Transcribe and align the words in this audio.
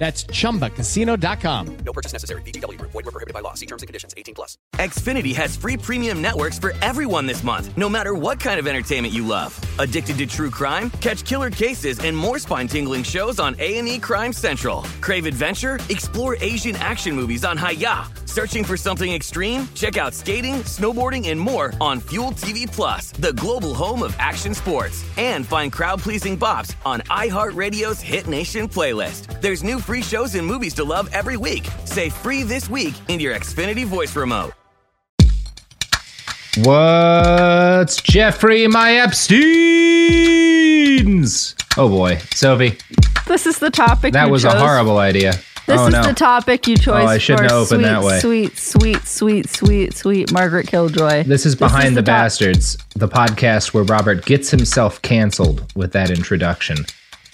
That's 0.00 0.24
chumbacasino.com. 0.24 1.76
No 1.84 1.92
purchase 1.92 2.14
necessary. 2.14 2.40
Group. 2.40 2.90
Void 2.92 3.04
were 3.04 3.12
prohibited 3.12 3.34
by 3.34 3.40
law. 3.40 3.52
See 3.52 3.66
terms 3.66 3.82
and 3.82 3.86
conditions. 3.86 4.14
18 4.16 4.34
plus. 4.34 4.56
Xfinity 4.76 5.34
has 5.36 5.56
free 5.56 5.76
premium 5.76 6.22
networks 6.22 6.58
for 6.58 6.72
everyone 6.80 7.26
this 7.26 7.44
month, 7.44 7.76
no 7.76 7.86
matter 7.88 8.14
what 8.14 8.40
kind 8.40 8.58
of 8.58 8.66
entertainment 8.66 9.12
you 9.12 9.26
love. 9.26 9.58
Addicted 9.78 10.16
to 10.18 10.26
true 10.26 10.50
crime? 10.50 10.90
Catch 11.02 11.26
killer 11.26 11.50
cases 11.50 12.00
and 12.00 12.16
more 12.16 12.38
spine-tingling 12.38 13.02
shows 13.02 13.38
on 13.38 13.54
A&E 13.58 13.98
Crime 13.98 14.32
Central. 14.32 14.82
Crave 15.02 15.26
adventure? 15.26 15.78
Explore 15.90 16.38
Asian 16.40 16.76
action 16.76 17.14
movies 17.14 17.44
on 17.44 17.58
Hayya. 17.58 18.06
Searching 18.26 18.64
for 18.64 18.78
something 18.78 19.12
extreme? 19.12 19.68
Check 19.74 19.98
out 19.98 20.14
skating, 20.14 20.62
snowboarding, 20.62 21.28
and 21.28 21.38
more 21.38 21.74
on 21.80 22.00
Fuel 22.00 22.30
TV 22.30 22.70
Plus, 22.70 23.10
the 23.12 23.32
global 23.34 23.74
home 23.74 24.02
of 24.02 24.16
action 24.18 24.54
sports. 24.54 25.04
And 25.18 25.44
find 25.46 25.70
crowd-pleasing 25.70 26.38
bops 26.38 26.74
on 26.86 27.00
iHeartRadio's 27.00 28.00
Hit 28.00 28.28
Nation 28.28 28.66
playlist. 28.66 29.40
There's 29.42 29.62
new 29.62 29.78
free 29.90 30.02
shows 30.02 30.36
and 30.36 30.46
movies 30.46 30.72
to 30.72 30.84
love 30.84 31.10
every 31.12 31.36
week. 31.36 31.68
Say 31.84 32.10
free 32.10 32.44
this 32.44 32.70
week 32.70 32.94
in 33.08 33.18
your 33.18 33.34
Xfinity 33.34 33.84
voice 33.84 34.14
remote. 34.14 34.52
What's 36.58 38.00
Jeffrey 38.00 38.68
my 38.68 38.98
Epstein's? 38.98 39.36
Oh 41.76 41.88
boy, 41.88 42.18
Sophie, 42.32 42.78
This 43.26 43.46
is 43.46 43.58
the 43.58 43.70
topic. 43.70 44.12
that 44.12 44.26
you 44.26 44.30
was 44.30 44.44
a 44.44 44.56
horrible 44.56 44.98
idea. 44.98 45.32
This 45.66 45.80
oh 45.80 45.88
is 45.88 45.92
no. 45.92 46.04
the 46.04 46.12
topic 46.12 46.68
you 46.68 46.74
oh, 46.74 46.82
chose. 46.82 47.02
Oh, 47.02 47.06
I 47.06 47.18
shouldn't 47.18 47.48
for 47.48 47.54
have 47.54 47.62
opened 47.64 47.82
sweet, 47.82 47.90
that 47.90 48.02
way. 48.04 48.20
Sweet, 48.20 48.56
sweet, 48.58 49.04
sweet, 49.04 49.48
sweet, 49.48 49.94
sweet 49.94 50.32
Margaret 50.32 50.68
Killjoy. 50.68 51.24
This 51.24 51.44
is 51.44 51.54
This 51.54 51.68
Behind 51.68 51.96
the, 51.96 52.02
top- 52.02 52.06
Bastards, 52.06 52.78
the 52.94 53.08
podcast 53.08 53.74
where 53.74 53.82
Robert 53.82 54.24
gets 54.24 54.52
himself 54.52 55.02
canceled 55.02 55.66
with 55.74 55.90
that 55.94 56.10
introduction. 56.10 56.86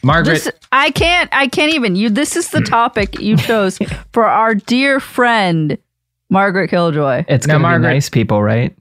Margaret, 0.06 0.34
This, 0.44 0.50
I 0.72 0.90
can't. 0.92 1.28
I 1.32 1.48
can't 1.48 1.74
even. 1.74 1.96
You. 1.96 2.08
This 2.10 2.36
is 2.36 2.50
the 2.50 2.60
topic 2.60 3.20
you 3.20 3.36
chose 3.36 3.78
for 4.12 4.24
our 4.26 4.54
dear 4.54 5.00
friend 5.00 5.76
Margaret 6.30 6.68
Killjoy. 6.70 7.24
It's 7.28 7.46
Now, 7.46 7.54
gonna 7.54 7.62
Margaret- 7.62 7.88
be 7.88 7.94
nice 7.94 8.08
people, 8.08 8.42
right? 8.42 8.74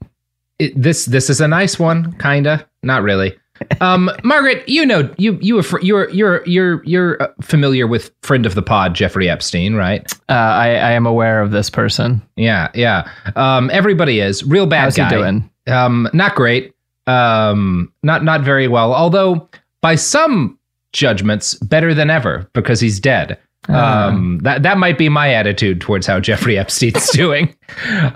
it, 0.58 0.72
this 0.80 1.04
this 1.06 1.28
is 1.28 1.40
a 1.40 1.48
nice 1.48 1.78
one, 1.78 2.12
kinda, 2.18 2.66
not 2.82 3.02
really. 3.02 3.36
Um, 3.80 4.10
Margaret, 4.22 4.68
you 4.68 4.86
know, 4.86 5.10
you 5.18 5.38
you 5.42 5.54
were 5.56 5.62
fr- 5.62 5.80
you're 5.80 6.08
you're 6.10 6.42
you're 6.46 6.84
you're 6.84 7.22
uh, 7.22 7.28
familiar 7.42 7.86
with 7.86 8.10
friend 8.22 8.46
of 8.46 8.54
the 8.54 8.62
pod 8.62 8.94
Jeffrey 8.94 9.28
Epstein, 9.28 9.74
right? 9.74 10.10
Uh, 10.28 10.32
I, 10.32 10.68
I 10.68 10.90
am 10.92 11.06
aware 11.06 11.40
of 11.42 11.50
this 11.50 11.70
person. 11.70 12.22
Yeah, 12.36 12.70
yeah. 12.74 13.10
Um, 13.34 13.68
everybody 13.72 14.20
is 14.20 14.44
real 14.44 14.66
bad 14.66 14.82
How's 14.84 14.96
guy. 14.96 15.08
he 15.08 15.14
doing? 15.16 15.50
Um, 15.66 16.08
not 16.12 16.34
great. 16.36 16.72
Um, 17.06 17.92
not 18.02 18.24
not 18.24 18.42
very 18.42 18.68
well. 18.68 18.94
Although 18.94 19.48
by 19.80 19.94
some 19.94 20.58
judgments, 20.96 21.54
better 21.54 21.94
than 21.94 22.10
ever 22.10 22.48
because 22.52 22.80
he's 22.80 22.98
dead. 22.98 23.38
Ah. 23.68 24.08
Um, 24.08 24.38
that 24.42 24.62
that 24.62 24.78
might 24.78 24.98
be 24.98 25.08
my 25.08 25.32
attitude 25.32 25.80
towards 25.80 26.06
how 26.06 26.20
Jeffrey 26.28 26.58
Epstein's 26.58 27.10
doing. 27.10 27.54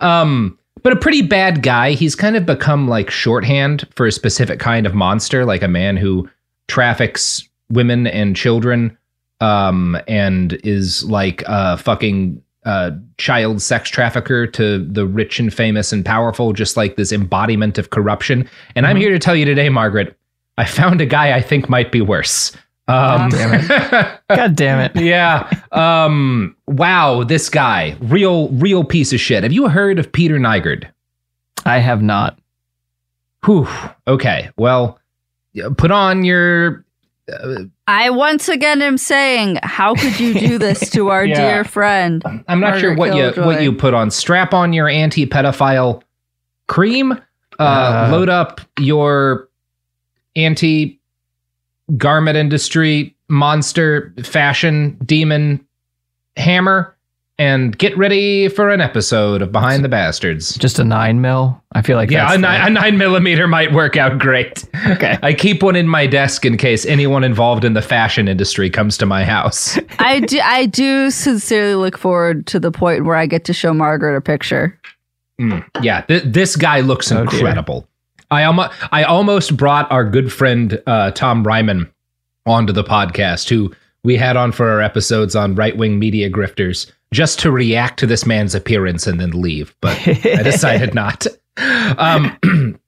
Um, 0.01 0.59
but 0.83 0.93
a 0.93 0.97
pretty 0.97 1.23
bad 1.23 1.63
guy. 1.63 1.93
He's 1.93 2.15
kind 2.15 2.37
of 2.37 2.47
become 2.47 2.89
like 2.89 3.11
shorthand 3.11 3.87
for 3.95 4.07
a 4.07 4.13
specific 4.13 4.59
kind 4.59 4.87
of 4.87 4.95
monster, 4.95 5.45
like 5.45 5.63
a 5.63 5.69
man 5.69 5.97
who 5.97 6.29
traffics 6.69 7.47
women 7.71 8.07
and 8.07 8.35
children, 8.35 8.97
um, 9.41 10.01
and 10.09 10.55
is 10.65 11.05
like 11.05 11.43
a 11.47 11.77
fucking 11.77 12.43
uh, 12.65 12.91
child 13.19 13.63
sex 13.63 13.91
trafficker 13.91 14.47
to 14.47 14.85
the 14.85 15.07
rich 15.07 15.41
and 15.41 15.53
famous 15.53 15.93
and 15.93 16.05
powerful, 16.05 16.53
just 16.53 16.77
like 16.77 16.97
this 16.97 17.13
embodiment 17.13 17.79
of 17.79 17.91
corruption. 17.91 18.49
And 18.75 18.87
I'm 18.87 18.97
here 18.97 19.11
to 19.11 19.19
tell 19.19 19.37
you 19.37 19.45
today, 19.45 19.69
Margaret, 19.69 20.17
I 20.59 20.67
found 20.67 21.01
a 21.01 21.07
guy 21.07 21.37
I 21.37 21.41
think 21.41 21.69
might 21.69 21.91
be 21.91 22.01
worse. 22.01 22.53
Um, 22.91 23.31
God 24.29 24.57
damn 24.57 24.81
it! 24.81 24.93
yeah. 24.97 25.49
Um, 25.73 26.57
wow, 26.67 27.23
this 27.25 27.49
guy, 27.49 27.97
real, 28.01 28.49
real 28.51 28.85
piece 28.85 29.13
of 29.13 29.21
shit. 29.21 29.43
Have 29.43 29.53
you 29.53 29.69
heard 29.69 29.99
of 29.99 30.11
Peter 30.13 30.39
Nygard? 30.39 30.91
I 31.65 31.79
have 31.79 32.03
not. 32.03 32.39
Whew. 33.45 33.69
Okay. 34.09 34.51
Well, 34.57 34.99
put 35.77 35.91
on 35.91 36.25
your. 36.25 36.85
I 37.87 38.11
once 38.11 38.49
again 38.49 38.83
am 38.83 38.99
saying, 38.99 39.59
how 39.63 39.95
could 39.95 40.19
you 40.19 40.35
do 40.35 40.59
this 40.59 40.91
to 40.91 41.09
our 41.11 41.25
Yeah. 41.27 41.35
dear 41.55 41.65
friend? 41.65 42.25
I'm 42.49 42.59
not 42.61 42.81
sure 42.81 42.95
what 42.95 43.11
Margaret 43.11 43.37
you 43.37 43.43
what 43.45 43.63
you 43.63 43.73
put 43.73 43.95
on. 43.95 44.11
Strap 44.11 44.53
on 44.53 44.73
your 44.73 44.89
anti-pedophile 44.89 46.03
cream. 46.67 47.13
Uh, 47.13 47.17
Uh. 47.63 48.09
load 48.11 48.29
up 48.29 48.61
your 48.81 49.49
anti 50.35 51.00
garment 51.97 52.37
industry 52.37 53.15
monster 53.29 54.13
fashion 54.23 54.97
demon 55.05 55.65
hammer 56.37 56.97
and 57.39 57.79
get 57.79 57.97
ready 57.97 58.49
for 58.49 58.69
an 58.69 58.83
episode 58.83 59.41
of 59.41 59.51
Behind 59.51 59.83
the 59.83 59.89
Bastards. 59.89 60.57
Just 60.59 60.79
a 60.79 60.85
nine 60.85 61.23
mil. 61.23 61.59
I 61.73 61.81
feel 61.81 61.97
like 61.97 62.11
yeah, 62.11 62.25
that's 62.25 62.35
a 62.35 62.37
the- 62.37 62.43
nine, 62.43 62.67
a 62.67 62.71
nine 62.71 62.99
millimeter 62.99 63.49
might 63.49 63.73
work 63.73 63.97
out 63.97 64.19
great. 64.19 64.69
Okay. 64.89 65.17
I 65.23 65.33
keep 65.33 65.63
one 65.63 65.75
in 65.75 65.89
my 65.89 66.07
desk 66.07 66.45
in 66.45 66.59
case 66.59 66.85
anyone 66.85 67.25
involved 67.25 67.65
in 67.65 67.73
the 67.73 67.81
fashion 67.81 68.29
industry 68.29 68.69
comes 68.69 68.99
to 68.99 69.07
my 69.07 69.25
house. 69.25 69.79
I 69.99 70.21
do. 70.21 70.39
I 70.43 70.67
do 70.67 71.11
sincerely 71.11 71.77
look 71.77 71.97
forward 71.97 72.47
to 72.49 72.61
the 72.61 72.71
point 72.71 73.07
where 73.07 73.17
I 73.17 73.25
get 73.25 73.45
to 73.47 73.55
show 73.55 73.73
Margaret 73.73 74.17
a 74.17 74.21
picture. 74.21 74.79
Mm, 75.41 75.65
yeah, 75.83 76.03
th- 76.03 76.25
this 76.25 76.57
guy 76.57 76.81
looks 76.81 77.11
Oh, 77.11 77.25
dear. 77.25 77.55
I 78.31 78.45
almost 78.45 78.73
I 78.93 79.03
almost 79.03 79.57
brought 79.57 79.91
our 79.91 80.05
good 80.05 80.33
friend 80.33 80.81
uh, 80.87 81.11
Tom 81.13 81.45
Ryman 81.45 81.91
onto 82.47 82.73
the 82.73 82.85
podcast, 82.85 83.49
who 83.49 83.75
we 84.05 84.17
had 84.17 84.37
on 84.37 84.53
for 84.53 84.69
our 84.69 84.81
episodes 84.81 85.35
on 85.37 85.55
right 85.55 85.77
wing 85.77 85.99
media 85.99 86.31
grifters, 86.31 86.91
just 87.13 87.39
to 87.41 87.51
react 87.51 87.99
to 88.01 88.07
this 88.07 88.25
man's 88.25 88.55
appearance 88.55 89.07
and 89.07 89.21
then 89.21 89.31
leave. 89.31 89.75
But 89.81 89.99
I 90.07 90.43
decided 90.43 90.95
not. 90.95 91.27
Um, 91.99 92.39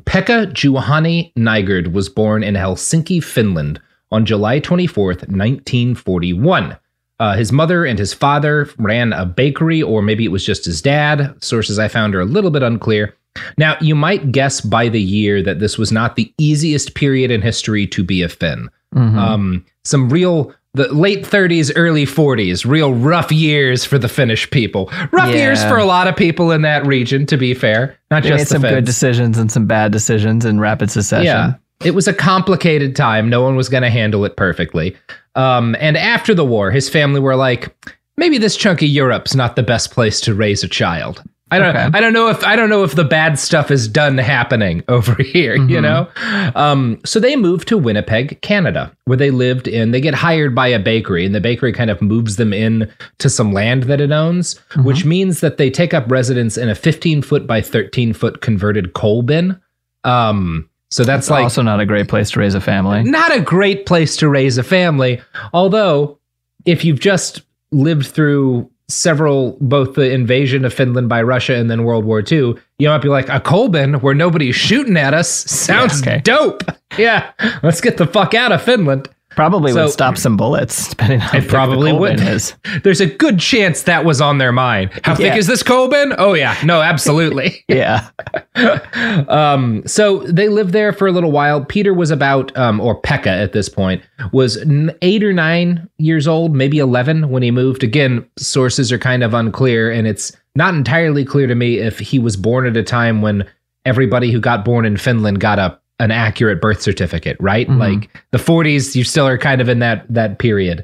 Pekka 0.00 0.52
Juhani 0.52 1.32
Nygard 1.34 1.92
was 1.92 2.08
born 2.08 2.42
in 2.42 2.54
Helsinki, 2.54 3.22
Finland 3.22 3.80
on 4.10 4.26
July 4.26 4.60
24th, 4.60 5.28
1941. 5.28 6.76
Uh, 7.20 7.36
his 7.36 7.52
mother 7.52 7.84
and 7.84 7.98
his 7.98 8.14
father 8.14 8.68
ran 8.78 9.12
a 9.12 9.26
bakery, 9.26 9.82
or 9.82 10.02
maybe 10.02 10.24
it 10.24 10.32
was 10.32 10.44
just 10.44 10.64
his 10.64 10.80
dad. 10.82 11.34
Sources 11.42 11.78
I 11.78 11.86
found 11.86 12.14
are 12.14 12.20
a 12.20 12.24
little 12.24 12.50
bit 12.50 12.62
unclear. 12.62 13.14
Now, 13.58 13.76
you 13.80 13.94
might 13.94 14.32
guess 14.32 14.60
by 14.60 14.88
the 14.88 15.00
year 15.00 15.42
that 15.42 15.60
this 15.60 15.78
was 15.78 15.92
not 15.92 16.16
the 16.16 16.32
easiest 16.38 16.94
period 16.94 17.30
in 17.30 17.42
history 17.42 17.86
to 17.88 18.02
be 18.02 18.22
a 18.22 18.28
Finn. 18.28 18.68
Mhm. 18.94 19.16
Um, 19.16 19.64
some 19.84 20.08
real 20.10 20.52
the 20.74 20.86
late 20.94 21.26
30s, 21.26 21.72
early 21.74 22.04
40s, 22.06 22.64
real 22.64 22.94
rough 22.94 23.32
years 23.32 23.84
for 23.84 23.98
the 23.98 24.08
Finnish 24.08 24.48
people. 24.50 24.88
Rough 25.10 25.30
Yeah. 25.30 25.36
years 25.42 25.64
for 25.64 25.76
a 25.76 25.84
lot 25.84 26.06
of 26.06 26.14
people 26.14 26.52
in 26.52 26.62
that 26.62 26.86
region, 26.86 27.26
to 27.26 27.36
be 27.36 27.54
fair. 27.54 27.96
Not 28.10 28.22
They 28.22 28.28
just 28.28 28.52
made 28.52 28.60
some 28.60 28.62
good 28.62 28.84
decisions 28.84 29.36
and 29.36 29.50
some 29.50 29.66
bad 29.66 29.90
decisions 29.90 30.44
in 30.44 30.60
rapid 30.60 30.88
succession. 30.90 31.24
Yeah. 31.26 31.54
It 31.84 31.94
was 31.96 32.06
a 32.06 32.12
complicated 32.12 32.94
time. 32.94 33.28
No 33.28 33.42
one 33.42 33.56
was 33.56 33.68
going 33.68 33.82
to 33.82 33.90
handle 33.90 34.24
it 34.24 34.36
perfectly. 34.36 34.94
Um, 35.34 35.74
and 35.80 35.96
after 35.96 36.34
the 36.34 36.44
war, 36.44 36.70
his 36.70 36.88
family 36.88 37.18
were 37.20 37.34
like, 37.36 37.74
maybe 38.16 38.38
this 38.38 38.54
chunk 38.56 38.80
of 38.80 38.88
Europe's 38.88 39.34
not 39.34 39.56
the 39.56 39.62
best 39.64 39.90
place 39.90 40.20
to 40.20 40.34
raise 40.34 40.62
a 40.62 40.68
child. 40.68 41.20
I 41.50 41.58
don't. 41.58 41.68
Okay. 41.76 41.88
I 41.92 42.00
don't 42.00 42.12
know 42.12 42.28
if 42.28 42.44
I 42.44 42.54
don't 42.56 42.68
know 42.70 42.84
if 42.84 42.94
the 42.94 43.04
bad 43.04 43.38
stuff 43.38 43.70
is 43.70 43.88
done 43.88 44.16
happening 44.18 44.82
over 44.88 45.14
here. 45.22 45.54
You 45.56 45.78
Mhm. 45.78 45.82
know. 45.82 46.08
Um, 46.54 46.98
so 47.04 47.18
they 47.20 47.34
moved 47.36 47.66
to 47.68 47.78
Winnipeg, 47.78 48.40
Canada, 48.42 48.92
where 49.06 49.16
they 49.16 49.30
lived 49.30 49.66
in. 49.66 49.90
They 49.90 50.00
get 50.00 50.14
hired 50.14 50.54
by 50.54 50.68
a 50.68 50.78
bakery, 50.78 51.26
and 51.26 51.34
the 51.34 51.40
bakery 51.40 51.72
kind 51.72 51.90
of 51.90 52.00
moves 52.00 52.36
them 52.36 52.52
in 52.52 52.88
to 53.18 53.28
some 53.28 53.52
land 53.52 53.84
that 53.84 54.00
it 54.00 54.12
owns, 54.12 54.58
which 54.84 55.04
means 55.04 55.40
that 55.40 55.56
they 55.56 55.70
take 55.70 55.92
up 55.94 56.10
residence 56.10 56.56
in 56.56 56.68
a 56.68 56.74
15 56.74 57.22
foot 57.22 57.46
by 57.46 57.60
13 57.60 58.12
foot 58.12 58.40
converted 58.40 58.94
coal 58.94 59.22
bin. 59.22 59.60
Um, 60.04 60.68
so 60.90 61.04
that's 61.04 61.30
like 61.30 61.42
also 61.44 61.62
not 61.62 61.78
a 61.80 61.86
great 61.86 62.08
place 62.08 62.30
to 62.32 62.40
raise 62.40 62.54
a 62.54 62.60
family. 62.60 63.02
not 63.04 63.34
a 63.36 63.40
great 63.40 63.86
place 63.86 64.16
to 64.16 64.28
raise 64.28 64.58
a 64.58 64.62
family. 64.62 65.20
Although, 65.52 66.18
if 66.64 66.84
you've 66.84 67.00
just 67.00 67.42
lived 67.72 68.06
through 68.06 68.68
several, 68.90 69.56
both 69.60 69.94
the 69.94 70.10
invasion 70.10 70.64
of 70.64 70.74
Finland 70.74 71.08
by 71.08 71.22
Russia 71.22 71.54
and 71.54 71.70
then 71.70 71.84
World 71.84 72.04
War 72.04 72.20
II, 72.20 72.54
you 72.78 72.88
might 72.88 73.02
be 73.02 73.08
like, 73.08 73.28
a 73.28 73.40
coal 73.40 73.68
bin 73.68 73.94
where 74.00 74.14
nobody's 74.14 74.56
shooting 74.56 74.96
at 74.96 75.14
us 75.14 75.28
sounds 75.28 76.00
Yeah, 76.04 76.12
okay. 76.14 76.20
dope. 76.22 76.62
Yeah, 76.98 77.30
let's 77.62 77.80
get 77.80 77.98
the 77.98 78.06
fuck 78.06 78.34
out 78.34 78.50
of 78.50 78.60
Finland. 78.62 79.08
Probably 79.40 79.72
So- 79.72 79.84
would 79.84 79.90
stop 79.92 80.18
some 80.18 80.36
bullets, 80.36 80.88
depending 80.90 81.22
on 81.22 81.34
It 81.34 81.48
probably 81.48 81.92
the 81.92 81.96
would. 81.98 82.20
is. 82.20 82.54
There's 82.82 83.00
a 83.00 83.06
good 83.06 83.38
chance 83.38 83.84
that 83.84 84.04
was 84.04 84.20
on 84.20 84.36
their 84.36 84.52
mind. 84.52 84.90
How 85.02 85.14
thick 85.14 85.34
is 85.34 85.46
this 85.46 85.62
coal 85.62 85.88
bin? 85.88 86.12
Oh, 86.18 86.34
yeah. 86.34 86.54
No, 86.62 86.82
absolutely. 86.82 87.64
Yeah. 87.70 88.06
um, 89.28 89.82
so 89.86 90.18
they 90.24 90.48
lived 90.50 90.72
there 90.72 90.92
for 90.92 91.06
a 91.08 91.12
little 91.12 91.30
while. 91.32 91.64
Peter 91.64 91.94
was 91.94 92.10
about, 92.10 92.54
um, 92.54 92.80
or 92.80 93.00
Pekka 93.00 93.28
at 93.28 93.52
this 93.52 93.68
point, 93.70 94.02
was 94.32 94.58
eight 95.00 95.24
or 95.24 95.32
nine 95.32 95.88
years 95.96 96.28
old, 96.28 96.54
maybe 96.54 96.78
11 96.78 97.30
when 97.30 97.42
he 97.42 97.50
moved. 97.50 97.82
Again, 97.82 98.26
sources 98.38 98.92
are 98.92 98.98
kind 98.98 99.22
of 99.22 99.32
unclear, 99.32 99.90
and 99.90 100.06
it's 100.06 100.36
not 100.54 100.74
entirely 100.74 101.24
clear 101.24 101.46
to 101.46 101.54
me 101.54 101.78
if 101.78 101.98
he 101.98 102.18
was 102.18 102.36
born 102.36 102.66
at 102.66 102.76
a 102.76 102.82
time 102.82 103.22
when 103.22 103.46
everybody 103.86 104.30
who 104.30 104.38
got 104.40 104.66
born 104.66 104.84
in 104.84 104.98
Finland 104.98 105.40
got 105.40 105.58
a 105.58 105.78
an 106.00 106.10
accurate 106.10 106.60
birth 106.60 106.80
certificate, 106.82 107.36
right? 107.38 107.68
Mhm. 107.68 107.78
Like 107.78 108.10
the 108.32 108.38
40s, 108.38 108.96
you 108.96 109.04
still 109.04 109.26
are 109.26 109.38
kind 109.38 109.60
of 109.60 109.68
in 109.68 109.78
that 109.78 110.04
that 110.08 110.38
period. 110.38 110.82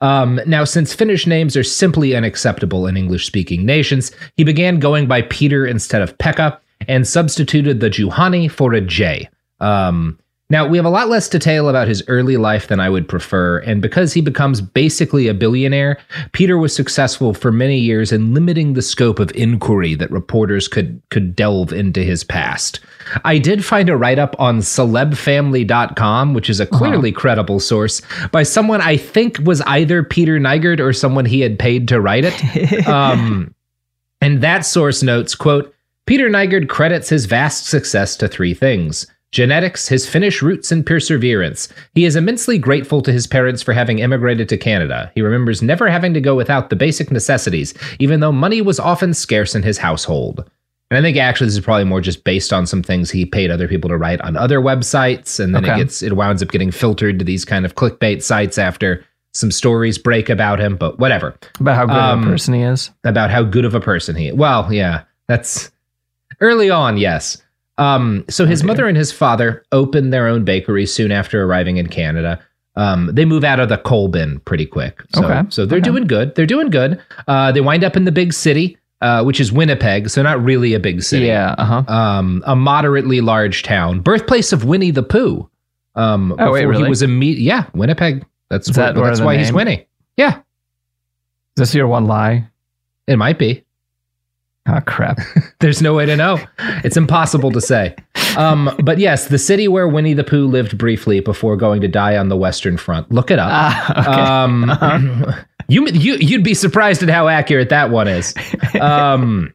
Um, 0.00 0.40
now, 0.46 0.62
since 0.62 0.94
Finnish 0.94 1.26
names 1.26 1.56
are 1.56 1.64
simply 1.64 2.14
unacceptable 2.14 2.86
in 2.86 2.96
English 2.96 3.26
speaking 3.26 3.66
nations, 3.66 4.12
he 4.36 4.44
began 4.44 4.78
going 4.78 5.08
by 5.08 5.22
Peter 5.22 5.66
instead 5.66 6.02
of 6.02 6.16
Pekka 6.18 6.56
and 6.86 7.04
substituted 7.08 7.80
the 7.80 7.90
Juhani 7.90 8.48
for 8.48 8.72
a 8.74 8.80
J. 8.80 9.28
Um, 9.58 10.16
now, 10.50 10.66
we 10.66 10.78
have 10.78 10.86
a 10.86 10.90
lot 10.90 11.10
less 11.10 11.28
detail 11.28 11.68
about 11.68 11.88
his 11.88 12.02
early 12.08 12.38
life 12.38 12.68
than 12.68 12.80
I 12.80 12.88
would 12.88 13.06
prefer, 13.06 13.58
and 13.58 13.82
because 13.82 14.14
he 14.14 14.22
becomes 14.22 14.62
basically 14.62 15.28
a 15.28 15.34
billionaire, 15.34 15.98
Peter 16.32 16.56
was 16.56 16.74
successful 16.74 17.34
for 17.34 17.52
many 17.52 17.78
years 17.78 18.12
in 18.12 18.32
limiting 18.32 18.72
the 18.72 18.80
scope 18.80 19.18
of 19.18 19.30
inquiry 19.34 19.94
that 19.96 20.10
reporters 20.10 20.66
could, 20.66 21.02
could 21.10 21.36
delve 21.36 21.74
into 21.74 22.02
his 22.02 22.24
past. 22.24 22.80
I 23.26 23.36
did 23.36 23.62
find 23.62 23.90
a 23.90 23.96
write 23.96 24.18
up 24.18 24.34
on 24.38 24.60
celebfamily.com, 24.60 26.32
which 26.32 26.48
is 26.48 26.60
a 26.60 26.66
clearly 26.66 27.12
credible 27.12 27.60
source, 27.60 28.00
by 28.32 28.42
someone 28.42 28.80
I 28.80 28.96
think 28.96 29.38
was 29.40 29.60
either 29.62 30.02
Peter 30.02 30.38
Nygard 30.38 30.80
or 30.80 30.94
someone 30.94 31.26
he 31.26 31.40
had 31.40 31.58
paid 31.58 31.88
to 31.88 32.00
write 32.00 32.24
it. 32.24 32.86
um, 32.88 33.54
and 34.22 34.40
that 34.40 34.64
source 34.64 35.02
notes, 35.02 35.34
quote, 35.34 35.74
Peter 36.06 36.30
Nygard 36.30 36.70
credits 36.70 37.10
his 37.10 37.26
vast 37.26 37.66
success 37.66 38.16
to 38.16 38.28
three 38.28 38.54
things. 38.54 39.06
Genetics, 39.30 39.88
his 39.88 40.08
Finnish 40.08 40.40
roots, 40.42 40.72
and 40.72 40.86
perseverance. 40.86 41.68
He 41.94 42.06
is 42.06 42.16
immensely 42.16 42.56
grateful 42.58 43.02
to 43.02 43.12
his 43.12 43.26
parents 43.26 43.62
for 43.62 43.74
having 43.74 44.00
emigrated 44.00 44.48
to 44.48 44.56
Canada. 44.56 45.12
He 45.14 45.20
remembers 45.20 45.60
never 45.62 45.88
having 45.88 46.14
to 46.14 46.20
go 46.20 46.34
without 46.34 46.70
the 46.70 46.76
basic 46.76 47.10
necessities, 47.10 47.74
even 47.98 48.20
though 48.20 48.32
money 48.32 48.62
was 48.62 48.80
often 48.80 49.12
scarce 49.12 49.54
in 49.54 49.62
his 49.62 49.76
household. 49.76 50.48
And 50.90 50.96
I 50.96 51.02
think 51.02 51.18
actually 51.18 51.48
this 51.48 51.56
is 51.58 51.64
probably 51.64 51.84
more 51.84 52.00
just 52.00 52.24
based 52.24 52.50
on 52.54 52.66
some 52.66 52.82
things 52.82 53.10
he 53.10 53.26
paid 53.26 53.50
other 53.50 53.68
people 53.68 53.88
to 53.90 53.98
write 53.98 54.22
on 54.22 54.34
other 54.36 54.60
websites, 54.60 55.38
and 55.38 55.54
then 55.54 55.62
it 55.66 55.76
gets 55.76 56.02
it 56.02 56.14
winds 56.16 56.42
up 56.42 56.50
getting 56.50 56.70
filtered 56.70 57.18
to 57.18 57.24
these 57.26 57.44
kind 57.44 57.66
of 57.66 57.74
clickbait 57.74 58.22
sites 58.22 58.56
after 58.56 59.04
some 59.34 59.50
stories 59.50 59.98
break 59.98 60.30
about 60.30 60.58
him. 60.58 60.76
But 60.76 60.98
whatever 60.98 61.36
About 61.60 61.76
how 61.76 61.84
good 61.84 61.96
Um, 61.96 62.20
of 62.20 62.24
a 62.26 62.30
person 62.30 62.54
he 62.54 62.62
is. 62.62 62.90
about 63.04 63.28
how 63.30 63.42
good 63.42 63.66
of 63.66 63.74
a 63.74 63.80
person 63.80 64.16
he 64.16 64.32
well 64.32 64.72
yeah 64.72 65.02
that's 65.26 65.70
early 66.40 66.70
on 66.70 66.96
yes 66.96 67.36
um 67.78 68.24
so 68.28 68.44
his 68.46 68.60
Okay. 68.60 68.66
mother 68.66 68.86
and 68.86 68.96
his 68.96 69.10
father 69.12 69.64
open 69.72 70.10
their 70.10 70.26
own 70.26 70.44
bakery 70.44 70.84
soon 70.86 71.10
after 71.12 71.42
arriving 71.44 71.76
in 71.78 71.86
canada 71.88 72.38
um 72.76 73.10
they 73.12 73.24
move 73.24 73.44
out 73.44 73.60
of 73.60 73.68
the 73.68 73.78
coal 73.78 74.08
bin 74.08 74.40
pretty 74.40 74.66
quick 74.66 75.02
so 75.14 75.24
Okay. 75.24 75.42
so 75.48 75.64
they're 75.66 75.78
Okay. 75.78 75.88
doing 75.90 76.06
good 76.06 76.34
they're 76.34 76.46
doing 76.46 76.70
good 76.70 77.00
uh 77.28 77.50
they 77.52 77.60
wind 77.60 77.82
up 77.84 77.96
in 77.96 78.04
the 78.04 78.12
big 78.12 78.32
city 78.32 78.76
uh, 79.00 79.22
which 79.22 79.38
is 79.38 79.52
Winnipeg, 79.52 80.10
so 80.10 80.22
not 80.22 80.42
really 80.42 80.74
a 80.74 80.80
big 80.80 81.04
city. 81.04 81.26
Yeah. 81.26 81.54
Uh 81.56 81.64
huh. 81.84 81.94
Um, 81.94 82.42
a 82.46 82.56
moderately 82.56 83.20
large 83.20 83.62
town, 83.62 84.00
birthplace 84.00 84.52
of 84.52 84.64
Winnie 84.64 84.90
the 84.90 85.04
Pooh. 85.04 85.48
Um, 85.94 86.34
Oh, 86.36 86.50
wait, 86.50 86.66
before 86.66 86.82
he 86.82 86.88
was 86.88 87.00
a 87.00 87.06
meet. 87.06 87.38
Yeah, 87.38 87.66
Winnipeg. 87.74 88.26
That's 88.50 88.76
where, 88.76 88.92
that 88.92 89.00
that's 89.00 89.20
why 89.20 89.36
he's 89.38 89.46
name- 89.50 89.54
Winnie. 89.54 89.86
Yeah, 90.16 90.38
Is 90.38 90.42
this 91.58 91.74
your 91.76 91.86
one 91.86 92.06
lie? 92.08 92.48
it 93.06 93.18
might 93.18 93.38
be. 93.38 93.62
Oh 94.68 94.80
crap. 94.86 95.18
There's 95.60 95.80
no 95.80 95.94
way 95.94 96.06
to 96.06 96.16
know. 96.16 96.38
It's 96.84 96.96
impossible 96.96 97.50
to 97.52 97.60
say. 97.60 97.96
Um, 98.36 98.70
but 98.82 98.98
yes, 98.98 99.28
the 99.28 99.38
city 99.38 99.66
where 99.66 99.88
Winnie 99.88 100.14
the 100.14 100.24
Pooh 100.24 100.46
lived 100.46 100.76
briefly 100.76 101.20
before 101.20 101.56
going 101.56 101.80
to 101.80 101.88
die 101.88 102.16
on 102.16 102.28
the 102.28 102.36
Western 102.36 102.76
Front. 102.76 103.10
Look 103.10 103.30
it 103.30 103.38
up. 103.38 103.50
Ah, 103.50 104.00
okay. 104.00 104.20
Um, 104.20 105.34
you 105.68 105.86
you 105.88 106.16
you'd 106.16 106.44
be 106.44 106.54
surprised 106.54 107.02
at 107.02 107.08
how 107.08 107.28
accurate 107.28 107.70
that 107.70 107.90
one 107.90 108.08
is. 108.08 108.34
Um, 108.80 109.52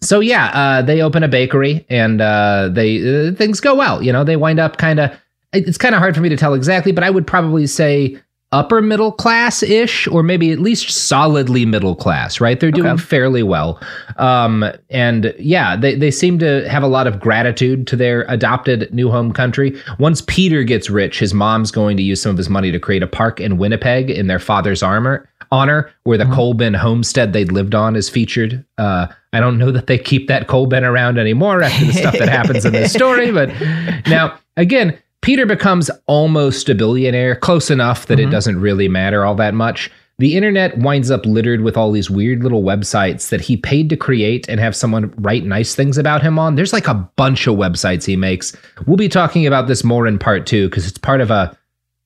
so 0.00 0.20
yeah, 0.20 0.46
uh, 0.54 0.82
they 0.82 1.02
open 1.02 1.22
a 1.22 1.28
bakery 1.28 1.84
and 1.90 2.20
uh, 2.20 2.70
they 2.72 3.28
uh, 3.28 3.32
things 3.32 3.60
go 3.60 3.74
well. 3.74 4.02
You 4.02 4.12
know, 4.12 4.24
they 4.24 4.36
wind 4.36 4.60
up 4.60 4.78
kind 4.78 5.00
of. 5.00 5.10
It's 5.52 5.78
kind 5.78 5.94
of 5.94 5.98
hard 5.98 6.14
for 6.14 6.20
me 6.20 6.28
to 6.28 6.36
tell 6.36 6.52
exactly, 6.54 6.92
but 6.92 7.02
I 7.02 7.10
would 7.10 7.26
probably 7.26 7.66
say 7.66 8.20
upper 8.50 8.80
middle 8.80 9.12
class 9.12 9.62
ish, 9.62 10.06
or 10.08 10.22
maybe 10.22 10.50
at 10.52 10.58
least 10.58 10.90
solidly 10.90 11.66
middle 11.66 11.94
class. 11.94 12.40
Right? 12.40 12.58
They're 12.58 12.70
doing 12.70 12.92
Okay. 12.92 13.02
fairly 13.02 13.42
well. 13.42 13.80
Um, 14.16 14.64
and 14.90 15.34
yeah, 15.38 15.76
they 15.76 15.94
they 15.94 16.10
seem 16.10 16.38
to 16.38 16.68
have 16.68 16.82
a 16.82 16.86
lot 16.88 17.06
of 17.06 17.20
gratitude 17.20 17.86
to 17.88 17.96
their 17.96 18.22
adopted 18.28 18.92
new 18.92 19.10
home 19.10 19.32
country. 19.32 19.78
Once 19.98 20.22
Peter 20.26 20.62
gets 20.64 20.88
rich, 20.90 21.18
his 21.18 21.34
mom's 21.34 21.70
going 21.70 21.96
to 21.98 22.02
use 22.02 22.22
some 22.22 22.30
of 22.30 22.38
his 22.38 22.48
money 22.48 22.70
to 22.72 22.78
create 22.78 23.02
a 23.02 23.06
park 23.06 23.40
in 23.40 23.58
Winnipeg 23.58 24.10
in 24.10 24.26
their 24.26 24.38
father's 24.38 24.82
armor 24.82 25.28
honor, 25.50 25.90
where 26.04 26.18
the 26.18 26.26
coal 26.26 26.52
bin 26.52 26.74
homestead 26.74 27.32
they'd 27.32 27.50
lived 27.50 27.74
on 27.74 27.96
is 27.96 28.10
featured. 28.10 28.62
Uh, 28.76 29.06
I 29.32 29.40
don't 29.40 29.56
know 29.56 29.70
that 29.70 29.86
they 29.86 29.96
keep 29.96 30.28
that 30.28 30.46
coal 30.46 30.66
bin 30.66 30.84
around 30.84 31.16
anymore 31.18 31.62
after 31.62 31.86
the 31.86 31.92
stuff 31.94 32.18
that 32.18 32.28
happens 32.28 32.66
in 32.66 32.72
this 32.74 32.92
story, 32.92 33.30
but 33.32 33.48
now 34.06 34.38
again. 34.58 34.98
Peter 35.22 35.46
becomes 35.46 35.90
almost 36.06 36.68
a 36.68 36.74
billionaire, 36.74 37.34
close 37.34 37.70
enough 37.70 38.06
that 38.06 38.18
it 38.18 38.24
mm-hmm. 38.24 38.32
doesn't 38.32 38.60
really 38.60 38.88
matter 38.88 39.24
all 39.24 39.34
that 39.34 39.54
much. 39.54 39.90
The 40.18 40.36
internet 40.36 40.76
winds 40.78 41.12
up 41.12 41.24
littered 41.26 41.60
with 41.60 41.76
all 41.76 41.92
these 41.92 42.10
weird 42.10 42.42
little 42.42 42.62
websites 42.62 43.28
that 43.28 43.40
he 43.40 43.56
paid 43.56 43.88
to 43.90 43.96
create 43.96 44.48
and 44.48 44.58
have 44.58 44.74
someone 44.74 45.14
write 45.18 45.44
nice 45.44 45.76
things 45.76 45.96
about 45.96 46.22
him 46.22 46.40
on. 46.40 46.56
There's 46.56 46.72
like 46.72 46.88
a 46.88 46.94
bunch 46.94 47.46
of 47.46 47.56
websites 47.56 48.04
he 48.04 48.16
makes. 48.16 48.56
We'll 48.86 48.96
be 48.96 49.08
talking 49.08 49.46
about 49.46 49.68
this 49.68 49.84
more 49.84 50.08
in 50.08 50.18
part 50.18 50.44
two 50.44 50.68
because 50.68 50.88
it's 50.88 50.98
part 50.98 51.20
of 51.20 51.30
a 51.30 51.56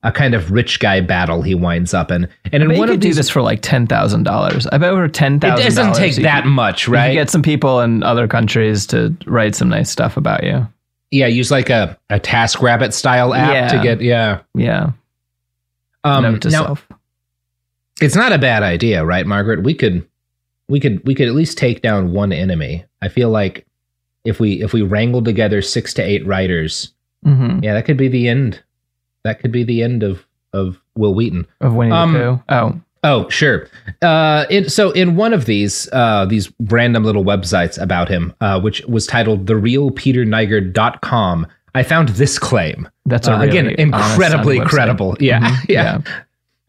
a 0.03 0.11
kind 0.11 0.33
of 0.33 0.51
rich 0.51 0.79
guy 0.79 0.99
battle 0.99 1.41
he 1.41 1.55
winds 1.55 1.93
up 1.93 2.11
in. 2.11 2.27
And 2.51 2.61
in 2.61 2.71
you 2.71 2.77
one 2.77 2.89
could 2.89 2.95
of 2.95 2.99
do 2.99 3.07
these, 3.07 3.15
this 3.15 3.29
for 3.29 3.41
like 3.41 3.61
ten 3.61 3.87
thousand 3.87 4.23
dollars. 4.23 4.67
I 4.67 4.77
bet 4.77 4.89
over 4.89 5.07
ten 5.07 5.39
thousand. 5.39 5.65
It 5.65 5.75
doesn't 5.75 5.93
take 5.95 6.15
that 6.23 6.45
much, 6.45 6.87
right? 6.87 7.07
could 7.07 7.13
get 7.13 7.29
some 7.29 7.41
people 7.41 7.79
in 7.79 8.03
other 8.03 8.27
countries 8.27 8.85
to 8.87 9.15
write 9.25 9.55
some 9.55 9.69
nice 9.69 9.89
stuff 9.89 10.17
about 10.17 10.43
you. 10.43 10.67
Yeah, 11.13 11.27
use 11.27 11.51
like 11.51 11.69
a 11.69 11.95
a 12.09 12.19
Task 12.19 12.59
Rabbit 12.61 12.91
style 12.93 13.35
app 13.35 13.69
to 13.71 13.81
get 13.83 14.01
yeah. 14.01 14.41
Yeah. 14.55 14.91
Um, 16.03 16.23
Note 16.23 16.41
to 16.41 16.49
now, 16.49 16.65
self. 16.65 16.87
it's 18.01 18.15
not 18.15 18.33
a 18.33 18.37
bad 18.39 18.63
idea, 18.63 19.05
right, 19.05 19.25
Margaret? 19.25 19.61
We 19.63 19.75
could 19.75 20.05
we 20.67 20.79
could 20.79 21.05
we 21.05 21.13
could 21.13 21.27
at 21.27 21.35
least 21.35 21.57
take 21.57 21.83
down 21.83 22.13
one 22.13 22.33
enemy. 22.33 22.83
I 23.03 23.09
feel 23.09 23.29
like 23.29 23.67
if 24.25 24.39
we 24.39 24.63
if 24.63 24.73
we 24.73 24.81
wrangle 24.81 25.23
together 25.23 25.61
six 25.61 25.93
to 25.93 26.01
eight 26.01 26.25
writers, 26.25 26.91
hmm 27.23 27.59
yeah, 27.61 27.73
that 27.75 27.85
could 27.85 27.97
be 27.97 28.07
the 28.07 28.27
end. 28.27 28.61
That 29.23 29.39
could 29.39 29.51
be 29.51 29.63
the 29.63 29.83
end 29.83 30.01
of 30.01 30.25
of 30.51 30.81
Wil 30.95 31.13
Wheaton. 31.13 31.45
Of 31.61 31.75
Winnie 31.75 31.91
Um, 31.91 32.13
the 32.13 32.19
Pooh. 32.19 32.43
Oh, 32.49 32.81
Oh, 33.05 33.27
sure. 33.29 33.67
Uh, 34.01 34.45
in, 34.49 34.69
so 34.69 34.91
in 34.91 35.15
one 35.17 35.33
of 35.33 35.45
these 35.45 35.89
uh, 35.91 36.25
these 36.25 36.49
random 36.61 37.03
little 37.03 37.23
websites 37.25 37.77
about 37.81 38.07
him, 38.07 38.33
uh, 38.41 38.59
which 38.61 38.81
was 38.85 39.05
titled 39.05 39.45
therealpeternygard.com, 39.45 41.47
I 41.75 41.83
found 41.83 42.09
this 42.09 42.39
claim. 42.39 42.87
that's 43.05 43.27
a 43.27 43.33
Uh, 43.33 43.37
really 43.39 43.49
again 43.49 43.67
incredibly 43.77 44.59
credible. 44.61 45.17
Yeah, 45.19 45.41
Mhm. 45.41 45.65
yeah. 45.69 45.97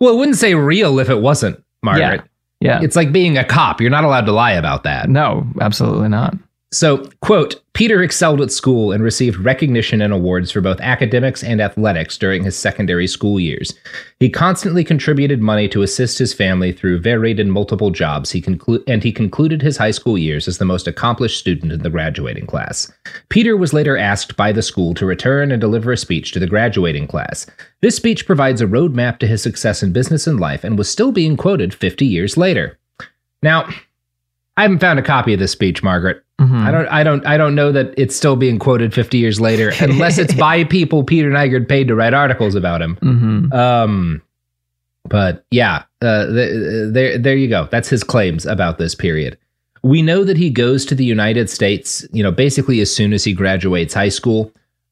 Well, 0.01 0.15
it 0.15 0.19
wouldn't 0.19 0.37
say 0.39 0.55
real 0.55 0.99
if 0.99 1.09
it 1.09 1.21
wasn't, 1.21 1.63
Margaret. 1.83 2.23
Yeah. 2.61 2.81
It's 2.83 2.97
like 2.97 3.13
being 3.13 3.39
a 3.39 3.45
cop. 3.45 3.81
You're 3.81 3.91
not 3.91 4.05
allowed 4.05 4.27
to 4.27 4.33
lie 4.33 4.53
about 4.53 4.83
that. 4.85 5.09
No, 5.09 5.47
absolutely 5.61 6.09
not. 6.09 6.35
So, 6.75 7.09
quote, 7.21 7.63
Peter 7.73 8.03
excelled 8.03 8.41
at 8.41 8.51
school 8.51 8.91
and 8.91 9.01
received 9.01 9.37
recognition 9.39 10.03
and 10.03 10.13
awards 10.13 10.51
for 10.51 10.61
both 10.61 10.81
academics 10.81 11.45
and 11.45 11.61
athletics 11.61 12.19
during 12.19 12.43
his 12.43 12.59
secondary 12.59 13.07
school 13.07 13.39
years. 13.39 13.73
He 14.19 14.29
constantly 14.29 14.83
contributed 14.83 15.41
money 15.41 15.69
to 15.69 15.83
assist 15.83 16.19
his 16.19 16.35
family 16.35 16.73
through 16.73 17.01
varied 17.01 17.39
and 17.39 17.53
multiple 17.53 17.91
jobs. 17.91 18.33
He 18.33 18.43
conclu- 18.43 18.83
and 18.89 19.05
he 19.05 19.13
concluded 19.13 19.63
his 19.63 19.77
high 19.77 19.93
school 19.93 20.19
years 20.19 20.49
as 20.49 20.59
the 20.59 20.65
most 20.65 20.89
accomplished 20.89 21.39
student 21.39 21.71
in 21.71 21.83
the 21.83 21.91
graduating 21.91 22.47
class. 22.47 22.93
Peter 23.29 23.57
was 23.57 23.73
later 23.73 23.97
asked 23.97 24.37
by 24.37 24.51
the 24.51 24.61
school 24.61 24.95
to 24.95 25.07
return 25.07 25.53
and 25.53 25.61
deliver 25.61 25.93
a 25.93 25.97
speech 25.97 26.33
to 26.33 26.41
the 26.41 26.49
graduating 26.49 27.07
class. 27.07 27.47
This 27.83 27.95
speech 27.95 28.27
provides 28.27 28.61
a 28.61 28.67
roadmap 28.67 29.19
to 29.19 29.29
his 29.29 29.43
success 29.43 29.81
in 29.81 29.93
business 29.93 30.27
and 30.27 30.41
life 30.41 30.65
and 30.65 30.77
was 30.77 30.91
still 30.91 31.13
being 31.13 31.37
quoted 31.37 31.73
50 31.73 32.05
years 32.05 32.37
later. 32.37 32.81
Now, 33.45 33.69
I 34.57 34.63
haven't 34.63 34.81
found 34.81 34.99
a 34.99 35.03
copy 35.03 35.35
of 35.35 35.39
this 35.39 35.53
speech, 35.53 35.81
Margaret. 35.81 36.24
Mhm. 36.41 36.65
I 36.67 36.71
don't 36.73 36.87
I 36.89 37.03
don't 37.05 37.27
I 37.27 37.37
don't 37.37 37.55
know 37.55 37.71
that 37.73 37.95
it's 37.97 38.17
still 38.17 38.35
being 38.35 38.59
quoted 38.59 38.93
50 38.93 39.19
years 39.19 39.41
later 39.41 39.73
unless 39.81 40.19
it's 40.19 40.35
by 40.35 40.65
people 40.65 41.05
Peter 41.05 41.31
Nygard 41.31 41.69
paid 41.69 41.87
to 41.89 41.95
write 41.95 42.13
articles 42.15 42.55
about 42.57 42.83
him. 42.83 42.97
Mhm. 43.03 43.55
Um 43.55 44.23
but 45.09 45.45
yeah, 45.51 45.83
uh, 46.03 46.27
th- 46.33 46.93
there 46.93 47.19
there 47.19 47.37
you 47.37 47.47
go. 47.49 47.69
That's 47.71 47.89
his 47.89 48.03
claims 48.03 48.47
about 48.47 48.79
this 48.79 48.95
period. 48.95 49.37
We 49.83 50.01
know 50.01 50.25
that 50.25 50.39
he 50.39 50.49
goes 50.49 50.87
to 50.87 50.95
the 50.95 51.05
United 51.05 51.51
States, 51.51 52.07
you 52.11 52.23
know, 52.23 52.33
basically 52.33 52.81
as 52.81 52.95
soon 52.95 53.13
as 53.13 53.23
he 53.23 53.33
graduates 53.35 53.93
high 53.95 54.09
school. 54.09 54.51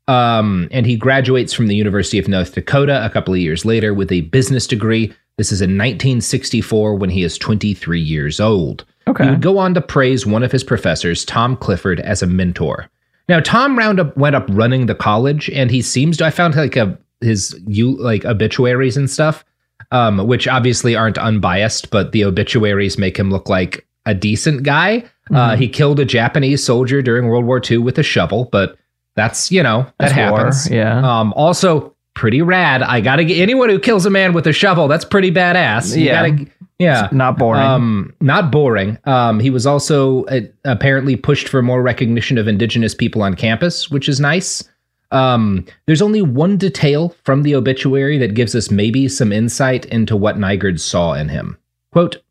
Um, 0.09 0.69
and 0.71 0.85
he 0.85 0.97
graduates 0.97 1.53
from 1.55 1.69
the 1.69 1.77
University 1.77 2.19
of 2.19 2.29
North 2.29 2.55
Dakota 2.55 3.03
a 3.05 3.09
couple 3.09 3.33
of 3.33 3.41
years 3.41 3.65
later 3.65 3.95
with 3.95 4.13
a 4.13 4.23
business 4.23 4.67
degree. 4.67 5.13
This 5.39 5.51
is 5.51 5.63
in 5.63 5.71
1964 5.79 6.95
when 6.97 7.09
he 7.09 7.23
is 7.23 7.39
23 7.39 8.01
years 8.01 8.39
old. 8.39 8.85
Okay. 9.09 9.25
He 9.25 9.31
would 9.31 9.43
go 9.43 9.59
on 9.59 9.75
to 9.75 9.81
praise 9.81 10.25
one 10.27 10.43
of 10.43 10.53
his 10.53 10.63
professors, 10.65 11.25
Tom 11.25 11.57
Clifford, 11.57 12.01
as 12.01 12.23
a 12.23 12.27
mentor. 12.27 12.89
Now, 13.29 13.41
Tom 13.41 13.79
Roundup 13.79 14.17
went 14.17 14.37
up 14.37 14.47
running 14.51 14.87
the 14.87 14.95
college, 14.95 15.49
and 15.51 15.71
he 15.71 15.81
seems 15.83 16.17
to. 16.19 16.27
I 16.27 16.31
found 16.31 16.55
like 16.57 16.77
a 16.77 16.99
his 17.21 17.59
you 17.67 17.97
like 17.99 18.25
obituaries 18.25 18.97
and 18.97 19.09
stuff, 19.11 19.45
um, 19.93 20.27
which 20.27 20.49
obviously 20.49 20.97
aren't 20.97 21.19
unbiased, 21.19 21.91
but 21.91 22.13
the 22.13 22.25
obituaries 22.25 22.99
make 22.99 23.17
him 23.17 23.31
look 23.31 23.49
like 23.49 23.87
a 24.07 24.15
decent 24.15 24.65
guy. 24.65 25.05
Uh, 25.31 25.51
Mhm. 25.53 25.59
he 25.59 25.69
killed 25.69 26.01
a 26.01 26.05
Japanese 26.05 26.63
soldier 26.65 27.01
during 27.01 27.29
World 27.29 27.45
War 27.45 27.61
II 27.69 27.79
with 27.79 27.97
a 27.99 28.03
shovel, 28.03 28.49
but 28.51 28.77
that's 29.15 29.53
you 29.53 29.63
know 29.63 29.83
that 30.01 30.15
That's 30.15 30.17
war, 30.17 30.39
happens. 30.39 30.71
yeah. 30.71 30.99
Um, 31.21 31.33
also 31.35 31.95
pretty 32.15 32.43
rad. 32.43 32.83
I 32.83 33.01
gotta 33.01 33.25
get 33.25 33.39
anyone 33.41 33.69
who 33.69 33.79
kills 33.79 34.05
a 34.05 34.11
man 34.11 34.33
with 34.33 34.47
a 34.49 34.53
shovel. 34.53 34.89
That's 34.89 35.05
pretty 35.05 35.31
badass. 35.31 35.97
You 35.97 36.07
Yeah. 36.07 36.29
gotta- 36.29 36.47
yeah. 36.83 37.09
Not 37.13 37.39
boring. 37.39 37.63
Um, 37.63 38.15
not 38.21 38.51
boring. 38.51 38.99
Um, 39.05 39.41
he 39.41 39.51
was 39.51 39.67
also 39.67 40.25
uh, 40.25 40.41
apparently 40.65 41.17
pushed 41.17 41.49
for 41.49 41.63
more 41.63 41.83
recognition 41.83 42.39
of 42.39 42.49
indigenous 42.49 42.95
people 42.95 43.23
on 43.23 43.35
campus, 43.35 43.91
which 43.91 44.09
is 44.09 44.21
nice. 44.21 44.65
Um, 45.11 45.67
there's 45.87 46.03
only 46.03 46.23
one 46.23 46.57
detail 46.57 47.15
from 47.25 47.43
the 47.43 47.55
obituary 47.55 48.19
that 48.19 48.35
gives 48.35 48.55
us 48.55 48.71
maybe 48.71 49.09
some 49.09 49.33
insight 49.33 49.85
into 49.87 50.17
what 50.17 50.37
Nygard 50.37 50.81
saw 50.81 51.13
in 51.13 51.29
him. 51.29 51.59
Quote, 51.93 52.22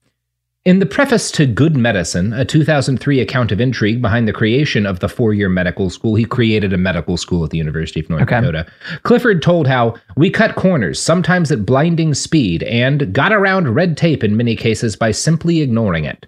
in 0.64 0.78
the 0.78 0.86
preface 0.86 1.32
to 1.32 1.48
Good 1.48 1.76
Medicine, 1.76 2.34
a 2.34 2.46
2003 2.46 3.20
account 3.20 3.52
of 3.52 3.60
intrigue 3.60 4.00
behind 4.02 4.28
the 4.28 4.34
creation 4.34 4.86
of 4.86 5.00
the 5.00 5.10
four 5.10 5.34
year 5.34 5.50
medical 5.50 5.90
school, 5.90 6.14
he 6.16 6.24
created 6.26 6.72
a 6.72 6.78
medical 6.78 7.18
school 7.18 7.44
at 7.44 7.50
the 7.50 7.58
University 7.58 8.00
of 8.00 8.10
North 8.10 8.22
Okay. 8.24 8.40
Dakota. 8.42 8.68
Clifford 9.02 9.42
told 9.42 9.66
how 9.68 9.96
we 10.16 10.30
cut 10.30 10.56
corners, 10.56 11.00
sometimes 11.02 11.52
at 11.52 11.66
blinding 11.66 12.14
speed, 12.14 12.62
and 12.64 13.12
got 13.12 13.34
around 13.34 13.74
red 13.74 13.98
tape 13.98 14.24
in 14.24 14.38
many 14.38 14.56
cases 14.56 14.96
by 14.96 15.10
simply 15.12 15.62
ignoring 15.62 16.06
it. 16.06 16.28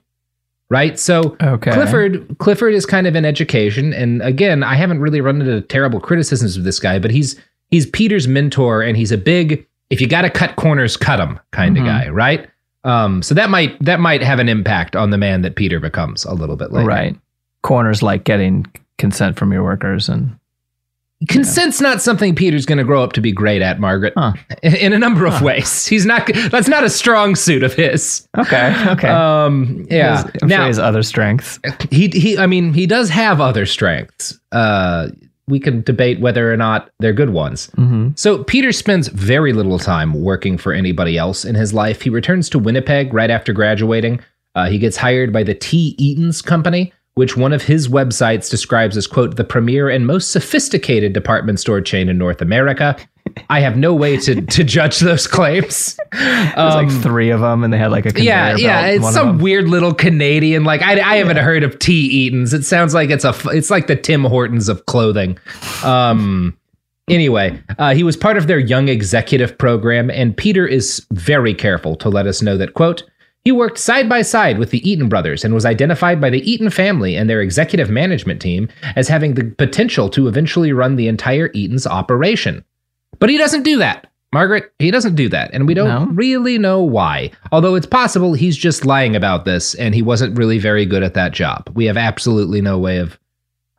Right? 0.69 0.97
So 0.97 1.37
Okay. 1.39 1.71
Clifford 1.71 2.35
Clifford 2.39 2.73
is 2.73 2.87
kind 2.87 3.05
of 3.05 3.15
in 3.15 3.25
education, 3.25 3.93
and 3.93 4.23
again, 4.23 4.63
I 4.63 4.73
haven't 4.75 4.99
really 5.01 5.21
run 5.21 5.41
into 5.41 5.61
terrible 5.61 5.99
criticisms 5.99 6.57
of 6.57 6.63
this 6.63 6.79
guy, 6.79 6.97
but 6.97 7.11
he's 7.11 7.39
he's 7.69 7.85
Peter's 7.85 8.27
mentor, 8.27 8.81
and 8.81 8.97
he's 8.97 9.11
a 9.11 9.17
big 9.17 9.67
if 9.91 10.01
you 10.01 10.07
got 10.07 10.23
to 10.23 10.29
cut 10.31 10.55
corners, 10.55 10.97
cut 10.97 11.17
them 11.17 11.39
kind 11.51 11.77
of 11.77 11.83
Mhm. 11.83 11.85
guy, 11.85 12.09
right? 12.09 12.47
Um, 12.83 13.21
so 13.21 13.33
that 13.33 13.49
might 13.49 13.79
that 13.83 13.99
might 13.99 14.21
have 14.21 14.39
an 14.39 14.49
impact 14.49 14.95
on 14.95 15.09
the 15.09 15.17
man 15.17 15.41
that 15.41 15.55
Peter 15.55 15.79
becomes 15.79 16.25
a 16.25 16.33
little 16.33 16.55
bit 16.55 16.71
later. 16.71 16.87
Right. 16.87 17.15
Corners 17.61 18.03
like 18.03 18.25
getting 18.25 18.65
consent 18.97 19.37
from 19.37 19.53
your 19.53 19.63
workers 19.63 20.09
and 20.09 20.37
Consent's 21.29 21.79
not 21.79 22.01
something 22.01 22.35
Peter's 22.35 22.65
going 22.65 22.77
to 22.77 22.83
grow 22.83 23.03
up 23.03 23.13
to 23.13 23.21
be 23.21 23.31
great 23.31 23.61
at, 23.61 23.79
Margaret. 23.79 24.13
Huh. 24.17 24.33
In, 24.61 24.93
a 24.93 24.99
number 24.99 25.25
of 25.25 25.41
ways, 25.41 25.85
he's 25.85 26.05
not. 26.05 26.29
That's 26.49 26.67
not 26.67 26.83
a 26.83 26.89
strong 26.89 27.35
suit 27.35 27.63
of 27.63 27.73
his. 27.73 28.27
Okay. 28.37 28.75
Okay. 28.89 29.07
Um. 29.07 29.87
Yeah. 29.89 30.29
I'm 30.41 30.47
now 30.47 30.61
he 30.61 30.67
has 30.67 30.79
other 30.79 31.03
strengths. 31.03 31.59
he 31.89 32.09
he. 32.09 32.37
I 32.37 32.47
mean, 32.47 32.73
he 32.73 32.85
does 32.85 33.09
have 33.09 33.39
other 33.39 33.65
strengths. 33.65 34.37
Uh, 34.51 35.09
we 35.47 35.59
can 35.59 35.81
debate 35.81 36.19
whether 36.19 36.51
or 36.51 36.57
not 36.57 36.89
they're 36.99 37.13
good 37.13 37.31
ones. 37.31 37.67
hmm 37.75 38.09
So 38.15 38.43
Peter 38.43 38.71
spends 38.71 39.07
very 39.09 39.53
little 39.53 39.79
time 39.79 40.13
working 40.13 40.57
for 40.57 40.73
anybody 40.73 41.17
else 41.17 41.43
in 41.45 41.55
his 41.55 41.73
life. 41.73 42.01
He 42.01 42.09
returns 42.09 42.49
to 42.49 42.59
Winnipeg 42.59 43.13
right 43.13 43.29
after 43.29 43.53
graduating. 43.53 44.19
Uh, 44.55 44.69
he 44.69 44.77
gets 44.79 44.97
hired 44.97 45.33
by 45.33 45.43
the 45.43 45.55
T. 45.55 45.95
Eaton's 45.97 46.41
Company, 46.41 46.93
which 47.15 47.35
one 47.35 47.53
of 47.53 47.63
his 47.63 47.87
websites 47.87 48.49
describes 48.49 48.95
as 48.95 49.07
quote 49.07 49.35
the 49.35 49.43
premier 49.43 49.89
and 49.89 50.07
most 50.07 50.31
sophisticated 50.31 51.13
department 51.13 51.59
store 51.59 51.81
chain 51.81 52.07
in 52.09 52.17
North 52.17 52.41
America. 52.41 52.95
I 53.49 53.59
have 53.59 53.77
no 53.77 53.93
way 53.93 54.17
to 54.17 54.41
to 54.41 54.63
judge 54.63 54.99
those 54.99 55.27
claims. 55.27 55.97
There's 56.11 56.53
Um, 56.57 56.87
like 56.87 57.01
three 57.01 57.29
of 57.29 57.41
them, 57.41 57.63
and 57.63 57.73
they 57.73 57.77
had 57.77 57.91
like 57.91 58.05
a 58.05 58.21
yeah, 58.21 58.55
yeah, 58.55 58.87
it's 58.87 59.13
some 59.13 59.39
weird 59.39 59.67
little 59.69 59.93
Canadian. 59.93 60.63
Like 60.63 60.81
I, 60.81 60.93
I 60.99 61.17
haven't 61.17 61.37
heard 61.37 61.63
of 61.63 61.79
T. 61.79 61.93
Eaton's. 61.93 62.53
It 62.53 62.63
sounds 62.63 62.93
like 62.93 63.09
it's 63.09 63.25
a 63.25 63.33
it's 63.49 63.69
like 63.69 63.87
the 63.87 63.95
Tim 63.95 64.23
Hortons 64.23 64.69
of 64.69 64.85
clothing. 64.85 65.37
Um. 65.83 66.57
Anyway, 67.09 67.59
uh, 67.79 67.93
he 67.93 68.01
was 68.01 68.15
part 68.15 68.37
of 68.37 68.47
their 68.47 68.59
young 68.59 68.87
executive 68.87 69.57
program, 69.57 70.09
and 70.09 70.37
Peter 70.37 70.65
is 70.65 71.05
very 71.11 71.53
careful 71.53 71.97
to 71.97 72.07
let 72.07 72.27
us 72.27 72.41
know 72.41 72.55
that 72.57 72.75
quote. 72.75 73.03
He 73.43 73.51
worked 73.51 73.77
side 73.77 74.07
by 74.07 74.21
side 74.21 74.57
with 74.57 74.69
the 74.69 74.89
Eaton 74.89 75.09
brothers 75.09 75.43
and 75.43 75.53
was 75.53 75.65
identified 75.65 76.21
by 76.21 76.29
the 76.29 76.49
Eaton 76.49 76.69
family 76.69 77.17
and 77.17 77.29
their 77.29 77.41
executive 77.41 77.89
management 77.89 78.41
team 78.41 78.69
as 78.95 79.09
having 79.09 79.33
the 79.33 79.43
potential 79.43 80.09
to 80.11 80.29
eventually 80.29 80.71
run 80.71 80.95
the 80.95 81.09
entire 81.09 81.49
Eaton's 81.53 81.85
operation. 81.85 82.63
But 83.19 83.29
he 83.29 83.37
doesn't 83.37 83.63
do 83.63 83.77
that. 83.77 84.07
Margaret, 84.33 84.73
he 84.79 84.89
doesn't 84.89 85.13
do 85.15 85.29
that. 85.29 85.51
And 85.53 85.67
we 85.67 85.73
don't 85.75 85.87
No? 85.87 86.05
really 86.11 86.57
know 86.57 86.81
why. 86.81 87.29
Although 87.51 87.75
it's 87.75 87.85
possible 87.85 88.33
he's 88.33 88.57
just 88.57 88.83
lying 88.85 89.15
about 89.15 89.45
this 89.45 89.75
and 89.75 89.93
he 89.93 90.01
wasn't 90.01 90.35
really 90.37 90.57
very 90.57 90.85
good 90.87 91.03
at 91.03 91.13
that 91.13 91.33
job. 91.33 91.69
We 91.75 91.85
have 91.85 91.97
absolutely 91.97 92.59
no 92.59 92.79
way 92.79 92.97
of. 92.97 93.19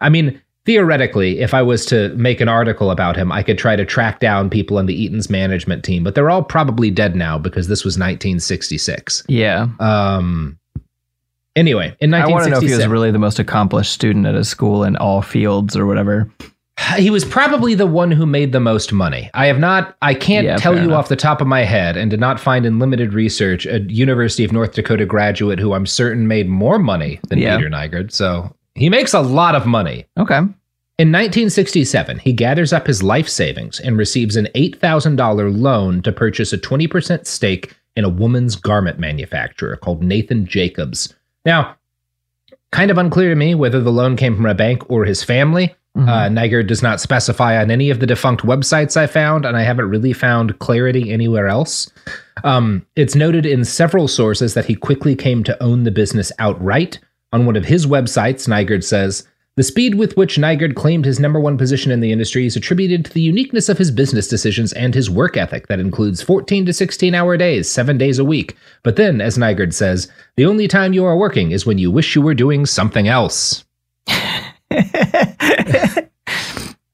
I 0.01 0.09
mean, 0.11 0.41
theoretically, 0.65 1.41
if 1.41 1.55
I 1.55 1.63
was 1.63 1.85
to 1.87 2.11
make 2.11 2.41
an 2.41 2.49
article 2.49 2.93
about 2.93 3.17
him, 3.17 3.33
I 3.33 3.43
could 3.43 3.59
try 3.59 3.75
to 3.75 3.85
track 3.85 4.21
down 4.21 4.49
people 4.49 4.79
in 4.79 4.87
the 4.87 4.95
Eaton's 4.95 5.29
management 5.29 5.83
team, 5.83 6.05
but 6.05 6.15
they're 6.15 6.31
all 6.31 6.43
probably 6.45 6.89
dead 6.91 7.17
now 7.17 7.37
because 7.37 7.67
this 7.67 7.85
was 7.85 7.95
1966. 7.99 9.25
Yeah. 9.29 9.69
Um. 9.81 10.57
Anyway, 11.57 11.97
in 12.01 12.13
I 12.15 12.27
want 12.27 12.45
to 12.45 12.51
know 12.51 12.57
if 12.59 12.65
he 12.65 12.75
was 12.75 12.87
really 12.89 13.11
the 13.13 13.19
most 13.19 13.39
accomplished 13.39 13.93
student 13.93 14.27
at 14.27 14.35
his 14.35 14.49
school 14.49 14.83
in 14.85 14.97
all 14.97 15.23
fields 15.23 15.77
or 15.77 15.87
whatever. 15.87 16.29
He 16.97 17.09
was 17.11 17.25
probably 17.25 17.75
the 17.75 17.87
one 17.87 18.11
who 18.11 18.27
made 18.27 18.53
the 18.53 18.61
most 18.61 18.93
money. 18.93 19.31
I 19.35 19.47
have 19.47 19.59
not, 19.59 19.97
I 20.03 20.15
can't 20.15 20.45
Yeah, 20.47 20.57
tell 20.57 20.75
you 20.75 20.85
enough. 20.85 20.99
off 21.05 21.09
the 21.09 21.17
top 21.17 21.41
of 21.41 21.47
my 21.47 21.63
head 21.63 21.97
and 21.97 22.11
did 22.11 22.21
not 22.21 22.41
find 22.41 22.67
in 22.67 22.79
limited 22.79 23.13
research 23.15 23.65
a 23.67 23.81
University 23.83 24.45
of 24.45 24.53
North 24.53 24.75
Dakota 24.75 25.07
graduate 25.07 25.59
who 25.59 25.73
I'm 25.73 25.87
certain 25.87 26.27
made 26.27 26.49
more 26.49 26.79
money 26.79 27.21
than 27.29 27.39
Yeah. 27.39 27.57
Peter 27.57 27.71
Nygard. 27.71 28.13
So 28.13 28.55
he 28.75 28.89
makes 28.89 29.15
a 29.15 29.21
lot 29.21 29.55
of 29.55 29.67
money. 29.67 30.07
Okay. 30.19 30.39
In 30.97 31.11
1967, 31.11 32.19
he 32.21 32.33
gathers 32.33 32.73
up 32.73 32.87
his 32.87 33.03
life 33.03 33.29
savings 33.29 33.81
and 33.81 33.97
receives 33.99 34.37
an 34.37 34.49
$8,000 34.55 35.57
loan 35.61 36.03
to 36.03 36.13
purchase 36.13 36.53
a 36.53 36.59
20% 36.59 37.27
stake 37.27 37.75
in 37.97 38.05
a 38.05 38.09
woman's 38.09 38.57
garment 38.57 38.99
manufacturer 38.99 39.77
called 39.77 40.03
Nathan 40.03 40.47
Jacobs. 40.47 41.13
Now, 41.45 41.77
kind 42.75 42.91
of 42.91 42.99
unclear 42.99 43.31
to 43.31 43.37
me 43.37 43.55
whether 43.55 43.81
the 43.81 43.93
loan 43.93 44.17
came 44.17 44.35
from 44.35 44.47
a 44.47 44.55
bank 44.55 44.83
or 44.91 45.05
his 45.05 45.23
family. 45.23 45.73
Mhm. 45.97 46.09
Uh, 46.09 46.29
Nygard 46.29 46.67
does 46.67 46.83
not 46.83 47.01
specify 47.01 47.57
on 47.57 47.71
any 47.71 47.89
of 47.89 48.01
the 48.01 48.07
defunct 48.07 48.43
websites 48.43 48.97
I 48.97 49.07
found, 49.07 49.45
and 49.47 49.57
I 49.57 49.63
haven't 49.63 49.89
really 49.89 50.13
found 50.13 50.59
clarity 50.59 51.13
anywhere 51.13 51.47
else. 51.47 51.89
Um, 52.43 52.85
it's 52.97 53.15
noted 53.15 53.47
in 53.47 53.65
several 53.65 54.09
sources 54.09 54.55
that 54.55 54.65
he 54.65 54.75
quickly 54.75 55.15
came 55.15 55.45
to 55.45 55.63
own 55.63 55.85
the 55.85 55.93
business 55.93 56.33
outright. 56.41 56.99
On 57.33 57.47
one 57.47 57.55
of 57.55 57.65
his 57.65 57.87
websites, 57.87 58.49
Nygard 58.49 58.83
says, 58.83 59.25
the 59.57 59.63
speed 59.63 59.95
with 59.95 60.17
which 60.17 60.37
Nygard 60.37 60.75
claimed 60.75 61.05
his 61.05 61.21
number 61.21 61.39
one 61.39 61.57
position 61.57 61.93
in 61.93 62.01
the 62.01 62.11
industry 62.11 62.45
is 62.45 62.57
attributed 62.57 63.05
to 63.05 63.13
the 63.13 63.21
uniqueness 63.21 63.69
of 63.69 63.79
his 63.79 63.93
business 63.93 64.27
decisions 64.27 64.73
and 64.73 64.95
his 64.95 65.09
work 65.09 65.37
ethic 65.37 65.69
that 65.69 65.79
includes 65.79 66.21
14 66.23 66.67
to 66.67 66.73
16 66.73 67.15
hour 67.15 67.37
days, 67.37 67.69
seven 67.71 67.97
days 67.97 68.19
a 68.19 68.25
week. 68.25 68.57
But 68.83 68.97
then, 68.97 69.21
as 69.21 69.39
Nygard 69.39 69.73
says, 69.73 70.09
the 70.37 70.45
only 70.47 70.67
time 70.67 70.93
you 70.93 71.05
are 71.05 71.17
working 71.17 71.53
is 71.53 71.65
when 71.67 71.79
you 71.79 71.91
wish 71.91 72.17
you 72.17 72.23
were 72.23 72.35
doing 72.35 72.67
something 72.67 73.07
else. 73.07 73.65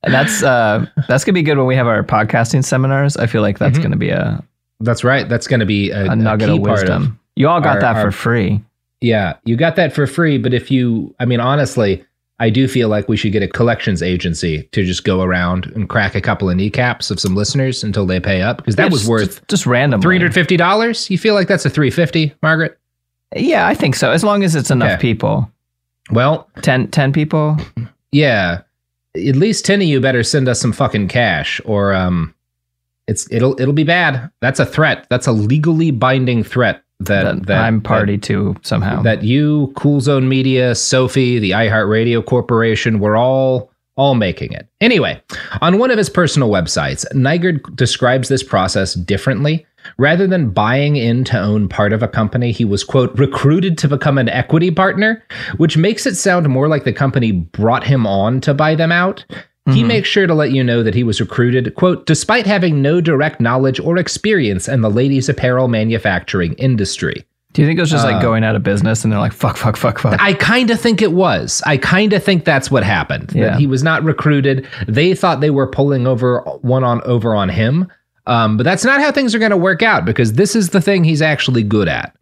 That's 0.02 0.42
uh 0.42 0.86
that's 1.08 1.24
gonna 1.24 1.34
be 1.34 1.42
good 1.42 1.58
when 1.58 1.66
we 1.66 1.76
have 1.76 1.86
our 1.86 2.02
podcasting 2.02 2.64
seminars. 2.64 3.16
I 3.18 3.26
feel 3.26 3.42
like 3.42 3.58
that's 3.58 3.78
Mhm. 3.78 3.82
gonna 3.82 3.96
be 3.96 4.08
a 4.10 4.42
That's 4.80 5.04
right. 5.04 5.28
That's 5.28 5.46
going 5.46 5.60
to 5.60 5.66
be 5.66 5.90
a, 5.90 6.10
A 6.10 6.16
nugget 6.16 6.48
key 6.48 6.56
of 6.56 6.62
part 6.64 6.80
wisdom. 6.80 7.20
You 7.36 7.48
all 7.48 7.60
got 7.60 7.74
our- 7.76 7.80
that 7.80 7.96
our- 7.96 8.04
for 8.06 8.10
free. 8.12 8.62
Yeah, 9.02 9.34
you 9.44 9.56
got 9.56 9.76
that 9.76 9.92
for 9.92 10.06
free. 10.06 10.38
But 10.38 10.54
if 10.54 10.70
you, 10.70 11.14
I 11.20 11.26
mean, 11.26 11.38
honestly, 11.38 12.02
I 12.40 12.50
do 12.50 12.66
feel 12.66 12.88
like 12.88 13.08
we 13.08 13.16
should 13.16 13.32
get 13.32 13.42
a 13.42 13.48
collections 13.48 14.02
agency 14.02 14.62
to 14.72 14.84
just 14.84 15.04
go 15.04 15.22
around 15.22 15.66
and 15.74 15.88
crack 15.88 16.14
a 16.14 16.20
couple 16.20 16.48
of 16.50 16.56
kneecaps 16.56 17.10
of 17.10 17.20
some 17.20 17.34
listeners 17.36 17.84
until 17.84 18.06
they 18.06 18.18
pay 18.18 18.40
up 18.42 18.56
because 18.56 18.76
that 18.76 18.84
Yeah, 18.84 18.90
was 18.90 19.00
just- 19.02 19.10
worth 19.10 19.46
just, 19.46 19.66
random. 19.66 20.00
three 20.00 20.16
hundred 20.16 20.34
fifty 20.34 20.56
dollars. 20.56 21.08
You 21.10 21.18
feel 21.18 21.34
like 21.34 21.46
that's 21.48 21.64
a 21.66 21.70
three 21.70 21.90
fifty, 21.90 22.34
Margaret? 22.42 22.76
Yeah, 23.36 23.66
I 23.66 23.74
think 23.74 23.94
so. 23.94 24.10
As 24.10 24.24
long 24.24 24.42
as 24.42 24.54
it's 24.56 24.70
enough 24.72 24.92
Okay. 24.92 25.00
people. 25.00 25.48
Well, 26.10 26.48
10, 26.62 26.88
10 26.88 27.12
people. 27.12 27.56
yeah. 28.10 28.62
At 29.16 29.36
least 29.36 29.64
ten 29.64 29.80
of 29.82 29.86
you 29.86 30.00
better 30.00 30.22
send 30.22 30.48
us 30.48 30.60
some 30.60 30.72
fucking 30.72 31.08
cash, 31.08 31.60
or 31.64 31.92
um, 31.92 32.32
it's 33.08 33.26
it'll 33.30 33.60
it'll 33.60 33.74
be 33.74 33.84
bad. 33.84 34.30
That's 34.40 34.60
a 34.60 34.66
threat. 34.66 35.06
That's 35.10 35.26
a 35.26 35.32
legally 35.32 35.90
binding 35.90 36.42
threat 36.44 36.82
that 37.00 37.22
That, 37.24 37.46
that 37.46 37.64
I'm 37.64 37.78
that- 37.80 37.84
party 37.84 38.18
to 38.18 38.56
somehow. 38.62 39.02
that 39.02 39.22
you, 39.22 39.72
Cool 39.76 40.00
Zone 40.00 40.28
Media, 40.28 40.74
Sophie, 40.74 41.38
the 41.38 41.50
iHeartRadio 41.52 42.24
Corporation, 42.24 42.98
we're 43.00 43.16
all 43.16 43.70
all 43.96 44.14
making 44.14 44.50
it. 44.52 44.66
Anyway, 44.80 45.20
on 45.60 45.76
one 45.76 45.90
of 45.90 45.98
his 45.98 46.08
personal 46.08 46.48
websites, 46.48 47.04
Nygard 47.12 47.76
describes 47.76 48.28
this 48.28 48.42
process 48.42 48.94
differently. 48.94 49.66
Rather 49.98 50.26
than 50.26 50.50
buying 50.50 50.96
in 50.96 51.22
to 51.24 51.38
own 51.38 51.68
part 51.68 51.92
of 51.92 52.02
a 52.02 52.08
company, 52.08 52.50
he 52.52 52.64
was, 52.64 52.82
quote, 52.84 53.12
recruited 53.18 53.76
to 53.78 53.88
become 53.88 54.16
an 54.16 54.28
equity 54.28 54.70
partner, 54.70 55.22
which 55.58 55.76
makes 55.76 56.06
it 56.06 56.14
sound 56.16 56.48
more 56.48 56.68
like 56.68 56.84
the 56.84 56.92
company 56.94 57.32
brought 57.32 57.84
him 57.84 58.06
on 58.06 58.40
to 58.42 58.54
buy 58.54 58.74
them 58.74 58.92
out. 58.92 59.24
He 59.72 59.84
makes 59.84 60.08
sure 60.08 60.26
to 60.26 60.34
let 60.34 60.50
you 60.50 60.64
know 60.64 60.82
that 60.82 60.94
he 60.94 61.04
was 61.04 61.20
recruited, 61.20 61.74
quote, 61.76 62.04
despite 62.06 62.44
having 62.44 62.82
no 62.82 63.00
direct 63.00 63.40
knowledge 63.40 63.78
or 63.78 63.98
experience 63.98 64.66
in 64.68 64.80
the 64.80 64.90
ladies' 64.90 65.28
apparel 65.28 65.68
manufacturing 65.68 66.54
industry. 66.54 67.24
Do 67.52 67.62
you 67.62 67.68
think 67.68 67.78
it 67.78 67.82
was 67.82 67.90
just 67.90 68.04
Uh, 68.06 68.12
like 68.12 68.22
going 68.22 68.42
out 68.42 68.56
of 68.56 68.62
business 68.62 69.04
and 69.04 69.12
they're 69.12 69.20
like, 69.20 69.32
fuck, 69.32 69.56
fuck, 69.56 69.76
fuck, 69.76 69.98
fuck? 69.98 70.20
I 70.20 70.32
kind 70.34 70.70
of 70.70 70.80
think 70.80 71.02
it 71.02 71.12
was. 71.12 71.62
I 71.66 71.76
kind 71.76 72.12
of 72.12 72.22
think 72.24 72.44
that's 72.44 72.70
what 72.70 72.82
happened. 72.84 73.32
Yeah. 73.34 73.50
That 73.50 73.58
he 73.60 73.66
was 73.66 73.82
not 73.82 74.02
recruited. 74.02 74.66
They 74.88 75.14
thought 75.14 75.40
they 75.40 75.50
were 75.50 75.66
pulling 75.68 76.06
over 76.06 76.40
one 76.62 76.82
on 76.82 77.00
over 77.02 77.34
on 77.34 77.48
him. 77.48 77.86
Um, 78.26 78.56
but 78.56 78.62
that's 78.64 78.84
not 78.84 79.00
how 79.00 79.10
things 79.12 79.34
are 79.34 79.38
going 79.40 79.50
to 79.50 79.56
work 79.56 79.82
out 79.82 80.04
because 80.04 80.34
this 80.34 80.54
is 80.56 80.70
the 80.70 80.80
thing 80.80 81.04
he's 81.04 81.22
actually 81.22 81.62
good 81.62 81.88
at. 81.88 82.14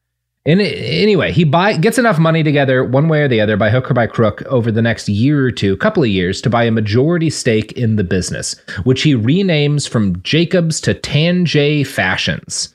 And 0.49 0.62
anyway, 0.62 1.31
he 1.31 1.45
buy 1.45 1.76
gets 1.76 1.99
enough 1.99 2.19
money 2.19 2.43
together 2.43 2.83
one 2.83 3.09
way 3.09 3.21
or 3.21 3.28
the 3.28 3.38
other 3.38 3.59
by 3.59 3.69
hook 3.69 3.90
or 3.90 3.95
by 3.95 4.07
crook 4.07 4.40
over 4.47 4.73
the 4.73 4.81
next 4.81 5.07
year 5.07 5.45
or 5.45 5.50
two, 5.50 5.76
couple 5.76 6.02
of 6.02 6.09
years, 6.09 6.40
to 6.40 6.49
buy 6.49 6.64
a 6.64 6.71
majority 6.71 7.28
stake 7.28 7.73
in 7.73 7.97
the 7.97 8.02
business, 8.02 8.57
which 8.85 9.02
he 9.02 9.14
renames 9.14 9.87
from 9.87 10.23
Jacobs 10.23 10.81
to 10.81 10.95
Tanjay 10.95 11.87
Fashions. 11.87 12.75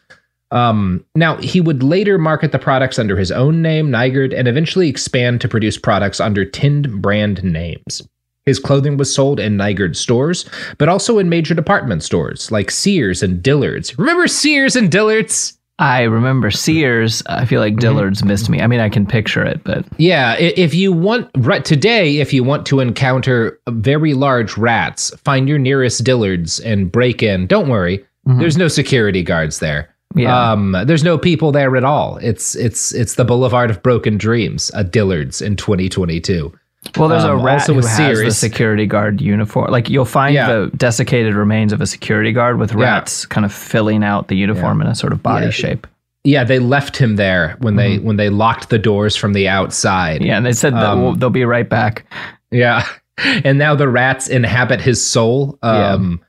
Um, 0.52 1.04
now, 1.16 1.38
he 1.38 1.60
would 1.62 1.82
later 1.82 2.20
market 2.20 2.52
the 2.52 2.60
products 2.60 3.00
under 3.00 3.18
his 3.18 3.32
own 3.32 3.64
name, 3.64 3.90
Nygard, 3.90 4.38
and 4.38 4.48
eventually 4.48 4.88
expand 4.88 5.42
to 5.42 5.50
produce 5.50 5.76
products 5.76 6.20
under 6.20 6.46
tinned 6.46 7.02
brand 7.02 7.44
names. 7.44 8.04
His 8.46 8.60
clothing 8.60 8.98
was 8.98 9.12
sold 9.14 9.40
in 9.40 9.58
Nygard 9.58 9.96
stores, 9.96 10.48
but 10.78 10.90
also 10.90 11.18
in 11.18 11.28
major 11.28 11.56
department 11.56 12.04
stores 12.04 12.52
like 12.52 12.70
Sears 12.70 13.24
and 13.24 13.42
Dillard's. 13.42 13.98
Remember 13.98 14.28
Sears 14.28 14.76
and 14.76 14.92
Dillard's? 14.92 15.58
I 15.80 16.04
remember 16.04 16.52
Sears. 16.52 17.24
I 17.28 17.46
feel 17.46 17.62
Mm-hmm. 17.62 17.74
like 17.76 17.80
Dillard's 17.82 18.24
missed 18.24 18.50
me. 18.50 18.62
I 18.62 18.68
mean, 18.68 18.80
I 18.80 18.90
can 18.90 19.06
picture 19.06 19.44
it, 19.44 19.64
but 19.64 19.86
Yeah, 19.98 20.36
if 20.38 20.74
you 20.74 20.92
want 20.94 21.30
right 21.38 21.66
today, 21.66 22.18
if 22.20 22.32
you 22.34 22.44
want 22.44 22.66
to 22.68 22.80
encounter 22.80 23.60
very 23.70 24.14
large 24.14 24.58
rats, 24.58 25.10
find 25.18 25.50
your 25.50 25.58
nearest 25.60 26.04
Dillard's 26.04 26.60
and 26.60 26.92
break 26.92 27.24
in. 27.24 27.48
Don't 27.48 27.70
worry, 27.70 28.06
there's 28.26 28.58
no 28.58 28.68
security 28.68 29.24
guards 29.24 29.60
there. 29.60 29.90
Yeah. 30.16 30.52
Um, 30.52 30.78
there's 30.86 31.04
no 31.04 31.18
people 31.18 31.52
there 31.52 31.76
at 31.76 31.84
all. 31.84 32.18
It's 32.18 32.56
it's 32.56 32.94
it's 32.94 33.16
the 33.16 33.26
Boulevard 33.26 33.72
of 33.72 33.82
Broken 33.82 34.16
Dreams, 34.18 34.70
a 34.76 34.84
Dillard's 34.84 35.42
in 35.42 35.56
2022. 35.56 36.54
Well, 36.98 37.10
there's 37.10 37.24
a 37.24 37.32
Um, 37.34 37.42
rat 37.42 37.62
also 37.62 37.74
who 37.74 37.80
has 37.86 38.20
the 38.20 38.32
security 38.32 38.86
guard 38.86 39.22
uniform. 39.22 39.72
Like 39.72 39.90
you'll 39.90 40.06
find 40.06 40.34
Yeah. 40.36 40.48
the 40.48 40.72
desiccated 40.78 41.34
remains 41.36 41.74
of 41.74 41.82
a 41.82 41.86
security 41.86 42.32
guard 42.32 42.60
with 42.60 42.72
Yeah. 42.74 42.82
rats 42.82 43.26
kind 43.26 43.46
of 43.46 43.54
filling 43.54 44.04
out 44.04 44.28
the 44.28 44.36
uniform 44.36 44.82
in 44.82 44.88
a 44.88 44.96
sort 44.96 45.14
of 45.14 45.22
body 45.24 45.46
Yeah. 45.46 45.52
shape. 45.52 45.88
Yeah, 46.26 46.44
they 46.46 46.60
left 46.60 46.96
him 46.98 47.16
there 47.18 47.58
when 47.60 47.76
they 47.76 47.98
when 47.98 48.16
they 48.18 48.30
locked 48.30 48.70
the 48.70 48.80
doors 48.80 49.16
from 49.16 49.34
the 49.34 49.48
outside. 49.50 50.22
Mm-hmm. 50.22 50.28
Yeah, 50.28 50.38
and 50.38 50.46
they 50.46 50.54
said 50.54 50.74
Um, 50.74 51.02
we'll, 51.02 51.16
they'll 51.16 51.30
be 51.30 51.46
right 51.46 51.68
back. 51.70 52.06
Yeah. 52.52 52.84
And 53.44 53.60
now 53.60 53.76
the 53.76 53.88
rats 53.88 54.28
inhabit 54.28 54.82
his 54.82 55.06
soul. 55.06 55.60
Um, 55.62 56.22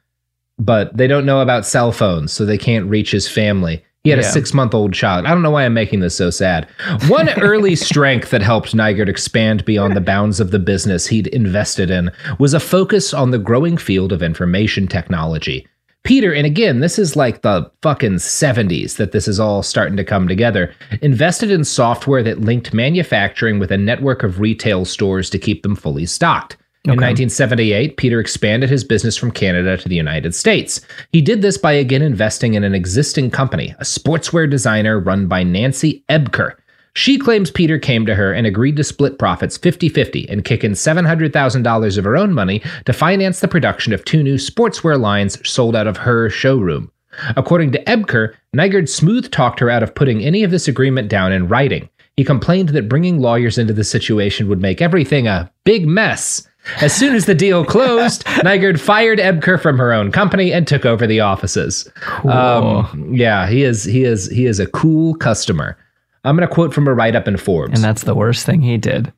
But 0.59 0.95
they 0.97 1.07
don't 1.07 1.25
know 1.27 1.41
about 1.41 1.65
cell 1.67 1.91
phones, 1.93 2.31
so 2.31 2.45
they 2.45 2.59
can't 2.59 2.87
reach 2.87 3.11
his 3.11 3.27
family. 3.27 3.83
He 4.05 4.11
had 4.11 4.19
a 4.19 4.23
six 4.23 4.53
month 4.53 4.75
old 4.75 4.93
child. 4.93 5.25
I 5.25 5.31
don't 5.31 5.41
know 5.41 5.51
why 5.51 5.65
I'm 5.65 5.73
making 5.73 6.01
this 6.01 6.15
so 6.15 6.29
sad. 6.29 6.69
One 7.09 7.31
early 7.41 7.75
strength 7.75 8.31
that 8.31 8.43
helped 8.43 8.77
Nygard 8.77 9.09
expand 9.09 9.65
beyond 9.65 9.97
the 9.97 10.03
bounds 10.03 10.41
of 10.41 10.51
the 10.51 10.59
business 10.59 11.07
he'd 11.07 11.29
invested 11.29 11.91
in 11.91 12.11
was 12.39 12.53
a 12.53 12.61
focus 12.61 13.15
on 13.15 13.31
the 13.31 13.39
growing 13.39 13.79
field 13.79 14.13
of 14.13 14.23
information 14.23 14.87
technology. 14.87 15.67
Peter, 16.03 16.35
and 16.35 16.45
again, 16.45 16.81
this 16.81 16.99
is 16.99 17.17
like 17.17 17.41
the 17.41 17.71
fucking 17.81 18.17
70s 18.17 18.97
that 18.97 19.13
this 19.13 19.27
is 19.27 19.41
all 19.41 19.63
starting 19.63 19.97
to 19.97 20.05
come 20.05 20.29
together, 20.29 20.75
invested 21.01 21.51
in 21.51 21.65
software 21.65 22.23
that 22.23 22.43
linked 22.43 22.75
manufacturing 22.75 23.59
with 23.59 23.73
a 23.73 23.79
network 23.79 24.23
of 24.23 24.39
retail 24.39 24.85
stores 24.85 25.31
to 25.31 25.39
keep 25.39 25.63
them 25.63 25.75
fully 25.75 26.05
stocked. 26.05 26.59
In 26.87 26.91
1978, 26.91 27.97
Peter 27.97 28.21
expanded 28.21 28.69
his 28.69 28.85
business 28.85 29.17
from 29.17 29.31
Canada 29.31 29.79
to 29.79 29.89
the 29.89 29.97
United 29.97 30.35
States. 30.35 30.83
He 31.13 31.23
did 31.23 31.41
this 31.41 31.57
by 31.57 31.73
again 31.73 32.03
investing 32.03 32.53
in 32.53 32.63
an 32.63 32.75
existing 32.75 33.31
company, 33.31 33.75
a 33.79 33.85
sportswear 33.85 34.51
designer 34.51 35.01
run 35.01 35.27
by 35.27 35.45
Nancy 35.45 36.05
Ebker. 36.11 36.57
She 36.93 37.17
claims 37.17 37.51
Peter 37.51 37.79
came 37.79 38.05
to 38.05 38.15
her 38.15 38.35
and 38.35 38.47
agreed 38.47 38.77
to 38.77 38.85
split 38.85 39.19
profits 39.19 39.57
50 39.57 39.89
50 39.89 40.29
and 40.29 40.45
kick 40.45 40.63
in 40.63 40.73
$700,000 40.73 41.97
of 41.99 42.05
her 42.05 42.19
own 42.19 42.35
money 42.35 42.63
to 42.85 42.93
finance 42.93 43.41
the 43.41 43.49
production 43.49 43.95
of 43.95 44.05
two 44.05 44.23
new 44.23 44.35
sportswear 44.35 45.01
lines 45.01 45.39
sold 45.49 45.75
out 45.75 45.87
of 45.87 45.97
her 45.97 46.29
showroom. 46.29 46.93
According 47.35 47.73
to 47.73 47.85
Ebker, 47.85 48.35
Nygard 48.55 48.91
smooth 48.91 49.31
talked 49.31 49.59
her 49.61 49.71
out 49.71 49.83
of 49.83 49.95
putting 49.95 50.23
any 50.23 50.45
of 50.45 50.51
this 50.51 50.69
agreement 50.69 51.09
down 51.09 51.33
in 51.33 51.49
writing. 51.49 51.89
He 52.19 52.25
complained 52.25 52.69
that 52.71 52.91
bringing 52.91 53.21
lawyers 53.21 53.57
into 53.57 53.73
the 53.73 53.85
situation 53.85 54.49
would 54.49 54.61
make 54.61 54.83
everything 54.83 55.27
a 55.27 55.51
big 55.65 55.87
mess. 55.87 56.47
As 56.81 56.95
soon 56.95 57.15
as 57.15 57.27
the 57.27 57.35
deal 57.35 57.65
closed, 57.65 58.25
Nygard 58.45 58.81
fired 58.81 59.19
Ebker 59.19 59.61
from 59.61 59.79
her 59.79 59.93
own 59.93 60.11
company 60.13 60.53
and 60.53 60.67
took 60.67 60.85
over 60.87 61.07
the 61.07 61.21
offices. 61.21 61.89
Um, 62.25 63.15
yeah, 63.15 63.47
he 63.49 63.63
is 63.65 63.85
he 63.85 64.05
is 64.05 64.31
he 64.31 64.47
is 64.47 64.59
a 64.61 64.67
cool 64.67 65.15
customer. 65.15 65.77
I'm 66.25 66.37
going 66.37 66.49
to 66.49 66.55
quote 66.55 66.73
from 66.73 66.89
a 66.89 66.95
write 66.95 67.15
up 67.15 67.29
in 67.29 67.37
Forbes. 67.37 67.75
And 67.75 67.85
that's 67.85 68.05
the 68.05 68.15
worst 68.15 68.47
thing 68.47 68.63
he 68.63 68.79
did. 68.79 69.13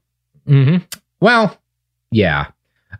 hmm 0.46 0.78
Well, 1.20 1.56
yeah. 2.10 2.46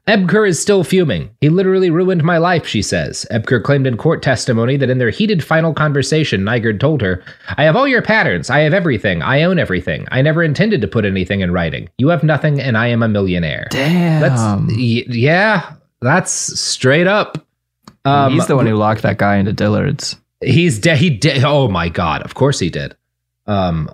Ebker 0.08 0.48
is 0.48 0.60
still 0.60 0.84
fuming. 0.84 1.30
He 1.40 1.48
literally 1.48 1.90
ruined 1.90 2.22
my 2.22 2.38
life, 2.38 2.64
she 2.64 2.80
says. 2.80 3.26
Ebker 3.32 3.60
claimed 3.60 3.88
in 3.88 3.96
court 3.96 4.22
testimony 4.22 4.76
that 4.76 4.88
in 4.88 4.98
their 4.98 5.10
heated 5.10 5.42
final 5.42 5.74
conversation, 5.74 6.42
Nygard 6.42 6.78
told 6.78 7.02
her, 7.02 7.24
I 7.56 7.64
have 7.64 7.74
all 7.74 7.88
your 7.88 8.02
patterns. 8.02 8.48
I 8.48 8.60
have 8.60 8.72
everything. 8.72 9.20
I 9.22 9.42
own 9.42 9.58
everything. 9.58 10.06
I 10.12 10.22
never 10.22 10.44
intended 10.44 10.80
to 10.82 10.86
put 10.88 11.04
anything 11.04 11.40
in 11.40 11.50
writing. 11.50 11.88
You 11.98 12.06
have 12.08 12.22
nothing, 12.22 12.60
and 12.60 12.78
I 12.78 12.86
am 12.86 13.02
a 13.02 13.08
millionaire. 13.08 13.66
Damn. 13.70 14.20
That's, 14.20 14.40
y- 14.76 15.04
yeah, 15.08 15.72
that's 16.00 16.30
straight 16.30 17.08
up. 17.08 17.44
Um, 18.04 18.32
He's 18.34 18.46
the 18.46 18.54
one 18.54 18.66
who 18.66 18.76
locked 18.76 19.02
that 19.02 19.18
guy 19.18 19.36
into 19.38 19.52
Dillard's. 19.52 20.14
He's 20.40 20.78
dead. 20.78 20.98
He 20.98 21.10
did. 21.10 21.42
Oh 21.42 21.66
my 21.66 21.88
god! 21.88 22.22
Of 22.22 22.34
course 22.34 22.60
he 22.60 22.70
did. 22.70 22.94
Um, 23.46 23.90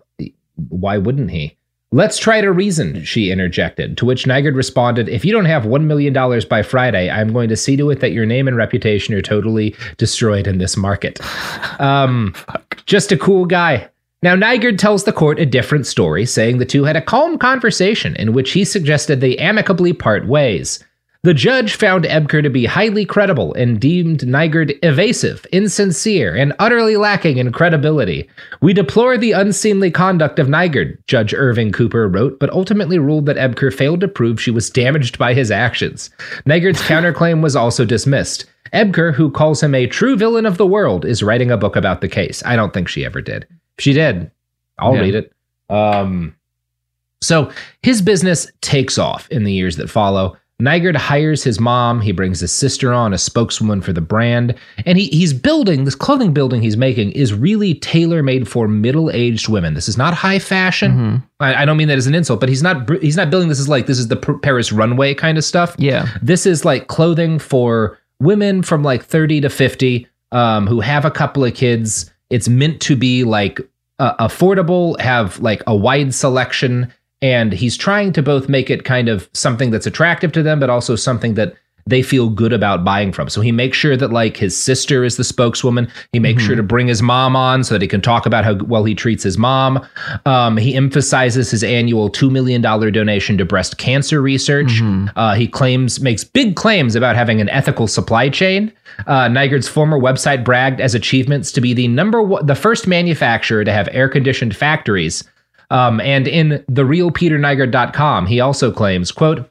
why 0.69 0.99
wouldn't 0.99 1.31
he? 1.31 1.57
Let's 1.95 2.17
try 2.19 2.41
to 2.41 2.51
reason. 2.51 3.05
She 3.05 3.31
interjected. 3.31 3.99
To 3.99 4.07
which 4.07 4.25
Nygard 4.25 4.57
responded, 4.57 5.11
"If 5.11 5.25
you 5.25 5.33
don't 5.33 5.45
have 5.45 5.67
one 5.67 5.87
million 5.87 6.15
dollars 6.15 6.47
by 6.47 6.63
Friday, 6.63 7.11
I'm 7.11 7.33
going 7.33 7.51
to 7.51 7.57
see 7.57 7.77
to 7.77 7.91
it 7.91 8.01
that 8.01 8.13
your 8.13 8.25
name 8.25 8.49
and 8.49 8.57
reputation 8.57 9.15
are 9.15 9.21
totally 9.21 9.77
destroyed 9.99 10.47
in 10.47 10.59
this 10.59 10.77
market." 10.77 11.21
Um, 11.79 12.35
just 12.87 13.11
a 13.11 13.17
cool 13.17 13.45
guy. 13.45 13.89
Now, 14.23 14.37
Nygard 14.37 14.79
tells 14.79 15.03
the 15.03 15.13
court 15.13 15.41
a 15.41 15.47
different 15.47 15.85
story, 15.85 16.25
saying 16.27 16.59
the 16.59 16.65
two 16.65 16.85
had 16.85 16.97
a 16.97 17.03
calm 17.03 17.39
conversation 17.39 18.15
in 18.17 18.33
which 18.33 18.53
he 18.53 18.65
suggested 18.65 19.21
they 19.21 19.37
amicably 19.39 19.93
part 19.93 20.29
ways. 20.29 20.79
The 21.25 21.35
judge 21.35 21.77
found 21.77 22.03
Ebker 22.05 22.43
to 22.43 22.51
be 22.51 22.67
highly 22.67 23.05
credible 23.05 23.55
and 23.55 23.81
deemed 23.81 24.21
Nygard 24.23 24.77
evasive, 24.83 25.47
insincere, 25.53 26.35
and 26.35 26.53
utterly 26.59 26.97
lacking 26.97 27.39
in 27.39 27.53
credibility. 27.53 28.29
We 28.61 28.73
deplore 28.73 29.17
the 29.17 29.31
unseemly 29.31 29.93
conduct 29.93 30.41
of 30.41 30.49
Nygard, 30.49 30.99
Judge 31.07 31.33
Irving 31.33 31.71
Cooper 31.71 32.09
wrote, 32.09 32.41
but 32.41 32.51
ultimately 32.51 32.99
ruled 32.99 33.27
that 33.27 33.37
Ebker 33.37 33.73
failed 33.73 34.01
to 34.01 34.09
prove 34.09 34.41
she 34.41 34.51
was 34.51 34.69
damaged 34.69 35.17
by 35.17 35.33
his 35.33 35.53
actions. 35.53 36.11
Nygard's 36.45 36.83
counterclaim 36.89 37.41
was 37.41 37.55
also 37.55 37.85
dismissed. 37.85 38.47
Ebker, 38.73 39.15
who 39.15 39.31
calls 39.31 39.63
him 39.63 39.77
a 39.77 39.87
true 39.87 40.17
villain 40.17 40.45
of 40.45 40.57
the 40.57 40.67
world, 40.67 41.05
is 41.05 41.23
writing 41.23 41.53
a 41.53 41.57
book 41.57 41.77
about 41.77 42.01
the 42.01 42.09
case. 42.09 42.43
I 42.45 42.57
don't 42.57 42.75
think 42.75 42.89
she 42.89 43.05
ever 43.05 43.21
did. 43.21 43.47
If 43.79 43.85
she 43.85 43.93
did, 43.93 44.29
I'll 44.81 44.97
Yeah. 44.97 45.03
read 45.03 45.15
it. 45.15 45.33
Um, 45.71 46.35
so 47.21 47.53
his 47.83 48.03
business 48.03 48.51
takes 48.61 48.99
off 48.99 49.29
in 49.31 49.45
the 49.45 49.53
years 49.53 49.77
that 49.77 49.89
follow. 49.89 50.37
Nygard 50.63 50.97
hires 50.97 51.43
his 51.43 51.59
mom. 51.59 52.01
He 52.01 52.13
brings 52.13 52.39
his 52.39 52.53
sister 52.53 52.93
on, 52.93 53.13
a 53.13 53.19
spokeswoman 53.19 53.81
for 53.83 53.93
the 53.93 54.01
brand, 54.01 54.55
and 54.87 54.97
he 54.97 55.07
he's 55.09 55.33
building 55.33 55.85
this 55.85 55.97
clothing 55.97 56.33
building 56.33 56.63
he's 56.63 56.77
making 56.77 57.13
is 57.13 57.35
really 57.35 57.75
tailor 57.75 58.23
made 58.23 58.49
for 58.49 58.69
middle 58.69 59.11
aged 59.11 59.49
women. 59.49 59.75
This 59.75 59.89
is 59.89 59.99
not 59.99 60.15
high 60.15 60.39
fashion. 60.39 61.23
I, 61.41 61.63
I 61.63 61.65
don't 61.65 61.77
mean 61.77 61.89
that 61.89 61.99
as 61.99 62.07
an 62.07 62.15
insult, 62.15 62.39
but 62.39 62.49
he's 62.49 62.63
not 62.63 62.89
he's 63.03 63.17
not 63.17 63.29
building 63.29 63.49
this 63.49 63.59
as 63.59 63.69
like 63.69 63.87
this 63.87 63.99
is 63.99 64.07
the 64.07 64.17
Paris 64.17 64.71
runway 64.71 65.15
kind 65.15 65.37
of 65.37 65.45
stuff. 65.45 65.75
Yeah. 65.79 66.07
This 66.23 66.47
is 66.47 66.65
like 66.65 66.87
clothing 66.87 67.41
for 67.41 67.99
women 68.21 68.63
from 68.63 68.85
like 68.85 69.05
30 69.05 69.41
to 69.41 69.51
50 69.51 70.07
um, 70.31 70.69
who 70.69 70.81
have 70.81 71.05
a 71.05 71.11
couple 71.11 71.45
of 71.45 71.55
kids. 71.55 72.11
It's 72.31 72.49
meant 72.49 72.81
to 72.83 72.95
be 72.95 73.25
like 73.25 73.61
uh, 73.99 74.15
affordable, 74.17 74.99
have 75.01 75.41
like 75.41 75.63
a 75.67 75.75
wide 75.75 76.15
selection. 76.15 76.93
And 77.23 77.53
he's 77.53 77.77
trying 77.77 78.13
to 78.15 78.23
both 78.23 78.49
make 78.49 78.69
it 78.69 78.85
kind 78.85 79.09
of 79.09 79.31
something 79.33 79.71
that's 79.71 79.87
attractive 79.87 80.33
to 80.33 80.43
them, 80.43 80.61
but 80.61 80.69
also 80.69 80.97
something 80.97 81.35
that 81.35 81.55
they 81.87 82.03
feel 82.03 82.29
good 82.29 82.53
about 82.53 82.85
buying 82.85 83.13
from. 83.13 83.29
So 83.29 83.41
he 83.41 83.51
makes 83.51 83.77
sure 83.77 83.97
that 83.97 84.13
like 84.13 84.37
his 84.37 84.57
sister 84.57 85.05
is 85.05 85.17
the 85.17 85.25
spokeswoman. 85.25 85.91
He 86.13 86.21
makes 86.21 86.43
sure 86.43 86.55
to 86.55 86.63
bring 86.63 86.87
his 86.87 87.03
mom 87.03 87.35
on 87.35 87.65
so 87.65 87.75
that 87.75 87.83
he 87.83 87.89
can 87.89 88.01
talk 88.01 88.25
about 88.25 88.45
how 88.45 88.55
well 88.55 88.85
he 88.85 88.95
treats 88.95 89.25
his 89.25 89.37
mom. 89.37 89.85
Um, 90.25 90.57
he 90.57 90.77
emphasizes 90.77 91.51
his 91.51 91.65
annual 91.65 92.09
$2 92.11 92.31
million 92.31 92.61
donation 92.63 93.37
to 93.39 93.45
breast 93.45 93.79
cancer 93.79 94.23
research. 94.23 94.81
Uh, 95.17 95.35
he 95.35 95.49
claims, 95.49 96.01
makes 96.01 96.23
big 96.23 96.55
claims 96.55 96.95
about 96.95 97.17
having 97.17 97.41
an 97.41 97.49
ethical 97.49 97.89
supply 97.89 98.29
chain. 98.29 98.73
Uh, 99.07 99.27
Nygard's 99.27 99.69
former 99.69 99.99
website 99.99 100.45
bragged 100.45 100.81
as 100.81 100.95
achievements 100.95 101.51
to 101.53 101.61
be 101.61 101.73
the 101.75 101.89
number 101.89 102.23
one, 102.23 102.47
the 102.47 102.55
first 102.55 102.87
manufacturer 102.87 103.65
to 103.65 103.73
have 103.73 103.89
air 103.91 104.09
conditioned 104.09 104.55
factories. 104.55 105.25
Um, 105.73 106.01
and 106.01 106.29
in 106.29 106.63
therealpeternygard.com, 106.71 108.27
he 108.27 108.41
also 108.41 108.71
claims, 108.71 109.11
quote, 109.11 109.49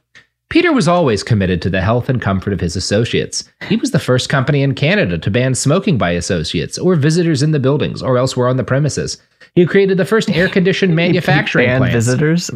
Peter 0.48 0.72
was 0.72 0.86
always 0.86 1.22
committed 1.22 1.62
to 1.62 1.70
the 1.70 1.80
health 1.80 2.08
and 2.10 2.20
comfort 2.20 2.52
of 2.52 2.60
his 2.60 2.76
associates. 2.76 3.44
He 3.68 3.76
was 3.76 3.90
the 3.90 3.98
first 3.98 4.28
company 4.28 4.62
in 4.62 4.74
Canada 4.74 5.16
to 5.18 5.30
ban 5.30 5.54
smoking 5.54 5.96
by 5.96 6.10
associates 6.10 6.76
or 6.78 6.94
visitors 6.94 7.42
in 7.42 7.52
the 7.52 7.58
buildings 7.58 8.02
or 8.02 8.18
elsewhere 8.18 8.48
on 8.48 8.58
the 8.58 8.64
premises. 8.64 9.16
He 9.54 9.64
created 9.66 9.96
the 9.96 10.04
first 10.04 10.30
air-conditioned 10.30 10.94
manufacturing 11.04 11.66
Banned 11.68 11.80
plants. 11.80 11.94
visitors. 11.94 12.50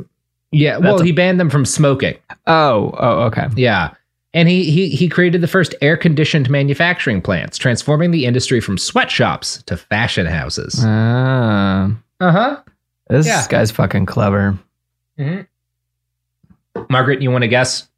Yeah, 0.52 0.76
well, 0.78 0.98
he 1.00 1.10
banned 1.12 1.40
them 1.40 1.50
from 1.50 1.64
smoking. 1.64 2.16
Oh, 2.46 2.94
oh, 2.98 3.20
okay. 3.22 3.46
Yeah. 3.56 3.94
And 4.34 4.48
he, 4.48 4.70
he 4.70 4.90
he 4.90 5.08
created 5.08 5.40
the 5.40 5.48
first 5.48 5.74
air-conditioned 5.80 6.50
manufacturing 6.50 7.22
plants, 7.22 7.56
transforming 7.56 8.10
the 8.10 8.26
industry 8.26 8.60
from 8.60 8.76
sweatshops 8.76 9.62
to 9.64 9.76
fashion 9.78 10.26
houses. 10.26 10.78
Ah, 10.84 11.90
Uh-huh. 12.20 12.58
This 13.08 13.26
Yeah. 13.26 13.46
guy's 13.48 13.70
fucking 13.70 14.06
clever. 14.06 14.58
Margaret, 16.90 17.22
you 17.22 17.30
want 17.30 17.42
to 17.42 17.48
guess 17.48 17.88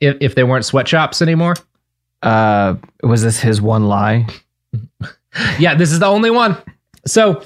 if, 0.00 0.16
if 0.20 0.34
there 0.34 0.46
weren't 0.46 0.64
sweatshops 0.64 1.22
anymore? 1.22 1.54
Uh, 2.22 2.74
was 3.02 3.22
this 3.22 3.38
his 3.40 3.60
one 3.60 3.84
lie? 3.86 4.26
yeah, 5.58 5.74
this 5.74 5.92
is 5.92 6.00
the 6.00 6.06
only 6.06 6.30
one. 6.30 6.56
So 7.06 7.42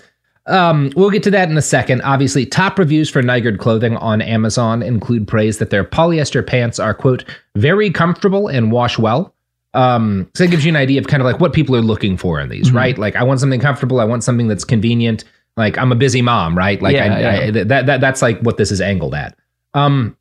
um, 0.46 0.90
we'll 0.96 1.10
get 1.10 1.22
to 1.24 1.30
that 1.32 1.50
in 1.50 1.56
a 1.58 1.62
second. 1.62 2.00
Obviously, 2.02 2.46
top 2.46 2.78
reviews 2.78 3.10
for 3.10 3.22
Nygard 3.22 3.58
clothing 3.58 3.96
on 3.98 4.22
Amazon 4.22 4.82
include 4.82 5.28
praise 5.28 5.58
that 5.58 5.70
their 5.70 5.84
polyester 5.84 6.46
pants 6.46 6.78
are, 6.78 6.94
quote, 6.94 7.24
very 7.56 7.90
comfortable 7.90 8.48
and 8.48 8.72
wash 8.72 8.98
well. 8.98 9.34
Um, 9.74 10.28
so 10.34 10.44
that 10.44 10.50
gives 10.50 10.64
you 10.64 10.70
an 10.70 10.76
idea 10.76 11.00
of 11.00 11.06
kind 11.06 11.20
of 11.22 11.26
like 11.26 11.40
what 11.40 11.52
people 11.52 11.76
are 11.76 11.82
looking 11.82 12.16
for 12.16 12.40
in 12.40 12.48
these, 12.48 12.72
right? 12.72 12.96
Like, 12.98 13.14
I 13.16 13.22
want 13.22 13.38
something 13.38 13.60
comfortable. 13.60 14.00
I 14.00 14.04
want 14.04 14.24
something 14.24 14.48
that's 14.48 14.64
convenient. 14.64 15.24
Like, 15.60 15.78
I'm 15.78 15.92
a 15.92 15.96
busy 15.96 16.22
mom, 16.22 16.56
right? 16.56 16.80
Like, 16.82 16.94
Yeah, 16.94 17.14
I, 17.14 17.42
I, 17.44 17.50
that, 17.50 17.86
that 17.86 18.00
that's 18.00 18.22
like 18.22 18.40
what 18.40 18.56
this 18.56 18.70
is 18.70 18.80
angled 18.80 19.14
at. 19.14 19.36
Um, 19.74 20.16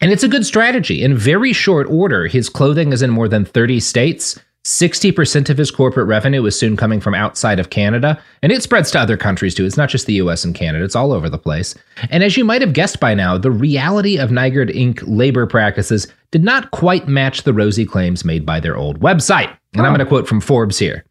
and 0.00 0.12
it's 0.12 0.22
a 0.22 0.28
good 0.28 0.44
strategy. 0.44 1.02
In 1.02 1.16
very 1.16 1.52
short 1.52 1.88
order, 1.88 2.26
his 2.26 2.48
clothing 2.48 2.92
is 2.92 3.00
in 3.00 3.10
more 3.10 3.28
than 3.28 3.44
30 3.44 3.80
states. 3.80 4.38
60% 4.64 5.50
of 5.50 5.58
his 5.58 5.70
corporate 5.70 6.06
revenue 6.06 6.44
is 6.46 6.58
soon 6.58 6.74
coming 6.76 6.98
from 6.98 7.14
outside 7.14 7.60
of 7.60 7.68
Canada, 7.68 8.20
and 8.42 8.50
it 8.50 8.62
spreads 8.62 8.90
to 8.90 8.98
other 8.98 9.16
countries 9.16 9.54
too. 9.54 9.66
It's 9.66 9.76
not 9.76 9.90
just 9.90 10.06
the 10.06 10.14
US 10.14 10.42
and 10.42 10.54
Canada, 10.54 10.84
it's 10.84 10.96
all 10.96 11.12
over 11.12 11.28
the 11.28 11.38
place. 11.38 11.74
And 12.08 12.24
as 12.24 12.38
you 12.38 12.46
might 12.46 12.62
have 12.62 12.72
guessed 12.72 12.98
by 12.98 13.12
now, 13.12 13.36
the 13.36 13.50
reality 13.50 14.16
of 14.16 14.30
Nygard 14.30 14.74
Inc. 14.74 15.02
labor 15.06 15.46
practices 15.46 16.06
did 16.30 16.42
not 16.42 16.70
quite 16.70 17.06
match 17.06 17.42
the 17.42 17.52
rosy 17.52 17.84
claims 17.84 18.24
made 18.24 18.46
by 18.46 18.58
their 18.58 18.76
old 18.76 19.00
website. 19.00 19.54
And 19.74 19.82
I'm 19.82 19.90
going 19.90 19.98
to 19.98 20.06
quote 20.06 20.26
from 20.26 20.40
Forbes 20.40 20.78
here. 20.78 21.04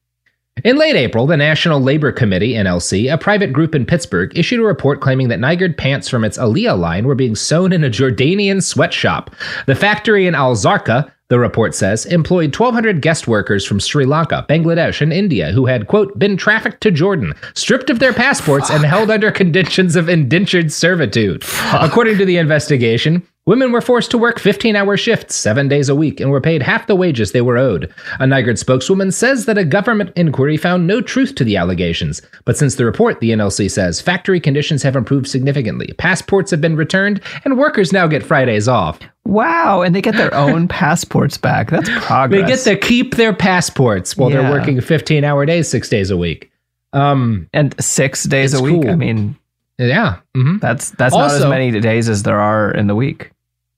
In 0.63 0.77
late 0.77 0.95
April, 0.95 1.27
the 1.27 1.35
National 1.35 1.81
Labor 1.81 2.13
Committee, 2.13 2.53
NLC, 2.53 3.11
a 3.11 3.17
private 3.17 3.51
group 3.51 3.75
in 3.75 3.85
Pittsburgh, 3.85 4.31
issued 4.37 4.61
a 4.61 4.63
report 4.63 5.01
claiming 5.01 5.27
that 5.27 5.39
Nygard 5.39 5.77
pants 5.77 6.07
from 6.07 6.23
its 6.23 6.37
Alia 6.37 6.73
line 6.73 7.05
were 7.05 7.15
being 7.15 7.35
sewn 7.35 7.73
in 7.73 7.83
a 7.83 7.89
Jordanian 7.89 8.63
sweatshop. 8.63 9.35
The 9.65 9.75
factory 9.75 10.25
in 10.25 10.35
Al 10.35 10.55
Zarqa, 10.55 11.11
the 11.27 11.37
report 11.37 11.75
says, 11.75 12.05
employed 12.05 12.57
1,200 12.57 13.01
guest 13.01 13.27
workers 13.27 13.65
from 13.65 13.81
Sri 13.81 14.05
Lanka, 14.05 14.45
Bangladesh, 14.47 15.01
and 15.01 15.11
India 15.11 15.51
who 15.51 15.65
had, 15.65 15.87
quote, 15.87 16.17
been 16.17 16.37
trafficked 16.37 16.79
to 16.81 16.91
Jordan, 16.91 17.33
stripped 17.55 17.89
of 17.89 17.99
their 17.99 18.13
passports, 18.13 18.69
and 18.69 18.85
held 18.85 19.11
under 19.11 19.31
conditions 19.31 19.97
of 19.97 20.07
indentured 20.07 20.71
servitude. 20.71 21.43
According 21.73 22.19
to 22.19 22.25
the 22.25 22.37
investigation, 22.37 23.27
Women 23.45 23.73
were 23.73 23.81
forced 23.81 24.09
to 24.11 24.17
work 24.17 24.39
15 24.39 24.77
hour 24.77 24.95
shifts 24.95 25.35
seven 25.35 25.67
days 25.67 25.89
a 25.89 25.95
week 25.95 26.21
and 26.21 26.31
were 26.31 26.39
paid 26.39 26.63
half 26.63 26.87
the 26.87 26.95
wages 26.95 27.33
they 27.33 27.41
were 27.41 27.57
owed. 27.57 27.93
A 28.21 28.23
Nygard 28.25 28.57
spokeswoman 28.57 29.11
says 29.11 29.45
that 29.47 29.57
a 29.57 29.65
government 29.65 30.11
inquiry 30.15 30.55
found 30.55 30.87
no 30.87 31.01
truth 31.01 31.35
to 31.35 31.43
the 31.43 31.57
allegations. 31.57 32.21
But 32.45 32.55
since 32.55 32.75
the 32.75 32.85
report, 32.85 33.19
the 33.19 33.31
NLC 33.31 33.69
says, 33.69 33.99
factory 33.99 34.39
conditions 34.39 34.81
have 34.83 34.95
improved 34.95 35.27
significantly. 35.27 35.93
Passports 35.97 36.51
have 36.51 36.61
been 36.61 36.77
returned, 36.77 37.19
and 37.43 37.57
workers 37.57 37.91
now 37.91 38.07
get 38.07 38.23
Fridays 38.23 38.69
off. 38.69 38.97
Wow, 39.25 39.81
and 39.81 39.93
they 39.93 40.01
get 40.01 40.15
their 40.15 40.33
own 40.33 40.67
passports 40.69 41.37
back. 41.37 41.69
That's 41.69 41.89
progress. 42.05 42.41
They 42.41 42.47
get 42.47 42.79
to 42.81 42.87
keep 42.87 43.15
their 43.15 43.33
passports 43.33 44.15
while 44.15 44.31
Yeah. 44.31 44.43
they're 44.43 44.51
working 44.51 44.79
15 44.79 45.25
hour 45.25 45.45
days, 45.45 45.67
six 45.67 45.89
days 45.89 46.11
a 46.11 46.15
week. 46.17 46.49
Um, 46.93 47.49
and 47.51 47.75
six 47.83 48.23
days 48.23 48.53
a 48.53 48.61
week. 48.63 48.83
cool. 48.83 48.91
I 48.91 48.95
mean, 48.95 49.35
yeah. 49.77 50.19
mhm. 50.37 50.61
that's 50.61 50.91
that's 50.91 51.13
not 51.13 51.31
as 51.31 51.45
many 51.45 51.77
days 51.81 52.07
as 52.07 52.23
there 52.23 52.39
are 52.39 52.71
in 52.71 52.87
the 52.87 52.95
week. 52.95 53.31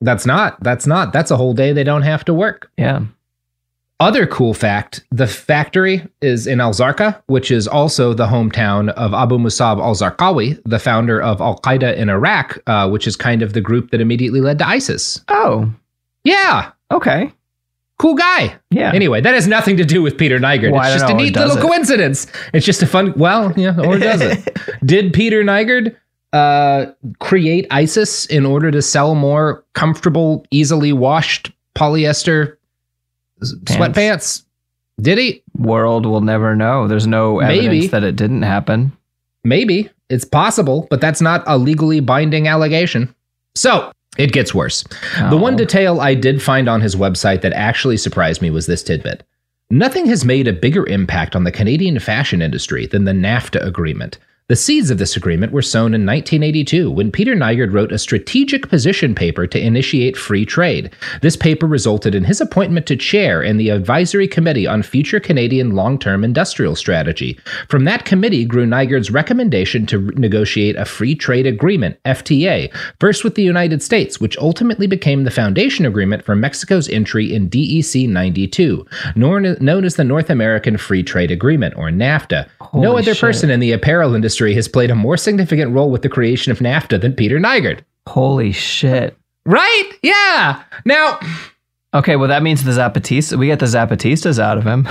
That's 0.06 0.26
not. 0.26 0.62
That's 0.64 0.86
not. 0.88 1.12
That's 1.14 1.32
a 1.32 1.38
whole 1.38 1.54
day 1.54 1.74
they 1.74 1.84
don't 1.84 2.04
have 2.04 2.24
to 2.26 2.34
work. 2.34 2.72
Yeah. 2.78 3.02
Other 4.00 4.28
cool 4.28 4.54
fact 4.54 5.06
the 5.10 5.26
factory 5.26 6.06
is 6.22 6.48
in 6.48 6.60
Al 6.60 6.74
Zarqa, 6.74 7.22
which 7.28 7.50
is 7.50 7.66
also 7.66 8.14
the 8.14 8.26
hometown 8.28 8.90
of 8.90 9.14
Abu 9.14 9.38
Musab 9.38 9.80
al 9.80 9.96
Zarqawi, 9.96 10.60
the 10.66 10.80
founder 10.80 11.22
of 11.22 11.40
Al 11.40 11.60
Qaeda 11.60 11.96
in 11.96 12.10
Iraq, 12.10 12.58
uh, 12.68 12.90
which 12.90 13.08
is 13.08 13.16
kind 13.16 13.42
of 13.42 13.54
the 13.54 13.62
group 13.62 13.92
that 13.92 14.02
immediately 14.02 14.42
led 14.42 14.60
to 14.60 14.68
ISIS. 14.68 15.22
Oh, 15.30 15.72
Yeah, 16.26 16.72
okay. 16.92 17.32
cool 17.98 18.16
guy. 18.16 18.58
Yeah. 18.70 18.92
Anyway, 18.94 19.22
that 19.22 19.34
has 19.34 19.48
nothing 19.48 19.78
to 19.78 19.86
do 19.86 20.02
with 20.02 20.18
Peter 20.18 20.40
Nygard. 20.40 20.74
Well, 20.74 20.82
it's 20.84 20.92
just 20.94 21.06
a 21.06 21.14
know, 21.14 21.14
or 21.14 21.24
neat 21.24 21.36
little 21.38 21.58
it? 21.58 21.62
coincidence. 21.62 22.28
It's 22.54 22.66
just 22.66 22.84
a 22.84 22.88
fun, 22.88 23.14
well, 23.16 23.54
yeah, 23.56 23.80
or 23.80 23.98
does 23.98 24.20
it? 24.20 24.58
Did 24.86 25.14
Peter 25.14 25.42
Nygard 25.42 25.96
uh, 26.36 26.92
create 27.20 27.66
ISIS 27.72 28.26
in 28.26 28.46
order 28.46 28.70
to 28.70 28.82
sell 28.82 29.16
more 29.16 29.64
comfortable, 29.74 30.46
easily 30.52 30.92
washed 30.92 31.52
polyester 31.76 32.58
Pants. 33.40 33.72
sweatpants? 33.72 34.46
Did 35.02 35.18
he? 35.18 35.44
World 35.58 36.06
will 36.06 36.22
never 36.22 36.56
know. 36.56 36.88
There's 36.88 37.08
no 37.08 37.40
evidence 37.40 37.68
Maybe. 37.68 37.88
that 37.88 38.04
it 38.04 38.18
didn't 38.18 38.42
happen. 38.42 38.92
Maybe. 39.46 39.90
It's 40.10 40.26
possible, 40.26 40.88
but 40.90 41.00
that's 41.00 41.22
not 41.22 41.44
a 41.48 41.58
legally 41.58 42.02
binding 42.02 42.48
allegation. 42.48 43.14
So 43.56 43.92
it 44.18 44.34
gets 44.34 44.54
worse. 44.54 44.84
The 45.30 45.38
one 45.38 45.56
detail 45.56 46.02
I 46.02 46.16
did 46.16 46.44
find 46.44 46.68
on 46.68 46.82
his 46.82 46.96
website 46.96 47.42
that 47.42 47.54
actually 47.54 47.98
surprised 47.98 48.42
me 48.42 48.50
was 48.50 48.68
this 48.68 48.84
tidbit. 48.84 49.24
Nothing 49.70 50.06
has 50.08 50.26
made 50.26 50.48
a 50.48 50.54
bigger 50.54 50.86
impact 50.88 51.36
on 51.36 51.44
the 51.44 51.52
Canadian 51.52 52.00
fashion 52.00 52.42
industry 52.42 52.86
than 52.88 53.06
the 53.06 53.14
NAFTA 53.14 53.66
agreement. 53.66 54.20
The 54.48 54.56
seeds 54.56 54.92
of 54.92 55.00
this 55.00 55.18
agreement 55.18 55.54
were 55.54 55.64
sown 55.64 55.96
in 55.96 56.06
1982 56.06 56.92
when 56.92 57.12
Peter 57.12 57.34
Nygard 57.34 57.74
wrote 57.74 57.92
a 57.92 57.98
strategic 57.98 58.70
position 58.70 59.16
paper 59.16 59.48
to 59.48 59.60
initiate 59.60 60.16
free 60.16 60.46
trade. 60.46 60.92
This 61.24 61.36
paper 61.36 61.66
resulted 61.66 62.14
in 62.14 62.26
his 62.26 62.40
appointment 62.40 62.86
to 62.86 62.96
chair 62.96 63.42
in 63.42 63.58
the 63.58 63.70
Advisory 63.70 64.28
Committee 64.28 64.68
on 64.68 64.84
Future 64.84 65.20
Canadian 65.20 65.72
Long 65.72 65.98
Term 65.98 66.24
Industrial 66.24 66.76
Strategy. 66.76 67.40
From 67.70 67.86
that 67.86 68.06
committee 68.06 68.46
grew 68.46 68.68
Nygard's 68.68 69.10
recommendation 69.10 69.88
to 69.88 70.12
negotiate 70.12 70.76
a 70.76 70.86
free 70.86 71.16
trade 71.16 71.48
agreement, 71.48 71.98
FTA, 72.06 72.72
first 73.00 73.24
with 73.24 73.34
the 73.34 73.42
United 73.42 73.82
States, 73.82 74.20
which 74.20 74.38
ultimately 74.38 74.86
became 74.86 75.24
the 75.24 75.32
foundation 75.32 75.88
agreement 75.88 76.24
for 76.24 76.36
Mexico's 76.36 76.88
entry 76.90 77.34
in 77.34 77.50
DEC 77.50 78.08
92, 78.08 78.86
nor- 79.16 79.42
known 79.42 79.86
as 79.86 79.96
the 79.96 80.04
North 80.04 80.30
American 80.30 80.78
Free 80.78 81.02
Trade 81.02 81.32
Agreement, 81.32 81.76
or 81.76 81.90
NAFTA. 81.90 82.48
no 82.76 82.96
other 82.96 83.16
shit. 83.16 83.22
person 83.22 83.50
in 83.50 83.60
the 83.60 83.72
apparel 83.72 84.14
industry 84.14 84.35
has 84.56 84.68
played 84.68 84.92
a 84.92 84.96
more 84.96 85.18
significant 85.18 85.72
role 85.74 85.90
with 85.92 86.02
the 86.02 86.10
creation 86.10 86.52
of 86.52 86.60
NAFTA 86.60 87.00
than 87.02 87.14
Peter 87.14 87.40
Nygard. 87.40 87.80
Holy 88.08 88.52
shit. 88.52 89.18
Right? 89.46 89.90
Yeah. 90.02 90.64
Now, 90.86 91.20
Okay, 91.94 92.18
well 92.18 92.28
that 92.28 92.44
means 92.44 92.64
the 92.66 92.72
Zapatista. 92.72 93.38
We 93.38 93.48
get 93.48 93.60
the 93.60 93.68
Zapatistas 93.68 94.38
out 94.38 94.58
of 94.58 94.66
him. 94.66 94.88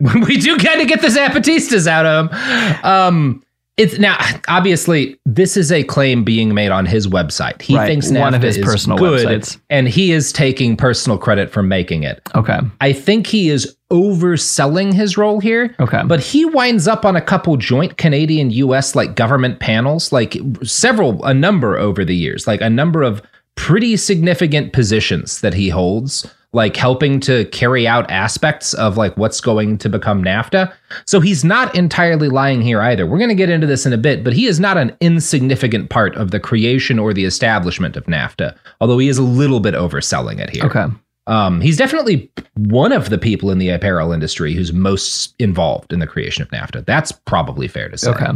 we 0.26 0.36
do 0.38 0.56
kind 0.56 0.80
of 0.80 0.88
get 0.88 1.00
the 1.02 1.08
Zapatistas 1.08 1.86
out 1.86 2.06
of 2.06 2.30
him. 2.32 2.84
Um, 2.84 3.44
It's 3.76 3.98
now 3.98 4.16
obviously 4.48 5.18
this 5.26 5.56
is 5.56 5.70
a 5.70 5.84
claim 5.84 6.24
being 6.24 6.52
made 6.54 6.70
on 6.70 6.86
his 6.86 7.06
website. 7.06 7.62
He 7.62 7.76
Right, 7.76 7.86
thinks 7.86 8.08
NAFTA 8.10 8.20
one 8.20 8.34
of 8.34 8.42
his 8.42 8.56
is 8.56 8.64
personal 8.64 8.98
good, 8.98 9.26
websites. 9.28 9.60
and 9.70 9.86
he 9.88 10.10
is 10.12 10.32
taking 10.32 10.76
personal 10.76 11.18
credit 11.18 11.50
for 11.50 11.62
making 11.62 12.02
it. 12.02 12.20
Okay. 12.34 12.58
I 12.80 12.92
think 12.92 13.26
he 13.26 13.48
is 13.50 13.76
overselling 13.90 14.92
his 14.92 15.16
role 15.16 15.40
here. 15.40 15.74
Okay. 15.80 16.02
But 16.06 16.20
he 16.20 16.44
winds 16.44 16.88
up 16.88 17.04
on 17.04 17.16
a 17.16 17.20
couple 17.20 17.56
joint 17.56 17.96
Canadian 17.96 18.50
US 18.50 18.94
like 18.94 19.16
government 19.16 19.60
panels, 19.60 20.12
like 20.12 20.36
several, 20.62 21.22
a 21.24 21.34
number 21.34 21.76
over 21.76 22.04
the 22.04 22.16
years, 22.16 22.46
like 22.46 22.60
a 22.60 22.70
number 22.70 23.02
of 23.02 23.22
pretty 23.56 23.96
significant 23.96 24.72
positions 24.72 25.40
that 25.40 25.54
he 25.54 25.68
holds, 25.68 26.26
like 26.52 26.76
helping 26.76 27.20
to 27.20 27.44
carry 27.46 27.86
out 27.86 28.10
aspects 28.10 28.74
of 28.74 28.96
like 28.96 29.16
what's 29.16 29.40
going 29.40 29.78
to 29.78 29.88
become 29.88 30.22
NAFTA. 30.22 30.72
So 31.06 31.20
he's 31.20 31.44
not 31.44 31.74
entirely 31.74 32.28
lying 32.28 32.62
here 32.62 32.80
either. 32.80 33.06
We're 33.06 33.18
going 33.18 33.28
to 33.28 33.34
get 33.34 33.50
into 33.50 33.66
this 33.66 33.86
in 33.86 33.92
a 33.92 33.98
bit, 33.98 34.24
but 34.24 34.32
he 34.32 34.46
is 34.46 34.58
not 34.58 34.78
an 34.78 34.96
insignificant 35.00 35.90
part 35.90 36.16
of 36.16 36.30
the 36.30 36.40
creation 36.40 36.98
or 36.98 37.12
the 37.12 37.24
establishment 37.24 37.96
of 37.96 38.06
NAFTA, 38.06 38.56
although 38.80 38.98
he 38.98 39.08
is 39.08 39.18
a 39.18 39.22
little 39.22 39.60
bit 39.60 39.74
overselling 39.74 40.38
it 40.38 40.50
here. 40.50 40.64
Okay. 40.64 40.86
Um, 41.30 41.60
he's 41.60 41.76
definitely 41.76 42.28
one 42.56 42.90
of 42.90 43.08
the 43.08 43.16
people 43.16 43.52
in 43.52 43.58
the 43.58 43.68
apparel 43.68 44.10
industry 44.10 44.52
who's 44.52 44.72
most 44.72 45.34
involved 45.38 45.92
in 45.92 46.00
the 46.00 46.06
creation 46.06 46.42
of 46.42 46.48
NAFTA. 46.48 46.84
That's 46.84 47.12
probably 47.12 47.68
fair 47.68 47.88
to 47.88 47.96
say. 47.96 48.10
Okay. 48.10 48.32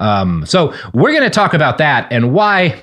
Um, 0.00 0.44
so 0.44 0.74
we're 0.92 1.12
going 1.12 1.22
to 1.22 1.30
talk 1.30 1.54
about 1.54 1.78
that 1.78 2.08
and 2.10 2.34
why 2.34 2.82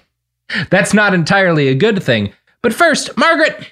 that's 0.70 0.94
not 0.94 1.14
entirely 1.14 1.68
a 1.68 1.76
good 1.76 2.02
thing. 2.02 2.32
But 2.62 2.74
first, 2.74 3.10
Margaret, 3.18 3.70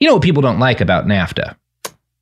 you 0.00 0.08
know 0.08 0.14
what 0.14 0.22
people 0.22 0.40
don't 0.40 0.58
like 0.58 0.80
about 0.80 1.06
NAFTA? 1.06 1.54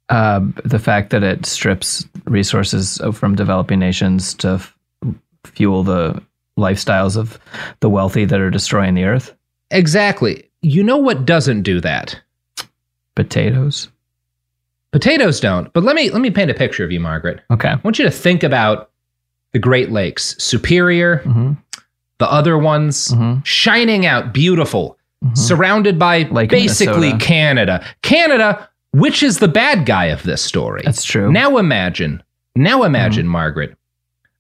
Uh, 0.08 0.40
the 0.64 0.80
fact 0.80 1.10
that 1.10 1.22
it 1.22 1.46
strips 1.46 2.04
resources 2.24 3.00
from 3.12 3.36
developing 3.36 3.78
nations 3.78 4.34
to 4.34 4.54
f- 4.54 4.76
fuel 5.44 5.84
the 5.84 6.20
lifestyles 6.58 7.16
of 7.16 7.38
the 7.78 7.88
wealthy 7.88 8.24
that 8.24 8.40
are 8.40 8.50
destroying 8.50 8.94
the 8.94 9.04
earth. 9.04 9.32
Exactly. 9.70 10.50
You 10.62 10.82
know 10.82 10.96
what 10.96 11.24
doesn't 11.24 11.62
do 11.62 11.80
that? 11.80 12.20
Potatoes. 13.16 13.88
Potatoes 14.92 15.40
don't. 15.40 15.72
But 15.72 15.82
let 15.82 15.96
me 15.96 16.10
let 16.10 16.20
me 16.20 16.30
paint 16.30 16.50
a 16.50 16.54
picture 16.54 16.84
of 16.84 16.92
you, 16.92 17.00
Margaret. 17.00 17.40
Okay. 17.50 17.68
I 17.70 17.74
want 17.76 17.98
you 17.98 18.04
to 18.04 18.10
think 18.10 18.42
about 18.42 18.90
the 19.52 19.58
Great 19.58 19.90
Lakes, 19.90 20.36
Superior, 20.42 21.18
hmm 21.18 21.52
the 22.18 22.30
other 22.30 22.56
ones, 22.56 23.08
Mhm. 23.08 23.44
shining 23.44 24.06
out, 24.06 24.32
beautiful, 24.32 24.96
surrounded 25.34 25.98
by 25.98 26.22
Lake 26.30 26.48
basically 26.48 27.08
Minnesota. 27.08 27.24
Canada. 27.24 27.84
Canada, 28.02 28.68
which 28.92 29.20
is 29.20 29.40
the 29.40 29.48
bad 29.48 29.84
guy 29.84 30.04
of 30.06 30.22
this 30.22 30.40
story. 30.40 30.82
That's 30.84 31.02
true. 31.02 31.32
Now 31.32 31.58
imagine, 31.58 32.22
now 32.54 32.84
imagine, 32.84 33.26
Margaret, 33.26 33.76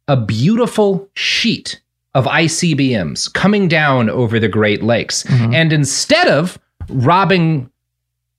a 0.06 0.16
beautiful 0.16 1.08
sheet 1.14 1.80
of 2.14 2.26
ICBMs 2.28 3.26
coming 3.32 3.66
down 3.66 4.08
over 4.08 4.38
the 4.38 4.48
Great 4.48 4.84
Lakes. 4.84 5.24
And 5.28 5.72
instead 5.72 6.28
of 6.28 6.60
robbing 6.88 7.68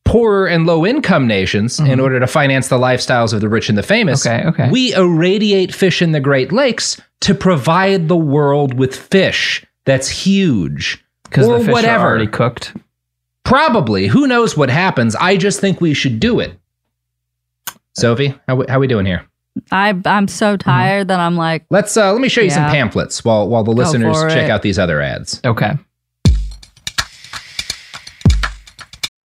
poorer 0.06 0.48
and 0.48 0.66
low 0.66 0.86
income 0.86 1.28
nations 1.28 1.80
in 1.80 2.00
order 2.00 2.20
to 2.20 2.28
finance 2.28 2.70
the 2.70 2.78
lifestyles 2.78 3.34
of 3.34 3.42
the 3.42 3.50
rich 3.50 3.68
and 3.70 3.78
the 3.78 3.84
famous, 3.84 4.26
Okay, 4.26 4.46
okay. 4.48 4.70
we 4.72 4.94
irradiate 4.94 5.74
fish 5.74 6.02
in 6.02 6.12
the 6.14 6.20
Great 6.22 6.52
Lakes 6.52 7.02
to 7.22 7.34
provide 7.36 8.08
the 8.08 8.16
world 8.16 8.76
with 8.76 8.96
fish. 8.96 9.66
That's 9.86 10.08
huge. 10.08 11.04
Because 11.24 11.48
or 11.48 11.60
the 11.60 11.66
fish 11.66 11.74
whatever. 11.74 12.04
are 12.06 12.10
already 12.10 12.28
cooked. 12.28 12.74
Probably. 13.44 14.08
Who 14.08 14.28
knows 14.28 14.56
what 14.56 14.70
happens? 14.70 15.16
I 15.16 15.38
just 15.38 15.60
think 15.60 15.82
we 15.82 15.94
should 15.94 16.20
do 16.20 16.40
it. 16.40 16.58
Sophie, 17.94 18.34
how 18.48 18.56
we, 18.58 18.66
how 18.70 18.80
we 18.80 18.88
doing 18.88 19.06
here? 19.06 19.26
I 19.72 19.98
I'm 20.06 20.28
so 20.28 20.58
tired 20.58 21.08
that 21.08 21.20
I'm 21.20 21.36
like, 21.38 21.66
Let's 21.70 21.96
uh, 21.96 22.12
let 22.12 22.22
me 22.22 22.28
show 22.30 22.42
you 22.42 22.50
some 22.50 22.70
pamphlets 22.70 23.24
while 23.24 23.48
while 23.48 23.64
the 23.64 23.72
listeners 23.72 24.18
check 24.24 24.46
it. 24.46 24.52
out 24.52 24.62
these 24.64 24.78
other 24.78 25.02
ads. 25.02 25.40
Okay. 25.46 25.74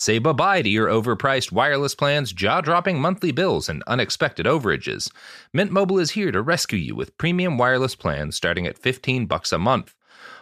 Say 0.00 0.20
bye-bye 0.20 0.62
to 0.62 0.68
your 0.68 0.86
overpriced 0.86 1.50
wireless 1.50 1.96
plans, 1.96 2.32
jaw-dropping 2.32 3.00
monthly 3.00 3.32
bills, 3.32 3.68
and 3.68 3.82
unexpected 3.88 4.46
overages. 4.46 5.10
Mint 5.52 5.72
Mobile 5.72 5.98
is 5.98 6.12
here 6.12 6.30
to 6.30 6.40
rescue 6.40 6.78
you 6.78 6.94
with 6.94 7.18
premium 7.18 7.58
wireless 7.58 7.96
plans 7.96 8.36
starting 8.36 8.64
at 8.64 8.78
15 8.78 9.26
bucks 9.26 9.50
a 9.52 9.58
month. 9.58 9.96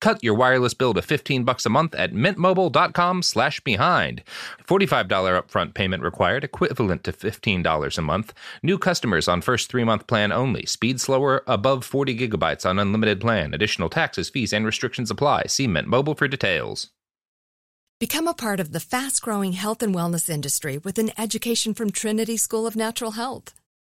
Cut 0.00 0.22
your 0.22 0.34
wireless 0.34 0.74
bill 0.74 0.94
to 0.94 1.02
15 1.02 1.44
bucks 1.44 1.66
a 1.66 1.70
month 1.70 1.94
at 1.94 2.12
mintmobile.com 2.12 3.22
slash 3.22 3.60
behind. 3.60 4.22
$45 4.68 5.08
upfront 5.08 5.74
payment 5.74 6.02
required, 6.02 6.44
equivalent 6.44 7.04
to 7.04 7.12
$15 7.12 7.98
a 7.98 8.02
month. 8.02 8.32
New 8.62 8.78
customers 8.78 9.28
on 9.28 9.40
first 9.40 9.70
3-month 9.72 10.06
plan 10.06 10.32
only. 10.32 10.66
Speed 10.66 11.00
slower 11.00 11.42
above 11.46 11.84
40 11.84 12.16
gigabytes 12.16 12.68
on 12.68 12.78
unlimited 12.78 13.20
plan. 13.20 13.54
Additional 13.54 13.88
taxes, 13.88 14.30
fees 14.30 14.52
and 14.52 14.66
restrictions 14.66 15.10
apply. 15.10 15.44
See 15.46 15.66
Mint 15.66 15.88
Mobile 15.88 16.14
for 16.14 16.28
details. 16.28 16.90
Become 18.00 18.26
a 18.28 18.34
part 18.34 18.60
of 18.60 18.72
the 18.72 18.80
fast 18.80 19.22
growing 19.22 19.52
health 19.52 19.82
and 19.82 19.94
wellness 19.94 20.28
industry 20.28 20.78
with 20.78 20.98
an 20.98 21.12
education 21.16 21.74
from 21.74 21.90
Trinity 21.90 22.36
School 22.36 22.66
of 22.66 22.76
Natural 22.76 23.12
Health. 23.12 23.54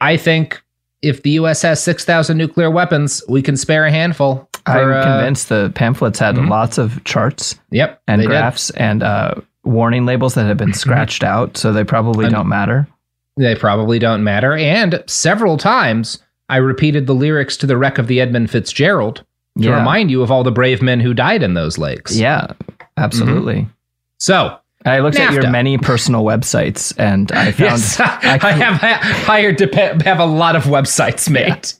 I 0.00 0.16
think 0.16 0.62
if 1.02 1.22
the 1.22 1.30
U.S. 1.30 1.62
has 1.62 1.82
6,000 1.82 2.36
nuclear 2.36 2.70
weapons, 2.70 3.22
we 3.28 3.42
can 3.42 3.56
spare 3.56 3.84
a 3.86 3.90
handful. 3.90 4.48
I'm 4.66 4.92
uh, 4.92 5.02
convinced 5.02 5.48
the 5.48 5.70
pamphlets 5.74 6.18
had 6.18 6.36
lots 6.38 6.76
of 6.78 7.02
charts 7.04 7.54
Yep. 7.70 8.02
and 8.08 8.20
they 8.20 8.24
did. 8.24 8.30
graphs 8.30 8.70
and 8.70 9.02
uh, 9.02 9.34
warning 9.64 10.06
labels 10.06 10.34
that 10.34 10.46
have 10.46 10.56
been 10.56 10.72
scratched 10.72 11.22
out, 11.22 11.56
so 11.56 11.72
they 11.72 11.84
probably 11.84 12.24
And- 12.26 12.34
don't 12.34 12.48
matter. 12.48 12.88
They 13.36 13.54
probably 13.54 13.98
don't 13.98 14.24
matter. 14.24 14.54
And 14.56 15.04
several 15.06 15.56
times 15.58 16.18
I 16.48 16.56
repeated 16.56 17.06
the 17.06 17.14
lyrics 17.14 17.56
to 17.58 17.66
the 17.66 17.76
wreck 17.76 17.98
of 17.98 18.06
the 18.06 18.20
Edmund 18.20 18.50
Fitzgerald 18.50 19.16
to 19.58 19.64
Yeah. 19.64 19.76
remind 19.78 20.10
you 20.10 20.22
of 20.22 20.30
all 20.30 20.42
the 20.42 20.50
brave 20.50 20.80
men 20.82 21.00
who 21.00 21.12
died 21.14 21.42
in 21.42 21.52
those 21.54 21.76
lakes. 21.78 22.16
Yeah, 22.16 22.46
absolutely. 22.96 23.68
So 24.18 24.56
I 24.84 25.00
looked 25.00 25.18
at 25.18 25.32
your 25.32 25.50
many 25.50 25.78
personal 25.78 26.22
websites 26.22 26.94
and 26.98 27.32
I 27.32 27.50
found 27.52 27.58
yes, 27.72 27.98
I, 28.00 28.52
have 28.52 28.74
ha- 28.80 29.00
hired 29.24 29.58
to 29.58 29.66
have 30.04 30.20
a 30.20 30.26
lot 30.26 30.54
of 30.54 30.64
websites 30.64 31.28
made. 31.28 31.72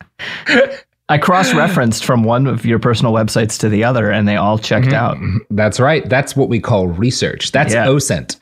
I 1.08 1.18
cross-referenced 1.18 2.04
from 2.04 2.24
one 2.24 2.48
of 2.48 2.66
your 2.66 2.80
personal 2.80 3.12
websites 3.12 3.60
to 3.60 3.68
the 3.68 3.84
other, 3.84 4.10
and 4.10 4.26
they 4.26 4.34
all 4.34 4.58
checked 4.58 4.92
out. 4.92 5.16
That's 5.50 5.78
right. 5.78 6.08
That's 6.08 6.34
what 6.34 6.48
we 6.48 6.58
call 6.58 6.88
research. 6.88 7.52
That's 7.52 7.72
Yeah. 7.72 7.86
OSINT. 7.86 8.34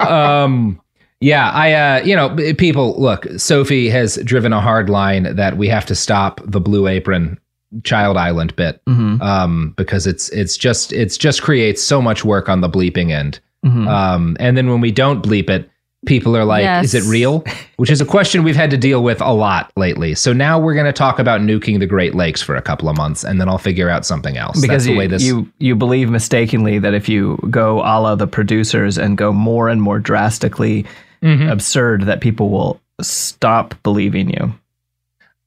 um, 0.00 0.80
yeah, 1.20 1.50
I, 1.50 1.72
uh, 1.74 2.04
you 2.04 2.16
know, 2.16 2.34
people, 2.54 2.98
look, 2.98 3.26
Sophie 3.36 3.90
has 3.90 4.16
driven 4.24 4.54
a 4.54 4.62
hard 4.62 4.88
line 4.88 5.36
that 5.36 5.58
we 5.58 5.68
have 5.68 5.84
to 5.86 5.94
stop 5.94 6.40
the 6.44 6.60
Blue 6.60 6.86
Apron 6.86 7.38
Child 7.84 8.16
Island 8.16 8.54
bit 8.56 8.80
Mhm. 8.88 9.20
um, 9.22 9.74
because 9.76 10.06
it's 10.06 10.28
it's 10.30 10.56
just 10.56 10.92
it's 10.92 11.16
just 11.16 11.42
creates 11.42 11.82
so 11.82 12.02
much 12.02 12.24
work 12.24 12.48
on 12.48 12.60
the 12.60 12.68
bleeping 12.68 13.10
end. 13.10 13.40
Mhm. 13.64 13.88
Um, 13.88 14.36
and 14.40 14.56
then 14.56 14.68
when 14.68 14.80
we 14.80 14.90
don't 14.90 15.22
bleep 15.22 15.48
it, 15.48 15.68
people 16.04 16.36
are 16.36 16.44
like, 16.44 16.64
Yes. 16.64 16.86
"Is 16.86 16.94
it 17.06 17.08
real?" 17.10 17.44
Which 17.76 17.90
is 17.90 18.00
a 18.00 18.04
question 18.04 18.42
we've 18.42 18.56
had 18.56 18.70
to 18.72 18.76
deal 18.76 19.02
with 19.04 19.20
a 19.20 19.32
lot 19.32 19.70
lately. 19.76 20.14
So 20.16 20.32
now 20.32 20.58
we're 20.58 20.74
going 20.74 20.86
to 20.86 20.92
talk 20.92 21.18
about 21.20 21.40
nuking 21.40 21.78
the 21.78 21.86
Great 21.86 22.14
Lakes 22.16 22.42
for 22.42 22.56
a 22.56 22.60
couple 22.62 22.88
of 22.88 22.96
months, 22.96 23.22
and 23.24 23.40
then 23.40 23.48
I'll 23.48 23.58
figure 23.58 23.88
out 23.88 24.04
something 24.04 24.36
else. 24.36 24.60
Because 24.60 24.68
That's 24.68 24.84
the 24.86 24.92
you, 24.92 24.98
way 24.98 25.06
this. 25.06 25.22
you 25.22 25.46
you 25.60 25.76
believe 25.76 26.10
mistakenly 26.10 26.78
that 26.80 26.92
if 26.92 27.08
you 27.08 27.38
go 27.50 27.78
a 27.80 28.00
la 28.00 28.14
the 28.16 28.26
producers 28.26 28.98
and 28.98 29.16
go 29.16 29.32
more 29.32 29.68
and 29.68 29.80
more 29.80 29.98
drastically 30.00 30.84
Mhm. 31.22 31.50
absurd, 31.50 32.02
that 32.06 32.20
people 32.20 32.50
will 32.50 32.80
stop 33.00 33.74
believing 33.84 34.30
you. 34.30 34.52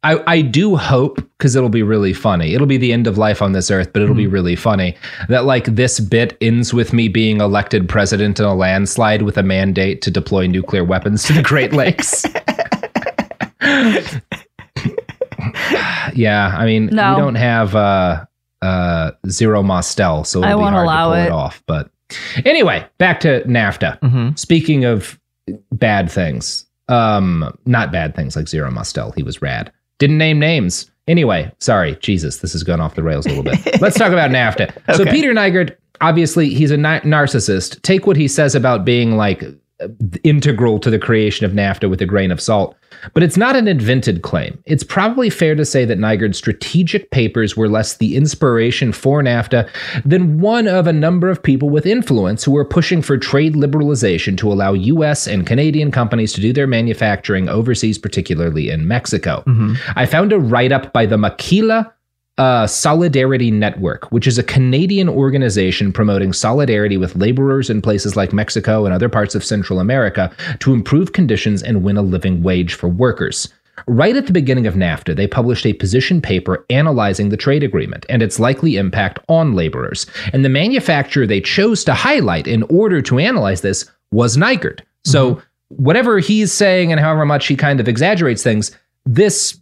I, 0.06 0.22
I 0.28 0.42
do 0.42 0.76
hope 0.76 1.16
because 1.38 1.56
it'll 1.56 1.70
be 1.70 1.82
really 1.82 2.14
funny. 2.14 2.54
It'll 2.54 2.68
be 2.68 2.78
the 2.78 2.94
end 2.94 3.08
of 3.08 3.18
life 3.18 3.42
on 3.42 3.54
this 3.54 3.72
earth, 3.72 3.92
but 3.92 4.04
it'll 4.04 4.14
be 4.14 4.28
really 4.28 4.56
funny 4.56 4.96
that 5.30 5.46
like 5.46 5.66
this 5.66 6.00
bit 6.00 6.38
ends 6.42 6.76
with 6.76 6.94
me 6.94 7.08
being 7.08 7.42
elected 7.42 7.90
president 7.90 8.40
in 8.40 8.46
a 8.46 8.54
landslide 8.54 9.24
with 9.24 9.36
a 9.38 9.44
mandate 9.44 10.04
to 10.04 10.12
deploy 10.12 10.46
nuclear 10.46 10.84
weapons 10.84 11.24
to 11.24 11.34
the 11.34 11.42
Great 11.42 11.74
Lakes. 11.74 12.24
yeah, 16.14 16.56
I 16.58 16.66
mean 16.66 16.88
No. 16.88 17.16
we 17.16 17.22
don't 17.22 17.36
have 17.36 17.76
uh 17.76 18.26
uh 18.62 19.12
zero 19.28 19.64
Mostel, 19.64 20.24
so 20.24 20.44
I 20.44 20.48
it'll 20.50 20.60
be 20.60 20.64
won't 20.64 20.76
hard 20.76 20.86
allow 20.86 21.10
to 21.10 21.16
pull 21.16 21.24
it. 21.24 21.26
it. 21.26 21.32
off. 21.32 21.64
But 21.68 21.90
anyway, 22.46 22.86
back 22.98 23.20
to 23.22 23.44
NAFTA. 23.46 24.00
Mhm. 24.02 24.38
Speaking 24.40 24.86
of 24.86 25.20
bad 25.72 26.12
things, 26.12 26.66
um, 26.90 27.56
not 27.66 27.92
bad 27.92 28.16
things 28.16 28.36
like 28.36 28.48
Zero 28.48 28.70
Mostel. 28.72 29.12
He 29.12 29.24
was 29.24 29.42
rad. 29.42 29.72
Didn't 30.00 30.18
name 30.18 30.40
names. 30.40 30.92
Anyway, 31.08 31.52
sorry, 31.60 31.96
Jesus, 31.98 32.38
this 32.38 32.54
has 32.54 32.64
gone 32.64 32.82
off 32.82 32.96
the 32.96 33.04
rails 33.04 33.26
a 33.26 33.30
little 33.30 33.44
bit. 33.44 33.80
Let's 33.82 33.98
talk 33.98 34.12
about 34.12 34.32
NAFTA. 34.32 34.96
So 34.96 35.06
Peter 35.06 35.34
Nygard, 35.34 35.76
obviously, 36.02 36.50
he's 36.50 36.72
a 36.72 36.78
na- 36.78 37.02
narcissist. 37.02 37.82
Take 37.84 38.08
what 38.08 38.18
he 38.18 38.28
says 38.28 38.56
about 38.56 38.86
being 38.86 39.16
like 39.16 39.44
integral 40.24 40.80
to 40.80 40.90
the 40.90 41.00
creation 41.00 41.46
of 41.46 41.52
NAFTA 41.52 41.90
with 41.90 42.02
a 42.02 42.06
grain 42.06 42.32
of 42.32 42.40
salt. 42.40 42.76
But 43.14 43.24
it's 43.24 43.36
not 43.36 43.58
an 43.58 43.68
invented 43.68 44.22
claim. 44.22 44.58
It's 44.66 44.84
probably 44.84 45.30
fair 45.30 45.54
to 45.54 45.66
say 45.66 45.84
that 45.84 46.00
Nygard's 46.00 46.38
strategic 46.38 47.12
papers 47.12 47.58
were 47.58 47.68
less 47.68 47.98
the 47.98 48.16
inspiration 48.16 48.94
for 48.94 49.22
NAFTA 49.22 49.70
than 50.06 50.40
one 50.40 50.68
of 50.68 50.88
a 50.88 50.94
number 50.94 51.30
of 51.30 51.44
people 51.44 51.70
with 51.70 51.86
influence 51.86 52.44
who 52.44 52.52
were 52.52 52.64
pushing 52.64 53.02
for 53.02 53.18
trade 53.18 53.56
liberalization 53.56 54.38
to 54.38 54.52
allow 54.52 54.74
US 54.74 55.28
and 55.28 55.46
Canadian 55.46 55.92
companies 55.92 56.32
to 56.34 56.42
do 56.42 56.54
their 56.54 56.68
manufacturing 56.68 57.50
overseas, 57.50 57.98
particularly 57.98 58.70
in 58.70 58.88
Mexico. 58.88 59.44
Mm-hmm. 59.46 59.74
I 59.98 60.06
found 60.06 60.32
a 60.32 60.40
write 60.40 60.72
up 60.72 60.94
by 60.94 61.06
the 61.06 61.18
Maquila 61.18 61.94
uh, 62.38 62.68
Solidarity 62.68 63.50
Network, 63.50 64.12
which 64.12 64.28
is 64.28 64.38
a 64.38 64.44
Canadian 64.44 65.08
organization 65.08 65.94
promoting 65.94 66.34
solidarity 66.34 66.98
with 66.98 67.16
laborers 67.16 67.70
in 67.70 67.82
places 67.82 68.16
like 68.16 68.34
Mexico 68.34 68.86
and 68.86 68.94
other 68.94 69.10
parts 69.10 69.36
of 69.36 69.44
Central 69.44 69.80
America 69.80 70.32
to 70.60 70.74
improve 70.74 71.14
conditions 71.14 71.64
and 71.64 71.84
win 71.84 71.98
a 71.98 72.02
living 72.02 72.44
wage 72.44 72.74
for 72.74 72.90
workers. 72.90 73.48
Right 73.88 74.16
at 74.16 74.26
the 74.26 74.34
beginning 74.34 74.68
of 74.68 74.76
NAFTA, 74.76 75.16
they 75.16 75.28
published 75.28 75.66
a 75.66 75.74
position 75.74 76.22
paper 76.22 76.66
analyzing 76.70 77.30
the 77.30 77.38
trade 77.38 77.64
agreement 77.64 78.06
and 78.10 78.22
its 78.22 78.40
likely 78.40 78.78
impact 78.78 79.20
on 79.28 79.54
laborers. 79.54 80.06
And 80.34 80.44
the 80.44 80.50
manufacturer 80.50 81.28
they 81.28 81.42
chose 81.42 81.84
to 81.86 81.94
highlight 81.94 82.48
in 82.48 82.64
order 82.64 83.02
to 83.04 83.20
analyze 83.20 83.62
this 83.62 83.90
was 84.12 84.38
Nygard. 84.38 84.82
So, 85.04 85.42
whatever 85.70 86.20
he's 86.20 86.54
saying 86.54 86.92
and 86.92 87.00
however 87.00 87.26
much 87.26 87.48
he 87.48 87.56
kind 87.56 87.80
of 87.80 87.88
exaggerates 87.88 88.44
things, 88.44 88.72
this 89.06 89.60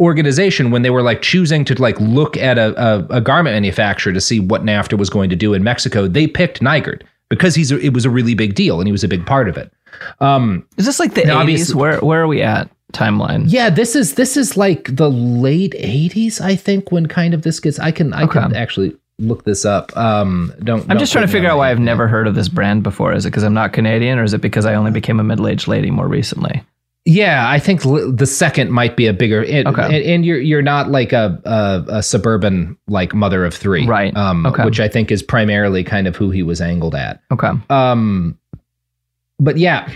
organization 0.00 0.70
when 0.70 0.82
they 0.82 0.90
were 0.90 1.02
like 1.02 1.22
choosing 1.22 1.64
to 1.64 1.80
like 1.80 1.98
look 2.00 2.36
at 2.36 2.58
a, 2.58 2.74
a, 2.80 3.06
a 3.16 3.20
garment 3.20 3.54
manufacturer 3.54 4.12
to 4.12 4.20
see 4.20 4.40
what 4.40 4.62
NAFTA 4.62 4.98
was 4.98 5.08
going 5.10 5.30
to 5.30 5.36
do 5.36 5.54
in 5.54 5.64
Mexico, 5.64 6.06
they 6.06 6.26
picked 6.26 6.60
Nygard 6.60 7.02
because 7.28 7.54
he's 7.54 7.72
a, 7.72 7.78
it 7.78 7.92
was 7.92 8.04
a 8.04 8.10
really 8.10 8.34
big 8.34 8.54
deal 8.54 8.80
and 8.80 8.86
he 8.86 8.92
was 8.92 9.04
a 9.04 9.08
big 9.08 9.24
part 9.24 9.48
of 9.48 9.56
it. 9.56 9.72
Um, 10.20 10.66
Is 10.76 10.86
this 10.86 11.00
like 11.00 11.14
the 11.14 11.22
80s? 11.22 11.74
Where 11.74 11.98
where 12.00 12.22
are 12.22 12.26
we 12.26 12.42
at 12.42 12.70
timeline? 12.92 13.44
yeah, 13.46 13.70
this 13.70 13.96
is 13.96 14.14
this 14.14 14.36
is 14.36 14.56
like 14.56 14.94
the 14.94 15.10
late 15.10 15.72
'80s, 15.72 16.40
I 16.40 16.54
think, 16.56 16.92
when 16.92 17.06
kind 17.06 17.32
of 17.32 17.42
this 17.42 17.60
gets. 17.60 17.78
I 17.78 17.90
can 17.92 18.12
I 18.12 18.26
can 18.26 18.54
actually 18.54 18.94
look 19.18 19.44
this 19.44 19.64
up. 19.64 19.96
Um, 19.96 20.52
don't. 20.62 20.82
I'm 20.82 20.88
don't 20.88 20.98
just 20.98 21.12
trying 21.12 21.26
to 21.26 21.32
figure 21.32 21.48
out 21.48 21.58
why. 21.58 21.70
I've 21.70 21.80
never 21.80 22.08
heard 22.08 22.26
of 22.26 22.34
this 22.34 22.48
brand 22.48 22.82
before. 22.82 23.14
Is 23.14 23.24
it 23.24 23.30
because 23.30 23.42
I'm 23.42 23.54
not 23.54 23.72
Canadian, 23.72 24.18
or 24.18 24.24
is 24.24 24.34
it 24.34 24.42
because 24.42 24.66
I 24.66 24.74
only 24.74 24.90
became 24.90 25.18
a 25.18 25.24
middle-aged 25.24 25.66
lady 25.66 25.90
more 25.90 26.08
recently? 26.08 26.62
Yeah, 27.08 27.48
I 27.48 27.60
think 27.60 27.86
l- 27.86 28.10
the 28.12 28.26
second 28.26 28.72
might 28.72 28.96
be 28.96 29.06
a 29.06 29.12
bigger. 29.12 29.42
It, 29.42 29.64
Okay. 29.66 29.82
and, 29.84 29.94
and 29.94 30.26
you're 30.26 30.40
you're 30.40 30.60
not 30.62 30.90
like 30.90 31.12
a, 31.12 31.40
a 31.44 31.84
a 31.98 32.02
suburban 32.02 32.76
like 32.88 33.14
mother 33.14 33.44
of 33.44 33.54
three, 33.54 33.86
Right. 33.86 34.14
Um, 34.16 34.44
Okay. 34.44 34.64
which 34.64 34.80
I 34.80 34.88
think 34.88 35.10
is 35.12 35.22
primarily 35.22 35.84
kind 35.84 36.06
of 36.08 36.16
who 36.16 36.30
he 36.30 36.42
was 36.42 36.60
angled 36.60 36.94
at. 36.96 37.22
Okay. 37.32 37.50
Um, 37.70 38.36
but 39.38 39.56
yeah. 39.56 39.88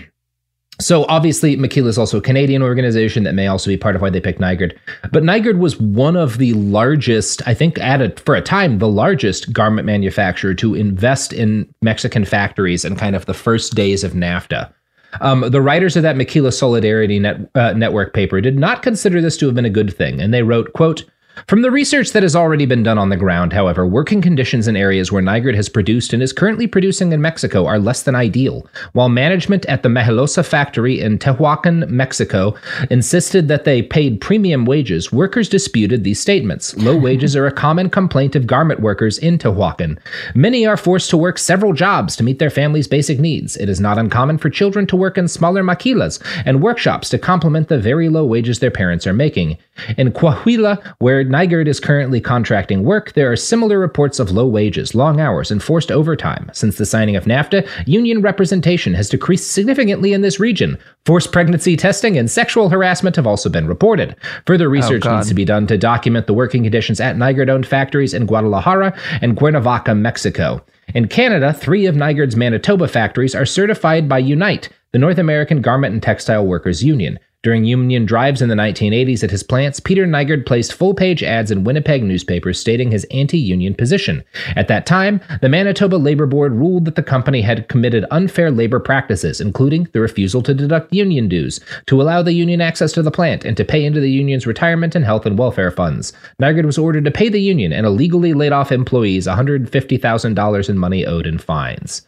So 0.80 1.04
obviously, 1.08 1.56
Maquila 1.56 1.88
is 1.90 1.98
also 1.98 2.16
a 2.16 2.20
Canadian 2.22 2.62
organization 2.62 3.24
that 3.24 3.34
may 3.34 3.46
also 3.48 3.68
be 3.68 3.76
part 3.76 3.96
of 3.96 4.00
why 4.02 4.08
they 4.08 4.20
picked 4.20 4.40
Nygard. 4.40 4.78
But 5.12 5.22
Nygard 5.24 5.58
was 5.58 5.78
one 5.78 6.16
of 6.16 6.38
the 6.38 6.54
largest, 6.54 7.46
I 7.46 7.52
think, 7.52 7.78
at 7.80 8.00
a, 8.00 8.10
for 8.22 8.34
a 8.34 8.40
time, 8.40 8.78
the 8.78 8.88
largest 8.88 9.52
garment 9.52 9.84
manufacturer 9.84 10.54
to 10.54 10.74
invest 10.74 11.34
in 11.34 11.68
Mexican 11.82 12.24
factories 12.24 12.82
and 12.86 12.96
kind 12.96 13.14
of 13.14 13.26
the 13.26 13.34
first 13.34 13.74
days 13.74 14.04
of 14.04 14.12
NAFTA. 14.12 14.72
Um, 15.20 15.40
the 15.50 15.60
writers 15.60 15.96
of 15.96 16.02
that 16.02 16.16
Maquila 16.16 16.52
Solidarity 16.52 17.18
net, 17.18 17.40
uh, 17.54 17.72
Network 17.72 18.14
paper 18.14 18.40
did 18.40 18.58
not 18.58 18.82
consider 18.82 19.20
this 19.20 19.36
to 19.38 19.46
have 19.46 19.54
been 19.54 19.64
a 19.64 19.70
good 19.70 19.94
thing, 19.94 20.20
and 20.20 20.32
they 20.32 20.42
wrote, 20.42 20.72
"quote." 20.72 21.04
From 21.46 21.62
the 21.62 21.70
research 21.70 22.12
that 22.12 22.22
has 22.22 22.36
already 22.36 22.66
been 22.66 22.82
done 22.82 22.98
on 22.98 23.08
the 23.08 23.16
ground, 23.16 23.52
however, 23.52 23.86
working 23.86 24.20
conditions 24.20 24.68
in 24.68 24.76
areas 24.76 25.10
where 25.10 25.22
Nygard 25.22 25.54
has 25.54 25.68
produced 25.68 26.12
and 26.12 26.22
is 26.22 26.32
currently 26.32 26.66
producing 26.66 27.12
in 27.12 27.20
Mexico 27.20 27.66
are 27.66 27.78
less 27.78 28.02
than 28.02 28.14
ideal. 28.14 28.66
While 28.92 29.08
management 29.08 29.64
at 29.66 29.82
the 29.82 29.88
Mejilosa 29.88 30.44
factory 30.44 31.00
in 31.00 31.18
Tehuacan, 31.18 31.88
Mexico, 31.88 32.54
insisted 32.90 33.48
that 33.48 33.64
they 33.64 33.82
paid 33.82 34.20
premium 34.20 34.64
wages, 34.64 35.12
workers 35.12 35.48
disputed 35.48 36.04
these 36.04 36.20
statements. 36.20 36.76
Low 36.76 36.96
wages 37.00 37.34
are 37.36 37.46
a 37.46 37.52
common 37.52 37.90
complaint 37.90 38.36
of 38.36 38.46
garment 38.46 38.80
workers 38.80 39.18
in 39.18 39.38
Tehuacan. 39.38 39.98
Many 40.34 40.66
are 40.66 40.76
forced 40.76 41.10
to 41.10 41.16
work 41.16 41.38
several 41.38 41.72
jobs 41.72 42.16
to 42.16 42.22
meet 42.22 42.38
their 42.38 42.50
family's 42.50 42.88
basic 42.88 43.18
needs. 43.18 43.56
It 43.56 43.68
is 43.68 43.80
not 43.80 43.98
uncommon 43.98 44.38
for 44.38 44.50
children 44.50 44.86
to 44.88 44.96
work 44.96 45.16
in 45.16 45.28
smaller 45.28 45.62
maquilas 45.62 46.20
and 46.44 46.62
workshops 46.62 47.08
to 47.10 47.18
complement 47.18 47.68
the 47.68 47.78
very 47.78 48.08
low 48.08 48.24
wages 48.24 48.58
their 48.58 48.70
parents 48.70 49.06
are 49.06 49.12
making. 49.12 49.56
In 49.96 50.12
Coahuila, 50.12 50.94
where 50.98 51.24
Nygard 51.30 51.68
is 51.68 51.78
currently 51.78 52.20
contracting 52.20 52.82
work, 52.82 53.12
there 53.12 53.30
are 53.30 53.36
similar 53.36 53.78
reports 53.78 54.18
of 54.18 54.32
low 54.32 54.48
wages, 54.48 54.96
long 54.96 55.20
hours, 55.20 55.52
and 55.52 55.62
forced 55.62 55.92
overtime. 55.92 56.50
Since 56.52 56.76
the 56.76 56.84
signing 56.84 57.14
of 57.14 57.22
NAFTA, 57.22 57.68
union 57.86 58.20
representation 58.20 58.94
has 58.94 59.08
decreased 59.08 59.52
significantly 59.52 60.12
in 60.12 60.22
this 60.22 60.40
region. 60.40 60.76
Forced 61.06 61.30
pregnancy 61.30 61.76
testing 61.76 62.18
and 62.18 62.28
sexual 62.28 62.68
harassment 62.68 63.14
have 63.14 63.28
also 63.28 63.48
been 63.48 63.68
reported. 63.68 64.16
Further 64.48 64.66
oh, 64.66 64.70
research 64.70 65.04
God. 65.04 65.18
needs 65.18 65.28
to 65.28 65.34
be 65.34 65.44
done 65.44 65.68
to 65.68 65.78
document 65.78 66.26
the 66.26 66.34
working 66.34 66.64
conditions 66.64 67.00
at 67.00 67.14
Nygard 67.14 67.48
owned 67.48 67.64
factories 67.64 68.12
in 68.12 68.26
Guadalajara 68.26 68.92
and 69.22 69.36
Cuernavaca, 69.36 69.94
Mexico. 69.94 70.64
In 70.96 71.06
Canada, 71.06 71.52
three 71.52 71.86
of 71.86 71.94
Nygard's 71.94 72.34
Manitoba 72.34 72.88
factories 72.88 73.36
are 73.36 73.46
certified 73.46 74.08
by 74.08 74.18
Unite, 74.18 74.68
the 74.90 74.98
North 74.98 75.18
American 75.18 75.62
Garment 75.62 75.92
and 75.92 76.02
Textile 76.02 76.44
Workers 76.44 76.82
Union. 76.82 77.20
During 77.42 77.64
union 77.64 78.04
drives 78.04 78.42
in 78.42 78.50
the 78.50 78.54
1980s 78.54 79.24
at 79.24 79.30
his 79.30 79.42
plants, 79.42 79.80
Peter 79.80 80.04
Nygard 80.04 80.44
placed 80.44 80.74
full 80.74 80.92
page 80.92 81.22
ads 81.22 81.50
in 81.50 81.64
Winnipeg 81.64 82.02
newspapers 82.02 82.60
stating 82.60 82.90
his 82.90 83.04
anti 83.04 83.38
union 83.38 83.74
position. 83.74 84.22
At 84.56 84.68
that 84.68 84.84
time, 84.84 85.22
the 85.40 85.48
Manitoba 85.48 85.96
Labor 85.96 86.26
Board 86.26 86.52
ruled 86.52 86.84
that 86.84 86.96
the 86.96 87.02
company 87.02 87.40
had 87.40 87.66
committed 87.68 88.04
unfair 88.10 88.50
labor 88.50 88.78
practices, 88.78 89.40
including 89.40 89.88
the 89.92 90.00
refusal 90.00 90.42
to 90.42 90.52
deduct 90.52 90.92
union 90.92 91.28
dues, 91.28 91.60
to 91.86 92.02
allow 92.02 92.20
the 92.20 92.34
union 92.34 92.60
access 92.60 92.92
to 92.92 93.02
the 93.02 93.10
plant, 93.10 93.46
and 93.46 93.56
to 93.56 93.64
pay 93.64 93.86
into 93.86 94.00
the 94.00 94.10
union's 94.10 94.46
retirement 94.46 94.94
and 94.94 95.06
health 95.06 95.24
and 95.24 95.38
welfare 95.38 95.70
funds. 95.70 96.12
Nygard 96.42 96.66
was 96.66 96.76
ordered 96.76 97.06
to 97.06 97.10
pay 97.10 97.30
the 97.30 97.40
union 97.40 97.72
and 97.72 97.86
illegally 97.86 98.34
laid 98.34 98.52
off 98.52 98.70
employees 98.70 99.26
$150,000 99.26 100.68
in 100.68 100.78
money 100.78 101.06
owed 101.06 101.26
in 101.26 101.38
fines. 101.38 102.06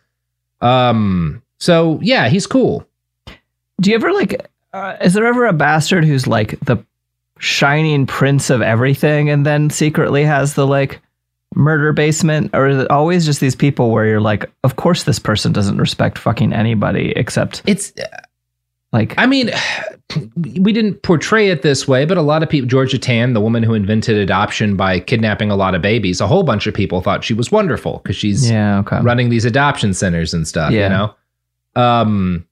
Um, 0.61 1.43
so 1.59 1.99
yeah, 2.03 2.29
he's 2.29 2.47
cool. 2.47 2.87
Do 3.81 3.89
you 3.91 3.97
ever 3.97 4.13
like? 4.13 4.52
Uh, 4.73 4.97
is 5.03 5.15
there 5.15 5.27
ever 5.27 5.47
a 5.47 5.53
bastard 5.53 6.05
who's 6.05 6.27
like 6.27 6.59
the 6.61 6.77
shining 7.39 8.07
prince 8.07 8.51
of 8.51 8.63
everything, 8.63 9.29
and 9.29 9.45
then 9.45 9.71
secretly 9.71 10.25
has 10.25 10.55
the 10.55 10.67
like 10.67 11.01
murder 11.55 11.93
basement, 11.93 12.51
or 12.55 12.69
is 12.69 12.79
it 12.79 12.91
always 12.91 13.27
just 13.27 13.41
these 13.41 13.57
people 13.57 13.91
where 13.91 14.07
you're 14.07 14.21
like, 14.21 14.51
of 14.65 14.77
course 14.77 15.05
this 15.05 15.19
person 15.19 15.53
doesn't 15.53 15.77
respect 15.79 16.17
fucking 16.19 16.53
anybody 16.53 17.13
except 17.17 17.63
it's 17.67 17.93
like 18.93 19.15
I 19.19 19.27
mean, 19.27 19.51
we 20.37 20.73
didn't 20.73 21.03
portray 21.03 21.49
it 21.49 21.63
this 21.63 21.87
way, 21.89 22.05
but 22.07 22.17
a 22.17 22.23
lot 22.23 22.43
of 22.43 22.49
people, 22.49 22.69
Georgia 22.69 22.99
Tan, 22.99 23.33
the 23.33 23.41
woman 23.41 23.63
who 23.63 23.75
invented 23.75 24.17
adoption 24.17 24.77
by 24.77 25.01
kidnapping 25.01 25.51
a 25.51 25.57
lot 25.57 25.75
of 25.75 25.83
babies, 25.83 26.21
a 26.21 26.27
whole 26.27 26.43
bunch 26.43 26.67
of 26.67 26.75
people 26.75 27.01
thought 27.01 27.25
she 27.25 27.35
was 27.35 27.51
wonderful 27.51 28.01
because 28.03 28.17
she's 28.17 28.51
yeah, 28.51 28.79
okay. 28.79 29.01
running 29.03 29.29
these 29.31 29.45
adoption 29.45 29.93
centers 29.95 30.33
and 30.33 30.47
stuff, 30.47 30.73
Yeah. 30.73 30.85
you 30.85 30.89
know? 30.89 31.15
Um, 31.83 32.47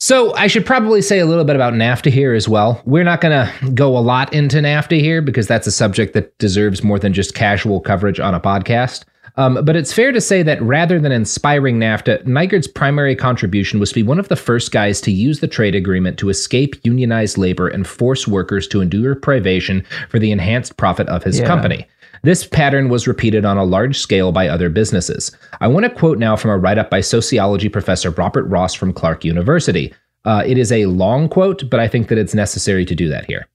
so 0.00 0.34
I 0.34 0.46
should 0.46 0.64
probably 0.66 1.02
say 1.02 1.18
a 1.18 1.26
little 1.26 1.44
bit 1.44 1.56
about 1.56 1.74
NAFTA 1.74 2.10
here 2.10 2.32
as 2.34 2.48
well. 2.48 2.80
We're 2.86 3.04
not 3.04 3.20
going 3.20 3.46
to 3.46 3.70
go 3.72 3.96
a 3.96 4.00
lot 4.00 4.32
into 4.32 4.56
NAFTA 4.56 4.98
here 5.00 5.20
because 5.22 5.46
that's 5.46 5.66
a 5.66 5.70
subject 5.72 6.14
that 6.14 6.36
deserves 6.38 6.82
more 6.82 6.98
than 6.98 7.12
just 7.12 7.34
casual 7.34 7.80
coverage 7.80 8.18
on 8.18 8.34
a 8.34 8.40
podcast. 8.40 9.04
Um, 9.36 9.64
but 9.64 9.76
it's 9.76 9.92
fair 9.92 10.10
to 10.10 10.20
say 10.20 10.42
that 10.42 10.60
rather 10.60 10.98
than 10.98 11.12
inspiring 11.12 11.78
NAFTA, 11.78 12.24
Nygard's 12.24 12.66
primary 12.66 13.14
contribution 13.14 13.78
was 13.78 13.90
to 13.90 13.94
be 13.94 14.02
one 14.02 14.18
of 14.18 14.28
the 14.28 14.36
first 14.36 14.72
guys 14.72 15.00
to 15.02 15.12
use 15.12 15.40
the 15.40 15.46
trade 15.48 15.74
agreement 15.74 16.18
to 16.18 16.30
escape 16.30 16.74
unionized 16.82 17.38
labor 17.38 17.68
and 17.68 17.86
force 17.86 18.26
workers 18.26 18.66
to 18.68 18.80
endure 18.80 19.14
privation 19.14 19.84
for 20.08 20.18
the 20.18 20.32
enhanced 20.32 20.76
profit 20.76 21.08
of 21.08 21.22
his 21.22 21.38
Yeah. 21.38 21.46
company. 21.46 21.86
This 22.22 22.46
pattern 22.46 22.90
was 22.90 23.08
repeated 23.08 23.46
on 23.46 23.56
a 23.56 23.64
large 23.64 23.98
scale 23.98 24.30
by 24.30 24.46
other 24.46 24.68
businesses. 24.68 25.32
I 25.60 25.68
want 25.68 25.84
to 25.84 25.90
quote 25.90 26.18
now 26.18 26.36
from 26.36 26.50
a 26.50 26.58
write 26.58 26.76
up 26.76 26.90
by 26.90 27.00
sociology 27.00 27.70
professor 27.70 28.10
Robert 28.10 28.44
Ross 28.44 28.74
from 28.74 28.92
Clark 28.92 29.24
University. 29.24 29.94
Uh, 30.26 30.42
it 30.46 30.58
is 30.58 30.70
a 30.70 30.84
long 30.84 31.30
quote, 31.30 31.70
but 31.70 31.80
I 31.80 31.88
think 31.88 32.08
that 32.08 32.18
it's 32.18 32.34
necessary 32.34 32.84
to 32.84 32.94
do 32.94 33.08
that 33.08 33.24
here. 33.24 33.48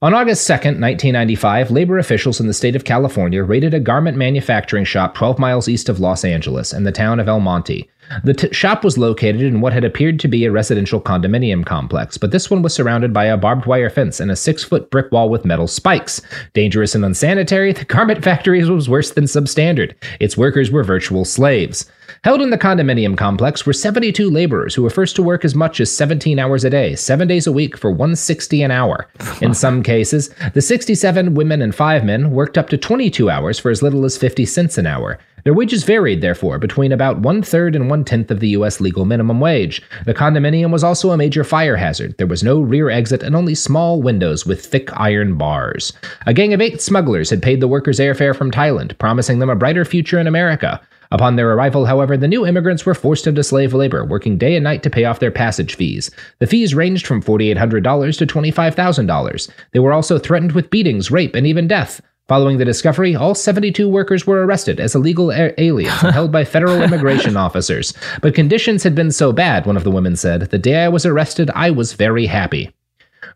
On 0.00 0.14
August 0.14 0.46
2, 0.46 0.52
1995, 0.52 1.72
labor 1.72 1.98
officials 1.98 2.38
in 2.38 2.46
the 2.46 2.54
state 2.54 2.76
of 2.76 2.84
California 2.84 3.42
raided 3.42 3.74
a 3.74 3.80
garment 3.80 4.16
manufacturing 4.16 4.84
shop 4.84 5.16
12 5.16 5.40
miles 5.40 5.68
east 5.68 5.88
of 5.88 5.98
Los 5.98 6.24
Angeles 6.24 6.72
in 6.72 6.84
the 6.84 6.92
town 6.92 7.18
of 7.18 7.26
El 7.26 7.40
Monte. 7.40 7.90
The 8.22 8.34
t- 8.34 8.52
shop 8.52 8.84
was 8.84 8.96
located 8.96 9.40
in 9.40 9.60
what 9.60 9.72
had 9.72 9.82
appeared 9.82 10.20
to 10.20 10.28
be 10.28 10.44
a 10.44 10.52
residential 10.52 11.00
condominium 11.00 11.66
complex, 11.66 12.16
but 12.16 12.30
this 12.30 12.48
one 12.48 12.62
was 12.62 12.72
surrounded 12.72 13.12
by 13.12 13.24
a 13.24 13.36
barbed 13.36 13.66
wire 13.66 13.90
fence 13.90 14.20
and 14.20 14.30
a 14.30 14.36
six 14.36 14.62
foot 14.62 14.88
brick 14.92 15.10
wall 15.10 15.30
with 15.30 15.44
metal 15.44 15.66
spikes. 15.66 16.22
Dangerous 16.54 16.94
and 16.94 17.04
unsanitary, 17.04 17.72
the 17.74 17.84
garment 17.84 18.22
factory 18.22 18.62
was 18.62 18.88
worse 18.88 19.10
than 19.10 19.24
substandard. 19.24 19.94
Its 20.20 20.36
workers 20.36 20.70
were 20.70 20.84
virtual 20.84 21.24
slaves. 21.24 21.90
Held 22.24 22.42
in 22.42 22.50
the 22.50 22.58
condominium 22.58 23.16
complex 23.16 23.64
were 23.64 23.72
72 23.72 24.28
laborers 24.28 24.74
who 24.74 24.82
were 24.82 24.90
first 24.90 25.14
to 25.16 25.22
work 25.22 25.44
as 25.44 25.54
much 25.54 25.78
as 25.78 25.94
17 25.94 26.38
hours 26.38 26.64
a 26.64 26.70
day, 26.70 26.96
7 26.96 27.28
days 27.28 27.46
a 27.46 27.52
week 27.52 27.76
for 27.76 27.90
160 27.90 28.62
an 28.62 28.72
hour. 28.72 29.06
In 29.40 29.54
some 29.64 29.84
cases, 29.84 30.30
the 30.52 30.60
67 30.60 31.34
women 31.34 31.62
and 31.62 31.74
5 31.74 32.04
men 32.04 32.32
worked 32.32 32.58
up 32.58 32.68
to 32.70 32.76
22 32.76 33.30
hours 33.30 33.60
for 33.60 33.70
as 33.70 33.82
little 33.82 34.04
as 34.04 34.18
50 34.18 34.46
cents 34.46 34.78
an 34.78 34.86
hour. 34.86 35.18
Their 35.44 35.54
wages 35.54 35.84
varied, 35.84 36.20
therefore, 36.20 36.58
between 36.58 36.90
about 36.90 37.20
one 37.20 37.40
third 37.40 37.76
and 37.76 37.88
one 37.88 38.04
tenth 38.04 38.32
of 38.32 38.40
the 38.40 38.48
U.S. 38.48 38.80
legal 38.80 39.04
minimum 39.04 39.38
wage. 39.38 39.80
The 40.04 40.12
condominium 40.12 40.72
was 40.72 40.82
also 40.82 41.12
a 41.12 41.16
major 41.16 41.44
fire 41.44 41.76
hazard. 41.76 42.18
There 42.18 42.26
was 42.26 42.42
no 42.42 42.60
rear 42.60 42.90
exit 42.90 43.22
and 43.22 43.36
only 43.36 43.54
small 43.54 44.02
windows 44.02 44.44
with 44.44 44.66
thick 44.66 44.90
iron 44.98 45.38
bars. 45.38 45.92
A 46.26 46.34
gang 46.34 46.52
of 46.52 46.60
eight 46.60 46.82
smugglers 46.82 47.30
had 47.30 47.42
paid 47.42 47.60
the 47.60 47.68
workers 47.68 48.00
airfare 48.00 48.34
from 48.34 48.50
Thailand, 48.50 48.98
promising 48.98 49.38
them 49.38 49.48
a 49.48 49.56
brighter 49.56 49.84
future 49.84 50.18
in 50.18 50.26
America. 50.26 50.80
Upon 51.10 51.36
their 51.36 51.52
arrival, 51.52 51.86
however, 51.86 52.16
the 52.16 52.28
new 52.28 52.46
immigrants 52.46 52.84
were 52.84 52.94
forced 52.94 53.26
into 53.26 53.42
slave 53.42 53.72
labor, 53.72 54.04
working 54.04 54.36
day 54.36 54.56
and 54.56 54.64
night 54.64 54.82
to 54.82 54.90
pay 54.90 55.04
off 55.04 55.20
their 55.20 55.30
passage 55.30 55.74
fees. 55.74 56.10
The 56.38 56.46
fees 56.46 56.74
ranged 56.74 57.06
from 57.06 57.22
$4,800 57.22 58.18
to 58.18 58.26
$25,000. 58.26 59.50
They 59.72 59.78
were 59.78 59.92
also 59.92 60.18
threatened 60.18 60.52
with 60.52 60.70
beatings, 60.70 61.10
rape, 61.10 61.34
and 61.34 61.46
even 61.46 61.66
death. 61.66 62.00
Following 62.28 62.58
the 62.58 62.64
discovery, 62.66 63.16
all 63.16 63.34
72 63.34 63.88
workers 63.88 64.26
were 64.26 64.44
arrested 64.44 64.80
as 64.80 64.94
illegal 64.94 65.30
a- 65.30 65.58
aliens 65.58 66.02
and 66.02 66.12
held 66.12 66.30
by 66.30 66.44
federal 66.44 66.82
immigration 66.82 67.38
officers. 67.38 67.94
But 68.20 68.34
conditions 68.34 68.82
had 68.82 68.94
been 68.94 69.10
so 69.10 69.32
bad, 69.32 69.64
one 69.64 69.78
of 69.78 69.84
the 69.84 69.90
women 69.90 70.14
said, 70.14 70.42
the 70.42 70.58
day 70.58 70.84
I 70.84 70.88
was 70.88 71.06
arrested, 71.06 71.50
I 71.54 71.70
was 71.70 71.94
very 71.94 72.26
happy. 72.26 72.70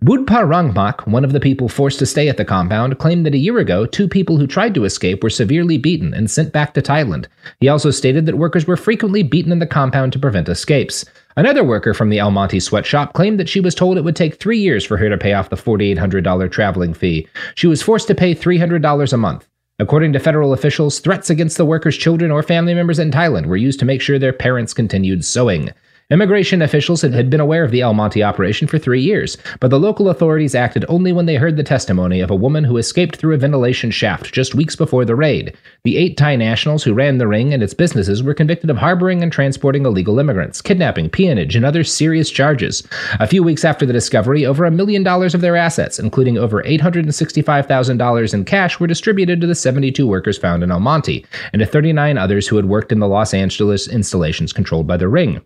Budpa 0.02 0.42
Rangmak, 0.44 1.06
one 1.06 1.24
of 1.24 1.30
the 1.30 1.38
people 1.38 1.68
forced 1.68 2.00
to 2.00 2.06
stay 2.06 2.28
at 2.28 2.36
the 2.36 2.44
compound, 2.44 2.98
claimed 2.98 3.24
that 3.24 3.36
a 3.36 3.38
year 3.38 3.58
ago, 3.58 3.86
two 3.86 4.08
people 4.08 4.36
who 4.36 4.48
tried 4.48 4.74
to 4.74 4.84
escape 4.84 5.22
were 5.22 5.30
severely 5.30 5.78
beaten 5.78 6.12
and 6.12 6.28
sent 6.28 6.52
back 6.52 6.74
to 6.74 6.82
Thailand. 6.82 7.26
He 7.60 7.68
also 7.68 7.92
stated 7.92 8.26
that 8.26 8.36
workers 8.36 8.66
were 8.66 8.76
frequently 8.76 9.22
beaten 9.22 9.52
in 9.52 9.60
the 9.60 9.66
compound 9.66 10.12
to 10.12 10.18
prevent 10.18 10.48
escapes. 10.48 11.04
Another 11.36 11.62
worker 11.62 11.94
from 11.94 12.10
the 12.10 12.18
El 12.18 12.32
Monte 12.32 12.58
sweatshop 12.58 13.12
claimed 13.12 13.38
that 13.38 13.48
she 13.48 13.60
was 13.60 13.76
told 13.76 13.96
it 13.96 14.02
would 14.02 14.16
take 14.16 14.34
three 14.40 14.58
years 14.58 14.84
for 14.84 14.96
her 14.96 15.08
to 15.08 15.16
pay 15.16 15.34
off 15.34 15.50
the 15.50 15.56
$4,800 15.56 16.50
traveling 16.50 16.94
fee. 16.94 17.28
She 17.54 17.68
was 17.68 17.80
forced 17.80 18.08
to 18.08 18.14
pay 18.16 18.34
$300 18.34 19.12
a 19.12 19.16
month. 19.16 19.46
According 19.78 20.14
to 20.14 20.18
federal 20.18 20.52
officials, 20.52 20.98
threats 20.98 21.30
against 21.30 21.58
the 21.58 21.64
workers' 21.64 21.96
children 21.96 22.32
or 22.32 22.42
family 22.42 22.74
members 22.74 22.98
in 22.98 23.12
Thailand 23.12 23.46
were 23.46 23.56
used 23.56 23.78
to 23.78 23.86
make 23.86 24.02
sure 24.02 24.18
their 24.18 24.32
parents 24.32 24.74
continued 24.74 25.24
sewing. 25.24 25.70
Immigration 26.12 26.60
officials 26.60 27.00
had- 27.00 27.30
been 27.30 27.40
aware 27.40 27.64
of 27.64 27.70
the 27.70 27.80
El 27.80 27.94
Monte 27.94 28.22
operation 28.22 28.68
for 28.68 28.76
three 28.76 29.00
years, 29.00 29.38
but 29.60 29.70
the 29.70 29.80
local 29.80 30.10
authorities 30.10 30.54
acted 30.54 30.84
only 30.86 31.10
when 31.10 31.24
they 31.24 31.36
heard 31.36 31.56
the 31.56 31.62
testimony 31.62 32.20
of 32.20 32.30
a 32.30 32.34
woman 32.36 32.64
who 32.64 32.76
escaped 32.76 33.16
through 33.16 33.34
a 33.34 33.38
ventilation 33.38 33.90
shaft 33.90 34.30
just 34.30 34.54
weeks 34.54 34.76
before 34.76 35.06
the 35.06 35.14
raid. 35.14 35.54
The 35.84 35.96
eight 35.96 36.18
Thai 36.18 36.36
nationals 36.36 36.84
who 36.84 36.92
ran 36.92 37.16
the 37.16 37.26
ring 37.26 37.54
and 37.54 37.62
its 37.62 37.72
businesses 37.72 38.22
were 38.22 38.34
convicted 38.34 38.68
of 38.68 38.76
harboring 38.76 39.22
and 39.22 39.32
transporting 39.32 39.86
illegal 39.86 40.18
immigrants, 40.18 40.60
kidnapping, 40.60 41.08
peonage, 41.08 41.56
and 41.56 41.64
other 41.64 41.82
serious 41.82 42.28
charges. 42.28 42.86
A 43.18 43.26
few 43.26 43.42
weeks 43.42 43.64
after 43.64 43.86
the 43.86 43.92
discovery, 43.94 44.44
over 44.44 44.66
a 44.66 44.70
million 44.70 45.02
dollars 45.02 45.34
of 45.34 45.40
their 45.40 45.56
assets, 45.56 45.98
including 45.98 46.36
over 46.36 46.62
$865,000 46.64 48.34
in 48.34 48.44
cash, 48.44 48.78
were 48.78 48.86
distributed 48.86 49.40
to 49.40 49.46
the 49.46 49.54
72 49.54 50.06
workers 50.06 50.36
found 50.36 50.62
in 50.62 50.70
El 50.70 50.80
Monte 50.80 51.24
and 51.54 51.60
to 51.60 51.66
39 51.66 52.18
others 52.18 52.48
who 52.48 52.56
had 52.56 52.66
worked 52.66 52.92
in 52.92 52.98
the 52.98 53.08
Los 53.08 53.32
Angeles 53.32 53.88
installations 53.88 54.52
controlled 54.52 54.86
by 54.86 54.98
the 54.98 55.08
ring. 55.08 55.40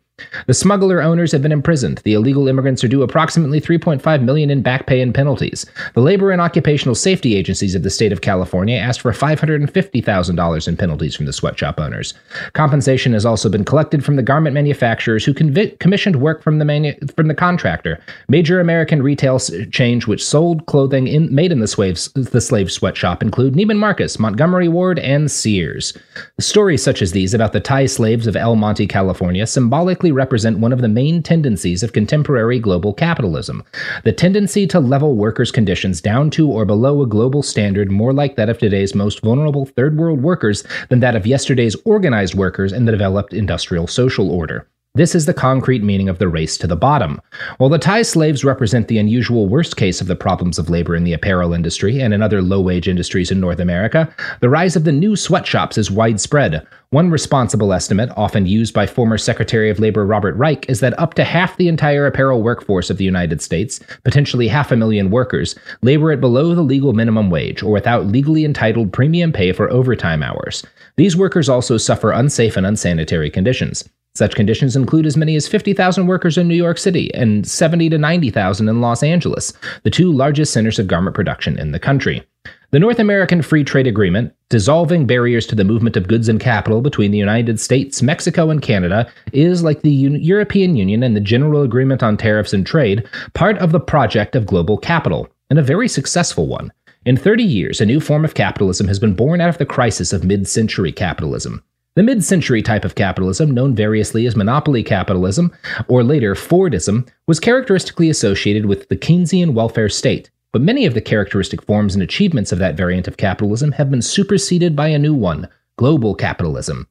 The 0.47 0.55
smuggler 0.55 1.03
owners 1.03 1.31
have 1.33 1.43
been 1.43 1.53
imprisoned. 1.53 1.99
The 1.99 2.15
illegal 2.15 2.49
immigrants 2.49 2.83
are 2.83 2.89
due 2.89 3.03
approximately 3.03 3.61
3.5 3.61 4.23
million 4.23 4.49
in 4.51 4.63
back 4.63 4.87
pay 4.87 5.03
and 5.03 5.15
penalties. 5.15 5.67
The 5.93 6.01
labor 6.01 6.31
and 6.31 6.41
occupational 6.41 6.95
safety 6.95 7.37
agencies 7.37 7.75
of 7.75 7.83
the 7.83 7.91
state 7.91 8.13
of 8.13 8.23
California 8.23 8.79
asked 8.79 9.03
for 9.03 9.13
$550,000 9.13 10.69
in 10.69 10.77
penalties 10.77 11.15
from 11.15 11.27
the 11.27 11.35
sweatshop 11.35 11.79
owners. 11.79 12.15
Compensation 12.55 13.13
has 13.13 13.27
also 13.27 13.51
been 13.51 13.65
collected 13.65 14.05
from 14.05 14.17
the 14.17 14.23
garment 14.23 14.55
manufacturers 14.55 15.23
who 15.25 15.35
commissioned 15.35 16.17
work 16.17 16.43
from 16.43 16.59
the 16.59 16.65
manu- 16.65 16.95
from 17.15 17.29
the 17.29 17.35
contractor. 17.35 18.01
Major 18.29 18.59
American 18.59 19.03
retail 19.03 19.35
s- 19.35 19.51
chains 19.71 20.07
which 20.07 20.25
sold 20.25 20.65
clothing 20.65 21.09
in, 21.09 21.35
made 21.35 21.53
in 21.53 21.61
the 21.61 21.67
slaves 21.69 22.11
the 22.15 22.41
slave 22.41 22.73
sweatshop 22.73 23.23
include 23.23 23.55
Neiman 23.55 23.77
Marcus, 23.79 24.19
Montgomery 24.19 24.69
Ward, 24.69 24.99
and 25.01 25.31
Sears. 25.31 25.93
Stories 26.41 26.83
such 26.83 27.03
as 27.03 27.13
these 27.13 27.35
about 27.35 27.53
the 27.53 27.61
Thai 27.61 27.85
slaves 27.87 28.27
of 28.27 28.35
El 28.37 28.57
Monte, 28.57 28.87
California, 28.87 29.47
symbolically 29.47 30.06
represent 30.13 30.59
one 30.59 30.73
of 30.73 30.81
the 30.81 30.89
main 30.89 31.23
tendencies 31.23 31.83
of 31.83 31.93
contemporary 31.93 32.59
global 32.59 32.93
capitalism 32.93 33.63
the 34.05 34.13
tendency 34.13 34.67
to 34.67 34.81
level 34.81 35.17
workers' 35.17 35.51
conditions 35.51 36.01
down 36.01 36.31
to 36.31 36.51
or 36.51 36.65
below 36.65 37.03
a 37.03 37.07
global 37.07 37.43
standard 37.43 37.91
more 37.91 38.13
like 38.13 38.37
that 38.37 38.49
of 38.49 38.59
today's 38.59 38.95
most 38.95 39.21
vulnerable 39.23 39.67
third 39.67 39.97
world 39.97 40.23
workers 40.23 40.65
than 40.89 41.01
that 41.01 41.17
of 41.17 41.27
yesterday's 41.27 41.77
organized 41.85 42.35
workers 42.35 42.73
in 42.73 42.85
the 42.85 42.93
developed 42.93 43.33
industrial 43.33 43.87
social 43.87 44.31
order. 44.31 44.69
This 44.97 45.15
is 45.15 45.27
the 45.27 45.35
concrete 45.35 45.83
meaning 45.83 46.09
of 46.09 46.19
the 46.19 46.27
race 46.27 46.57
to 46.57 46.67
the 46.67 46.75
bottom. 46.75 47.21
While 47.59 47.69
the 47.69 47.79
Thai 47.79 48.01
slaves 48.01 48.47
represent 48.47 48.89
the 48.89 48.97
unusual 48.97 49.47
worst 49.47 49.77
case 49.77 50.01
of 50.01 50.07
the 50.07 50.17
problems 50.17 50.59
of 50.59 50.71
labor 50.71 50.97
in 50.97 51.05
the 51.05 51.13
apparel 51.13 51.53
industry 51.53 52.01
and 52.01 52.15
in 52.15 52.23
other 52.23 52.41
low 52.41 52.63
wage 52.63 52.89
industries 52.89 53.31
in 53.31 53.39
North 53.39 53.61
America, 53.61 54.09
the 54.41 54.49
rise 54.49 54.75
of 54.75 54.85
the 54.85 54.93
new 54.93 55.15
sweatshops 55.15 55.77
is 55.77 55.91
widespread. 55.91 56.67
One 56.93 57.11
responsible 57.11 57.75
estimate, 57.75 58.09
often 58.17 58.47
used 58.47 58.73
by 58.73 58.87
former 58.87 59.19
Secretary 59.19 59.69
of 59.69 59.79
Labor 59.79 60.07
Robert 60.07 60.35
Reich, 60.37 60.65
is 60.67 60.81
that 60.81 60.99
up 60.99 61.13
to 61.15 61.25
half 61.25 61.59
the 61.59 61.69
entire 61.69 62.07
apparel 62.07 62.43
workforce 62.43 62.89
of 62.89 62.97
the 62.97 63.05
United 63.05 63.43
States, 63.43 63.81
potentially 64.03 64.49
half 64.49 64.73
a 64.73 64.77
million 64.77 65.11
workers, 65.11 65.55
labor 65.83 66.11
at 66.11 66.23
below 66.23 66.55
the 66.55 66.63
legal 66.63 66.95
minimum 66.95 67.29
wage 67.29 67.63
or 67.63 67.71
without 67.71 68.07
legally 68.07 68.47
entitled 68.47 68.95
premium 68.95 69.31
pay 69.31 69.53
for 69.53 69.71
overtime 69.71 70.23
hours. 70.23 70.65
These 70.97 71.19
workers 71.19 71.51
also 71.51 71.77
suffer 71.77 72.13
unsafe 72.13 72.57
and 72.57 72.65
unsanitary 72.65 73.29
conditions. 73.29 73.87
Such 74.17 74.35
conditions 74.35 74.77
include 74.77 75.05
as 75.05 75.15
many 75.15 75.37
as 75.37 75.47
50,000 75.47 76.07
workers 76.07 76.39
in 76.39 76.49
New 76.49 76.55
York 76.55 76.79
City 76.79 77.13
and 77.13 77.47
70 77.47 77.91
to 77.91 77.99
90,000 77.99 78.67
in 78.67 78.81
Los 78.81 79.03
Angeles, 79.03 79.53
the 79.83 79.91
two 79.91 80.11
largest 80.11 80.55
centers 80.55 80.79
of 80.79 80.87
garment 80.87 81.15
production 81.15 81.59
in 81.59 81.73
the 81.73 81.79
country. 81.79 82.27
The 82.71 82.79
North 82.79 82.99
American 82.99 83.43
Free 83.43 83.63
Trade 83.63 83.87
Agreement, 83.87 84.35
dissolving 84.49 85.07
barriers 85.07 85.47
to 85.49 85.55
the 85.55 85.65
movement 85.65 85.99
of 85.99 86.09
goods 86.09 86.31
and 86.31 86.41
capital 86.41 86.81
between 86.81 87.11
the 87.11 87.19
United 87.19 87.61
States, 87.61 88.01
Mexico, 88.01 88.49
and 88.49 88.63
Canada, 88.63 89.07
is, 89.35 89.63
like 89.63 89.83
the 89.83 89.93
U- 89.93 90.17
European 90.17 90.77
Union 90.77 91.03
and 91.03 91.15
the 91.15 91.21
General 91.21 91.61
Agreement 91.61 92.03
on 92.03 92.17
Tariffs 92.17 92.55
and 92.55 92.67
Trade, 92.67 93.07
part 93.35 93.59
of 93.59 93.73
the 93.73 93.81
project 93.81 94.35
of 94.35 94.47
global 94.47 94.79
capital, 94.79 95.29
and 95.51 95.59
a 95.59 95.63
very 95.63 95.89
successful 95.89 96.47
one. 96.47 96.73
In 97.05 97.19
30 97.19 97.45
years, 97.45 97.83
a 97.83 97.87
new 97.87 98.01
form 98.01 98.25
of 98.25 98.33
capitalism 98.33 98.89
has 98.89 98.99
been 98.99 99.15
born 99.15 99.43
out 99.43 99.51
of 99.51 99.59
the 99.59 99.67
crisis 99.67 100.15
of 100.15 100.25
mid 100.25 100.49
century 100.49 100.91
capitalism. 100.91 101.63
The 101.97 102.03
mid 102.03 102.23
century 102.23 102.61
type 102.61 102.85
of 102.85 102.95
capitalism, 102.95 103.53
known 103.53 103.75
variously 103.75 104.27
as 104.27 104.37
monopoly 104.37 104.83
capitalism 104.83 105.51
or 105.89 106.05
later 106.05 106.35
Fordism, 106.35 107.09
was 107.27 107.41
characteristically 107.41 108.11
associated 108.11 108.67
with 108.67 108.91
the 108.91 108.99
Keynesian 108.99 109.55
welfare 109.55 109.89
state. 109.89 110.31
But 110.53 110.61
many 110.61 110.85
of 110.85 110.93
the 110.93 111.01
characteristic 111.01 111.63
forms 111.63 111.95
and 111.95 112.03
achievements 112.03 112.53
of 112.53 112.59
that 112.59 112.77
variant 112.77 113.09
of 113.09 113.17
capitalism 113.17 113.73
have 113.73 113.91
been 113.91 114.03
superseded 114.03 114.77
by 114.77 114.89
a 114.89 114.99
new 114.99 115.15
one 115.15 115.49
global 115.79 116.15
capitalism. 116.15 116.87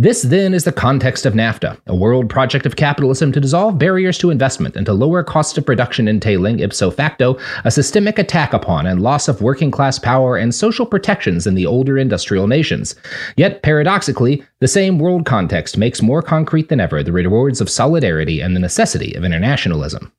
This, 0.00 0.22
then, 0.22 0.54
is 0.54 0.64
the 0.64 0.72
context 0.72 1.26
of 1.26 1.34
NAFTA, 1.34 1.78
a 1.86 1.94
world 1.94 2.30
project 2.30 2.64
of 2.64 2.76
capitalism 2.76 3.32
to 3.32 3.40
dissolve 3.40 3.76
barriers 3.76 4.16
to 4.16 4.30
investment 4.30 4.74
and 4.74 4.86
to 4.86 4.94
lower 4.94 5.22
costs 5.22 5.58
of 5.58 5.66
production, 5.66 6.08
entailing, 6.08 6.60
ipso 6.60 6.90
facto, 6.90 7.36
a 7.66 7.70
systemic 7.70 8.18
attack 8.18 8.54
upon 8.54 8.86
and 8.86 9.02
loss 9.02 9.28
of 9.28 9.42
working 9.42 9.70
class 9.70 9.98
power 9.98 10.38
and 10.38 10.54
social 10.54 10.86
protections 10.86 11.46
in 11.46 11.54
the 11.54 11.66
older 11.66 11.98
industrial 11.98 12.46
nations. 12.46 12.94
Yet, 13.36 13.62
paradoxically, 13.62 14.42
the 14.60 14.68
same 14.68 14.98
world 14.98 15.26
context 15.26 15.76
makes 15.76 16.00
more 16.00 16.22
concrete 16.22 16.70
than 16.70 16.80
ever 16.80 17.02
the 17.02 17.12
rewards 17.12 17.60
of 17.60 17.68
solidarity 17.68 18.40
and 18.40 18.56
the 18.56 18.60
necessity 18.60 19.12
of 19.16 19.22
internationalism. 19.22 20.10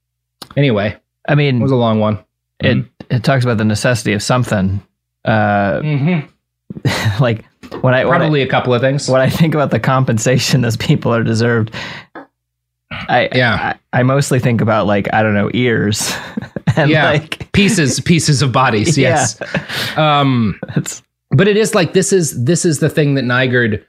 Anyway, 0.55 0.95
I 1.27 1.33
mean, 1.33 1.57
it 1.57 1.63
was 1.63 1.71
a 1.71 1.75
long 1.75 1.99
one. 1.99 2.23
It 2.59 2.85
it 3.09 3.23
talks 3.23 3.43
about 3.43 3.57
the 3.57 3.65
necessity 3.65 4.13
of 4.13 4.21
something. 4.21 4.85
Uh, 5.25 6.21
like 7.19 7.45
when 7.81 7.93
I 7.93 8.05
when 8.05 8.19
Probably 8.19 8.41
I- 8.41 8.45
a 8.45 8.49
couple 8.49 8.73
of 8.73 8.81
things. 8.81 9.07
when 9.09 9.21
I 9.21 9.29
think 9.29 9.53
about 9.53 9.71
the 9.71 9.79
compensation 9.79 10.61
those 10.61 10.77
people 10.77 11.13
are 11.13 11.23
deserved, 11.23 11.73
I 12.91 13.29
Yeah. 13.33 13.73
I, 13.93 13.99
I 13.99 14.03
mostly 14.03 14.39
think 14.39 14.61
about 14.61 14.87
like 14.87 15.07
I 15.13 15.23
don't 15.23 15.33
know 15.33 15.49
ears 15.53 16.13
and 16.75 16.89
yeah, 16.89 17.09
like 17.11 17.51
pieces 17.53 17.99
pieces 17.99 18.41
of 18.41 18.51
bodies. 18.51 18.97
Yeah. 18.97 19.09
Yes. 19.41 19.97
Um, 19.97 20.59
it's 20.75 21.01
but 21.31 21.47
it 21.47 21.55
is 21.57 21.73
like 21.75 21.93
this 21.93 22.11
is 22.11 22.43
this 22.43 22.65
is 22.65 22.79
the 22.79 22.89
thing 22.89 23.15
that 23.15 23.23
Nygard 23.23 23.83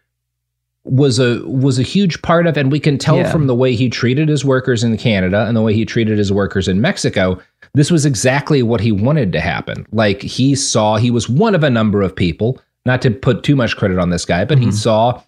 was 0.85 1.19
a 1.19 1.41
was 1.47 1.79
a 1.79 1.83
huge 1.83 2.23
part 2.23 2.47
of, 2.47 2.57
and 2.57 2.71
we 2.73 2.81
can 2.81 2.99
tell 2.99 3.17
Yeah. 3.17 3.31
from 3.33 3.47
the 3.47 3.55
way 3.55 3.75
he 3.75 3.89
treated 3.89 4.29
his 4.29 4.45
workers 4.45 4.83
in 4.85 4.97
Canada 4.97 5.47
and 5.47 5.57
the 5.57 5.63
way 5.63 5.75
he 5.75 5.85
treated 5.85 6.19
his 6.19 6.33
workers 6.33 6.67
in 6.69 6.81
Mexico. 6.81 7.41
This 7.75 7.91
was 7.91 8.05
exactly 8.05 8.63
what 8.63 8.81
he 8.81 8.93
wanted 8.93 9.33
to 9.33 9.41
happen. 9.41 9.87
Like 9.93 10.21
he 10.23 10.55
saw, 10.55 10.97
he 10.97 11.11
was 11.11 11.29
one 11.29 11.55
of 11.55 11.63
a 11.65 11.71
number 11.71 12.03
of 12.03 12.15
people. 12.15 12.61
Not 12.85 13.03
to 13.03 13.11
put 13.11 13.45
too 13.45 13.57
much 13.57 13.77
credit 13.77 13.99
on 13.99 14.11
this 14.11 14.25
guy, 14.25 14.45
but 14.45 14.59
he 14.59 14.67
mm-hmm. 14.67 14.75
saw 14.75 15.23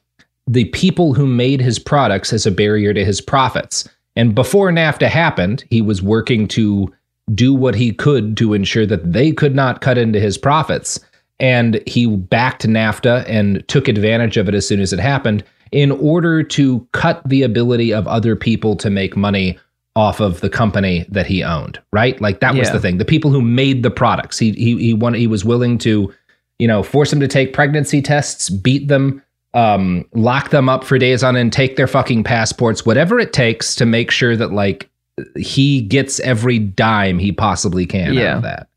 the 0.46 0.64
people 0.66 1.14
who 1.14 1.26
made 1.26 1.60
his 1.60 1.78
products 1.78 2.32
as 2.32 2.46
a 2.46 2.50
barrier 2.50 2.92
to 2.92 3.04
his 3.04 3.20
profits. 3.20 3.88
And 4.16 4.34
before 4.34 4.70
NAFTA 4.70 5.08
happened, 5.08 5.64
he 5.70 5.80
was 5.80 6.02
working 6.02 6.46
to 6.48 6.92
do 7.34 7.54
what 7.54 7.74
he 7.74 7.92
could 7.92 8.36
to 8.36 8.52
ensure 8.52 8.86
that 8.86 9.12
they 9.12 9.32
could 9.32 9.54
not 9.54 9.80
cut 9.80 9.96
into 9.96 10.20
his 10.20 10.36
profits. 10.36 11.00
And 11.40 11.82
he 11.86 12.06
backed 12.06 12.66
NAFTA 12.66 13.24
and 13.28 13.66
took 13.68 13.88
advantage 13.88 14.36
of 14.36 14.48
it 14.48 14.54
as 14.54 14.68
soon 14.68 14.80
as 14.80 14.92
it 14.92 15.00
happened 15.00 15.42
in 15.72 15.90
order 15.90 16.42
to 16.42 16.86
cut 16.92 17.20
the 17.28 17.42
ability 17.42 17.92
of 17.92 18.06
other 18.06 18.36
people 18.36 18.76
to 18.76 18.90
make 18.90 19.16
money 19.16 19.58
off 19.96 20.20
of 20.20 20.40
the 20.40 20.50
company 20.50 21.06
that 21.08 21.26
he 21.26 21.42
owned, 21.42 21.80
right? 21.92 22.20
Like 22.20 22.40
that 22.40 22.54
was 22.54 22.70
the 22.70 22.80
thing. 22.80 22.98
The 22.98 23.04
people 23.04 23.30
who 23.30 23.40
made 23.40 23.82
the 23.82 23.90
products. 23.90 24.38
He 24.38 24.52
he 24.52 24.76
he 24.78 24.94
wanted, 24.94 25.18
he 25.18 25.26
was 25.26 25.44
willing 25.44 25.78
to, 25.78 26.12
you 26.58 26.68
know, 26.68 26.82
force 26.82 27.10
them 27.10 27.20
to 27.20 27.28
take 27.28 27.52
pregnancy 27.52 28.00
tests, 28.02 28.48
beat 28.50 28.88
them, 28.88 29.22
um, 29.54 30.04
lock 30.14 30.50
them 30.50 30.68
up 30.68 30.84
for 30.84 30.98
days 30.98 31.22
on 31.22 31.36
end, 31.36 31.52
take 31.52 31.76
their 31.76 31.86
fucking 31.86 32.24
passports, 32.24 32.84
whatever 32.86 33.18
it 33.20 33.32
takes 33.32 33.74
to 33.76 33.86
make 33.86 34.10
sure 34.10 34.36
that 34.36 34.52
like 34.52 34.88
he 35.36 35.80
gets 35.80 36.18
every 36.20 36.58
dime 36.58 37.18
he 37.18 37.30
possibly 37.32 37.86
can 37.86 38.08
out 38.08 38.14
Yeah. 38.14 38.36
of 38.36 38.42
that. 38.42 38.68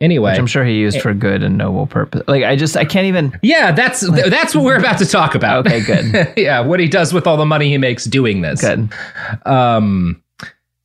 Anyway, 0.00 0.30
which 0.30 0.38
I'm 0.38 0.46
sure 0.46 0.64
he 0.64 0.76
used 0.78 1.02
for 1.02 1.12
good 1.12 1.42
and 1.42 1.58
noble 1.58 1.86
purpose. 1.86 2.22
Like 2.26 2.42
I 2.42 2.56
just 2.56 2.74
I 2.74 2.86
can't 2.86 3.04
even. 3.04 3.38
yeah, 3.42 3.70
that's 3.70 4.00
that's 4.30 4.54
what 4.54 4.64
we're 4.64 4.78
about 4.78 4.96
to 5.00 5.04
talk 5.06 5.34
about. 5.34 5.66
Okay, 5.66 5.82
good. 5.82 6.32
yeah, 6.38 6.60
what 6.60 6.80
he 6.80 6.88
does 6.88 7.12
with 7.12 7.26
all 7.26 7.36
the 7.36 7.44
money 7.44 7.68
he 7.68 7.76
makes 7.76 8.06
doing 8.06 8.40
this. 8.40 8.62
Good. 8.62 8.88
Um, 9.44 10.22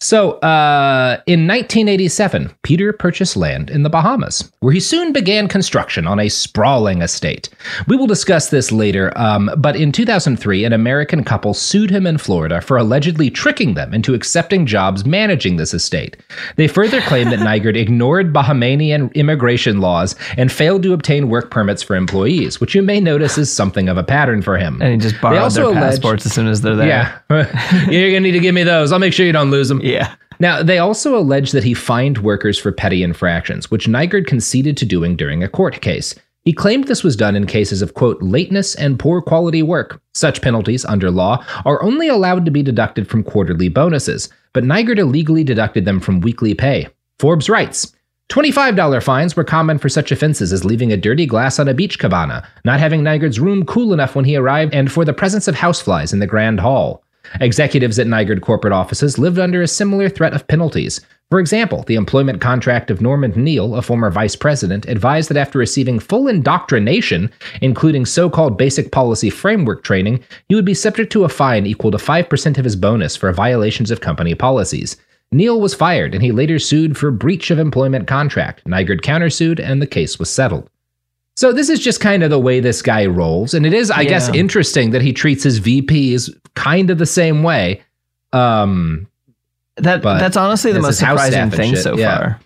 so, 0.01 0.33
uh, 0.39 1.21
in 1.25 1.47
1987, 1.47 2.53
Peter 2.63 2.91
purchased 2.91 3.37
land 3.37 3.69
in 3.69 3.83
the 3.83 3.89
Bahamas, 3.89 4.51
where 4.59 4.73
he 4.73 4.79
soon 4.79 5.13
began 5.13 5.47
construction 5.47 6.05
on 6.05 6.19
a 6.19 6.27
sprawling 6.27 7.01
estate. 7.01 7.49
We 7.87 7.95
will 7.95 8.05
discuss 8.05 8.49
this 8.49 8.73
later, 8.73 9.13
um, 9.15 9.49
but 9.57 9.77
in 9.77 9.93
2003, 9.93 10.65
an 10.65 10.73
American 10.73 11.23
couple 11.23 11.53
sued 11.53 11.89
him 11.89 12.05
in 12.05 12.17
Florida 12.17 12.59
for 12.59 12.75
allegedly 12.75 13.31
tricking 13.31 13.75
them 13.75 13.93
into 13.93 14.13
accepting 14.13 14.65
jobs 14.65 15.05
managing 15.05 15.55
this 15.55 15.73
estate. 15.73 16.17
They 16.57 16.67
further 16.67 16.99
claimed 17.01 17.31
that 17.31 17.39
Nygard 17.39 17.77
ignored 17.77 18.33
Bahamanian 18.33 19.13
immigration 19.13 19.79
laws 19.79 20.13
and 20.35 20.51
failed 20.51 20.83
to 20.83 20.91
obtain 20.91 21.29
work 21.29 21.49
permits 21.51 21.81
for 21.81 21.95
employees, 21.95 22.59
which 22.59 22.75
you 22.75 22.81
may 22.81 22.99
notice 22.99 23.37
is 23.37 23.51
something 23.51 23.87
of 23.87 23.97
a 23.97 24.03
pattern 24.03 24.41
for 24.41 24.57
him. 24.57 24.81
And 24.81 24.91
he 24.91 24.97
just 24.97 25.19
borrowed 25.21 25.51
their 25.53 25.71
passports 25.73 26.25
as 26.25 26.33
soon 26.33 26.47
as 26.47 26.61
they're 26.61 26.75
there. 26.75 26.87
yeah. 26.87 27.19
You're 27.89 28.11
going 28.11 28.23
to 28.23 28.29
need 28.29 28.31
to 28.33 28.39
give 28.39 28.53
me 28.53 28.63
those. 28.63 28.91
I'll 28.91 28.99
make 28.99 29.13
sure 29.13 29.25
you 29.25 29.31
don't 29.31 29.51
lose 29.51 29.69
them. 29.69 29.84
Yeah. 29.85 30.15
Now, 30.39 30.63
they 30.63 30.79
also 30.79 31.15
allege 31.17 31.51
that 31.51 31.63
he 31.63 31.73
fined 31.73 32.17
workers 32.17 32.57
for 32.57 32.71
petty 32.71 33.03
infractions, 33.03 33.69
which 33.69 33.87
Nygard 33.87 34.27
conceded 34.27 34.75
to 34.77 34.85
doing 34.85 35.15
during 35.15 35.43
a 35.43 35.47
court 35.47 35.79
case. 35.81 36.15
He 36.43 36.53
claimed 36.53 36.87
this 36.87 37.03
was 37.03 37.15
done 37.15 37.35
in 37.35 37.45
cases 37.47 37.81
of, 37.81 37.93
quote, 37.93 38.21
lateness 38.21 38.75
and 38.75 38.99
poor 38.99 39.21
quality 39.21 39.63
work. 39.63 40.01
Such 40.13 40.41
penalties, 40.41 40.85
under 40.85 41.09
law, 41.09 41.43
are 41.65 41.81
only 41.81 42.07
allowed 42.07 42.45
to 42.45 42.51
be 42.51 42.63
deducted 42.63 43.07
from 43.07 43.23
quarterly 43.23 43.69
bonuses, 43.69 44.29
but 44.53 44.63
Nygard 44.63 44.99
illegally 44.99 45.43
deducted 45.43 45.85
them 45.85 45.99
from 45.99 46.19
weekly 46.19 46.53
pay. 46.53 46.87
Forbes 47.19 47.49
writes, 47.49 47.95
$25 48.29 49.03
fines 49.03 49.35
were 49.35 49.43
common 49.43 49.77
for 49.77 49.87
such 49.87 50.11
offenses 50.11 50.51
as 50.51 50.65
leaving 50.65 50.91
a 50.91 50.97
dirty 50.97 51.27
glass 51.27 51.59
on 51.59 51.67
a 51.67 51.73
beach 51.73 51.99
cabana, 51.99 52.47
not 52.63 52.79
having 52.79 53.01
Nygard's 53.01 53.39
room 53.39 53.65
cool 53.65 53.93
enough 53.93 54.15
when 54.15 54.25
he 54.25 54.35
arrived, 54.35 54.73
and 54.73 54.91
for 54.91 55.05
the 55.05 55.13
presence 55.13 55.47
of 55.47 55.55
houseflies 55.55 56.11
in 56.11 56.19
the 56.19 56.27
Grand 56.27 56.59
Hall. 56.59 57.04
Executives 57.41 57.99
at 57.99 58.07
Nygard 58.07 58.41
corporate 58.41 58.73
offices 58.73 59.17
lived 59.19 59.39
under 59.39 59.61
a 59.61 59.67
similar 59.67 60.09
threat 60.09 60.33
of 60.33 60.47
penalties. 60.47 61.01
For 61.31 61.39
example, 61.39 61.83
the 61.83 61.95
employment 61.95 62.39
contract 62.39 62.91
of 62.91 63.01
Norman 63.01 63.31
Neal, 63.35 63.75
a 63.75 63.81
former 63.81 64.11
vice 64.11 64.35
president, 64.35 64.85
advised 64.87 65.29
that 65.29 65.37
after 65.37 65.57
receiving 65.57 65.99
full 65.99 66.27
indoctrination, 66.27 67.31
including 67.61 68.05
so 68.05 68.29
called 68.29 68.57
basic 68.57 68.91
policy 68.91 69.31
framework 69.31 69.83
training, 69.83 70.23
he 70.49 70.55
would 70.55 70.65
be 70.65 70.75
subject 70.75 71.11
to 71.13 71.23
a 71.23 71.29
fine 71.29 71.65
equal 71.65 71.91
to 71.91 71.97
5% 71.97 72.57
of 72.57 72.63
his 72.63 72.75
bonus 72.75 73.15
for 73.15 73.31
violations 73.33 73.89
of 73.89 74.01
company 74.01 74.35
policies. 74.35 74.97
Neal 75.31 75.59
was 75.59 75.73
fired 75.73 76.13
and 76.13 76.23
he 76.23 76.31
later 76.31 76.59
sued 76.59 76.95
for 76.95 77.09
breach 77.09 77.49
of 77.49 77.57
employment 77.57 78.07
contract. 78.07 78.63
Nygard 78.65 79.01
countersued 79.01 79.59
and 79.59 79.81
the 79.81 79.87
case 79.87 80.19
was 80.19 80.29
settled. 80.29 80.69
So 81.35 81.51
this 81.51 81.69
is 81.69 81.79
just 81.79 81.99
kind 81.99 82.23
of 82.23 82.29
the 82.29 82.39
way 82.39 82.59
this 82.61 82.81
guy 82.81 83.05
rolls. 83.05 83.53
And 83.53 83.65
it 83.65 83.73
is, 83.73 83.91
I 83.91 84.05
guess, 84.05 84.29
interesting 84.29 84.91
that 84.91 85.01
he 85.01 85.11
treats 85.11 85.43
his 85.43 85.59
VPs 85.59 86.29
kind 86.53 86.89
of 86.89 86.97
the 86.97 87.05
same 87.05 87.43
way. 87.43 87.81
Um, 88.31 89.07
That 89.77 90.01
that's 90.03 90.37
honestly 90.37 90.71
the 90.71 90.79
most 90.81 90.99
surprising 90.99 91.49
thing 91.51 91.75
so 91.75 91.97
yeah. 91.97 92.17
far. 92.17 92.39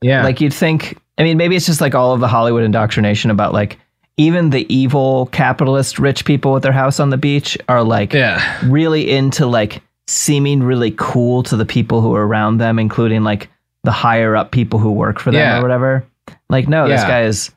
yeah. 0.00 0.22
Like 0.22 0.40
you'd 0.40 0.54
think. 0.54 0.98
I 1.18 1.24
mean, 1.24 1.36
maybe 1.36 1.56
it's 1.56 1.66
just 1.66 1.80
like 1.80 1.96
all 1.96 2.12
of 2.14 2.20
the 2.20 2.28
Hollywood 2.28 2.62
indoctrination 2.62 3.32
about 3.32 3.52
like 3.52 3.76
even 4.16 4.50
the 4.50 4.72
evil 4.72 5.26
capitalist 5.26 5.98
rich 5.98 6.24
people 6.24 6.52
with 6.52 6.62
their 6.62 6.72
house 6.72 7.00
on 7.00 7.10
the 7.10 7.16
beach 7.16 7.58
are 7.68 7.82
like 7.82 8.12
yeah. 8.12 8.60
really 8.68 9.10
into 9.10 9.46
like 9.46 9.82
seeming 10.06 10.62
really 10.62 10.92
cool 10.96 11.42
to 11.42 11.56
the 11.56 11.66
people 11.66 12.00
who 12.00 12.14
are 12.14 12.24
around 12.26 12.58
them, 12.58 12.78
including 12.78 13.24
like 13.24 13.48
the 13.82 13.90
higher 13.90 14.36
up 14.36 14.52
people 14.52 14.78
who 14.78 14.92
work 14.92 15.18
for 15.18 15.32
them 15.32 15.40
Yeah. 15.40 15.58
or 15.58 15.62
whatever. 15.62 16.04
Like, 16.48 16.68
no, 16.68 16.86
this 16.88 17.02
guy 17.02 17.22
is. 17.24 17.50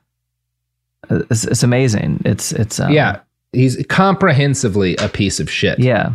It's, 1.09 1.45
it's 1.45 1.63
amazing. 1.63 2.21
It's 2.25 2.51
it's 2.51 2.79
um, 2.79 2.91
yeah. 2.91 3.21
He's 3.53 3.83
comprehensively 3.89 4.95
a 4.97 5.09
piece 5.09 5.41
of 5.41 5.49
shit. 5.49 5.77
yeah 5.77 6.13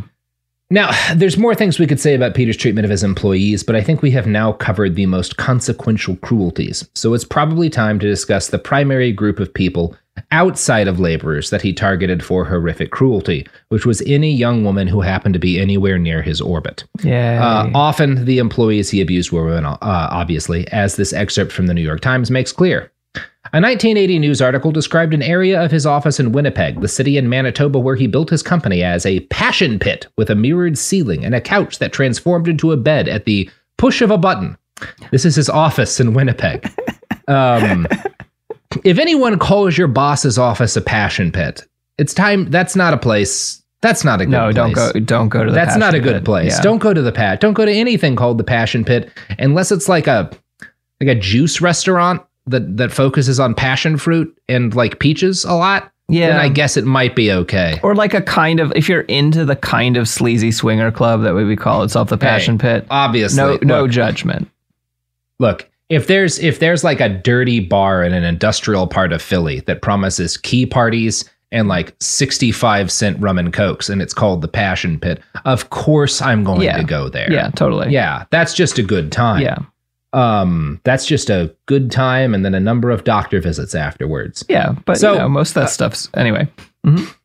Now, 0.70 0.90
there's 1.14 1.36
more 1.36 1.54
things 1.54 1.78
we 1.78 1.86
could 1.86 2.00
say 2.00 2.14
about 2.14 2.34
Peter's 2.34 2.56
treatment 2.56 2.86
of 2.86 2.90
his 2.90 3.04
employees, 3.04 3.62
but 3.62 3.76
I 3.76 3.82
think 3.82 4.00
we 4.00 4.10
have 4.12 4.26
now 4.26 4.52
covered 4.52 4.96
the 4.96 5.06
most 5.06 5.36
consequential 5.36 6.16
cruelties. 6.16 6.88
So 6.94 7.12
it's 7.12 7.24
probably 7.24 7.68
time 7.68 7.98
to 7.98 8.06
discuss 8.06 8.48
the 8.48 8.58
primary 8.58 9.12
group 9.12 9.38
of 9.38 9.52
people 9.52 9.94
outside 10.32 10.88
of 10.88 10.98
laborers 10.98 11.50
that 11.50 11.62
he 11.62 11.72
targeted 11.72 12.24
for 12.24 12.44
horrific 12.44 12.90
cruelty, 12.90 13.46
which 13.68 13.86
was 13.86 14.02
any 14.06 14.32
young 14.32 14.64
woman 14.64 14.88
who 14.88 15.00
happened 15.00 15.34
to 15.34 15.40
be 15.40 15.60
anywhere 15.60 15.98
near 15.98 16.22
his 16.22 16.40
orbit. 16.40 16.84
yeah. 17.02 17.40
Uh, 17.44 17.70
often 17.74 18.24
the 18.24 18.38
employees 18.38 18.90
he 18.90 19.00
abused 19.00 19.30
were 19.30 19.44
women, 19.44 19.66
uh, 19.66 19.76
obviously, 19.82 20.66
as 20.68 20.96
this 20.96 21.12
excerpt 21.12 21.52
from 21.52 21.66
the 21.66 21.74
New 21.74 21.82
York 21.82 22.00
Times 22.00 22.30
makes 22.30 22.52
clear. 22.52 22.90
A 23.52 23.60
1980 23.60 24.18
news 24.18 24.42
article 24.42 24.72
described 24.72 25.14
an 25.14 25.22
area 25.22 25.62
of 25.62 25.70
his 25.70 25.86
office 25.86 26.18
in 26.18 26.32
Winnipeg, 26.32 26.80
the 26.80 26.88
city 26.88 27.16
in 27.16 27.28
Manitoba 27.28 27.78
where 27.78 27.94
he 27.94 28.06
built 28.06 28.28
his 28.28 28.42
company, 28.42 28.82
as 28.82 29.06
a 29.06 29.20
passion 29.20 29.78
pit 29.78 30.06
with 30.16 30.30
a 30.30 30.34
mirrored 30.34 30.76
ceiling 30.76 31.24
and 31.24 31.34
a 31.34 31.40
couch 31.40 31.78
that 31.78 31.92
transformed 31.92 32.48
into 32.48 32.72
a 32.72 32.76
bed 32.76 33.08
at 33.08 33.24
the 33.24 33.48
push 33.76 34.02
of 34.02 34.10
a 34.10 34.18
button. 34.18 34.58
This 35.10 35.24
is 35.24 35.36
his 35.36 35.48
office 35.48 36.00
in 36.00 36.14
Winnipeg. 36.14 36.70
Um, 37.28 37.88
if 38.84 39.00
anyone 39.00 39.36
calls 39.40 39.76
your 39.76 39.88
boss's 39.88 40.38
office 40.38 40.76
a 40.76 40.80
passion 40.80 41.32
pit, 41.32 41.66
it's 41.98 42.14
time. 42.14 42.48
That's 42.52 42.76
not 42.76 42.94
a 42.94 42.96
place. 42.96 43.64
That's 43.80 44.04
not 44.04 44.20
a 44.20 44.26
good 44.26 44.30
no, 44.30 44.52
place. 44.52 44.54
don't 44.54 44.72
go. 44.72 44.92
Don't 45.00 45.28
go 45.28 45.44
to 45.44 45.50
the. 45.50 45.54
That's 45.54 45.76
not 45.76 45.94
a 45.94 45.98
good 45.98 46.18
pit. 46.18 46.24
place. 46.24 46.52
Yeah. 46.52 46.62
Don't 46.62 46.78
go 46.78 46.94
to 46.94 47.02
the 47.02 47.10
pat. 47.10 47.40
Don't 47.40 47.54
go 47.54 47.64
to 47.64 47.72
anything 47.72 48.14
called 48.14 48.38
the 48.38 48.44
Passion 48.44 48.84
Pit 48.84 49.10
unless 49.40 49.72
it's 49.72 49.88
like 49.88 50.06
a 50.06 50.30
like 51.00 51.08
a 51.08 51.16
juice 51.16 51.60
restaurant 51.60 52.22
that 52.46 52.76
that 52.76 52.92
focuses 52.92 53.38
on 53.40 53.54
passion 53.54 53.96
fruit 53.98 54.36
and 54.48 54.74
like 54.74 54.98
peaches 54.98 55.44
a 55.44 55.54
lot. 55.54 55.92
Yeah. 56.08 56.28
then 56.28 56.36
I 56.36 56.48
guess 56.48 56.76
it 56.76 56.84
might 56.84 57.16
be 57.16 57.32
okay. 57.32 57.80
Or 57.82 57.96
like 57.96 58.14
a 58.14 58.22
kind 58.22 58.60
of 58.60 58.72
if 58.76 58.88
you're 58.88 59.00
into 59.02 59.44
the 59.44 59.56
kind 59.56 59.96
of 59.96 60.06
sleazy 60.08 60.52
swinger 60.52 60.92
club 60.92 61.22
that 61.22 61.34
we 61.34 61.44
would 61.44 61.58
call 61.58 61.82
itself 61.82 62.10
the 62.10 62.16
Passion 62.16 62.58
Pit. 62.58 62.86
Obviously, 62.90 63.36
No, 63.42 63.58
no 63.62 63.82
Look, 63.82 63.90
judgment. 63.90 64.48
look. 65.40 65.68
If 65.88 66.06
there's 66.08 66.38
if 66.40 66.58
there's 66.58 66.82
like 66.82 67.00
a 67.00 67.08
dirty 67.08 67.60
bar 67.60 68.02
in 68.02 68.12
an 68.12 68.24
industrial 68.24 68.86
part 68.88 69.12
of 69.12 69.22
Philly 69.22 69.60
that 69.66 69.82
promises 69.82 70.36
key 70.36 70.66
parties 70.66 71.24
and 71.52 71.68
like 71.68 71.94
65 72.00 72.90
cent 72.90 73.20
rum 73.20 73.38
and 73.38 73.52
cokes 73.52 73.88
and 73.88 74.02
it's 74.02 74.12
called 74.14 74.42
the 74.42 74.48
Passion 74.48 74.98
Pit, 74.98 75.20
of 75.44 75.70
course 75.70 76.20
I'm 76.20 76.42
going 76.42 76.62
Yeah. 76.62 76.76
to 76.78 76.84
go 76.84 77.08
there. 77.08 77.32
Yeah, 77.32 77.50
totally. 77.50 77.92
Yeah, 77.92 78.24
that's 78.30 78.52
just 78.54 78.78
a 78.78 78.82
good 78.82 79.12
time. 79.12 79.42
Yeah. 79.42 79.58
Um, 80.12 80.80
that's 80.84 81.04
just 81.06 81.28
a 81.30 81.54
good 81.66 81.90
time 81.90 82.32
and 82.34 82.44
then 82.44 82.54
a 82.54 82.60
number 82.60 82.90
of 82.90 83.04
doctor 83.04 83.40
visits 83.40 83.74
afterwards. 83.74 84.44
Yeah, 84.48 84.74
but 84.86 84.96
So, 84.98 85.12
you 85.12 85.18
know, 85.18 85.28
most 85.28 85.50
of 85.50 85.54
that 85.62 85.70
stuff's 85.70 86.08
anyway. 86.14 86.48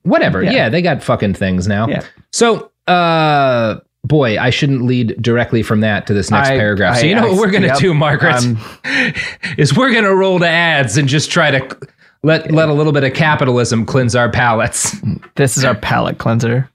Whatever. 0.03 0.41
Yeah. 0.43 0.51
Yeah. 0.51 0.69
they 0.69 0.81
got 0.81 1.03
fucking 1.03 1.35
things 1.35 1.67
now. 1.67 1.87
Yeah. 1.87 2.03
So, 2.33 2.71
uh, 2.87 3.75
boy, 4.03 4.39
I 4.39 4.49
shouldn't 4.49 4.81
lead 4.83 5.21
directly 5.21 5.61
from 5.61 5.81
that 5.81 6.07
to 6.07 6.13
this 6.13 6.31
next 6.31 6.49
I- 6.49 6.57
paragraph. 6.57 6.97
so 6.97 7.03
I- 7.03 7.05
you 7.09 7.15
know 7.15 7.27
I- 7.27 7.29
what 7.29 7.37
we're 7.37 7.51
gonna 7.51 7.67
yep, 7.67 7.77
do, 7.77 7.93
Margaret, 7.93 8.35
um, 8.43 8.57
is 9.57 9.77
we're 9.77 9.93
gonna 9.93 10.13
roll 10.15 10.39
to 10.39 10.47
ads 10.47 10.97
and 10.97 11.07
just 11.07 11.29
try 11.31 11.51
to 11.51 11.77
let 12.23 12.51
let 12.51 12.69
a 12.69 12.73
little 12.73 12.91
bit 12.91 13.03
of 13.03 13.13
capitalism 13.13 13.85
cleanse 13.85 14.15
our 14.15 14.29
palates. 14.29 14.95
This 15.35 15.57
is 15.57 15.63
our 15.63 15.75
palate 15.75 16.17
cleanser. 16.17 16.67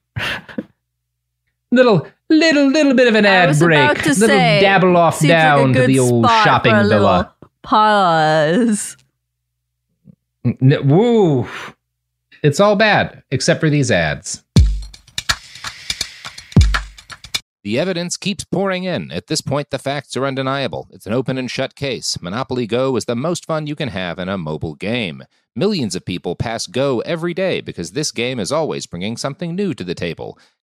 little 1.72 2.06
little 2.30 2.68
little 2.68 2.94
bit 2.94 3.08
of 3.08 3.14
an 3.14 3.26
I 3.26 3.30
ad 3.30 3.48
was 3.48 3.58
break. 3.60 3.78
about 3.78 3.96
to 4.04 4.08
little 4.10 4.26
say, 4.28 4.60
dabble 4.60 4.96
off 4.96 5.16
seems 5.16 5.30
like 5.30 5.38
a 5.38 5.42
down 5.42 5.72
to 5.74 5.86
the 5.86 5.98
old 5.98 6.24
spot 6.24 6.44
shopping 6.44 6.72
for 6.72 6.80
a 6.80 6.88
villa. 6.88 7.34
Pause. 7.62 8.96
N- 10.44 10.88
woo. 10.88 11.48
It's 12.42 12.60
all 12.60 12.76
bad 12.76 13.22
except 13.30 13.60
for 13.60 13.70
these 13.70 13.90
ads. 13.90 14.42
The 17.64 17.80
evidence 17.80 18.16
keeps 18.16 18.44
pouring 18.44 18.84
in. 18.84 19.10
At 19.10 19.26
this 19.26 19.40
point, 19.40 19.70
the 19.70 19.78
facts 19.80 20.16
are 20.16 20.24
undeniable. 20.24 20.86
It's 20.92 21.04
an 21.06 21.12
open 21.12 21.36
and 21.36 21.50
shut 21.50 21.74
case. 21.74 22.16
Monopoly 22.22 22.64
Go 22.68 22.94
is 22.94 23.06
the 23.06 23.16
most 23.16 23.44
fun 23.44 23.66
you 23.66 23.74
can 23.74 23.88
have 23.88 24.20
in 24.20 24.28
a 24.28 24.38
mobile 24.38 24.76
game. 24.76 25.24
Millions 25.56 25.96
of 25.96 26.04
people 26.04 26.36
pass 26.36 26.68
Go 26.68 27.00
every 27.00 27.34
day 27.34 27.60
because 27.60 27.90
this 27.90 28.12
game 28.12 28.38
is 28.38 28.52
always 28.52 28.86
bringing 28.86 29.16
something 29.16 29.56
new 29.56 29.74
to 29.74 29.82
the 29.82 29.96
table. 29.96 30.38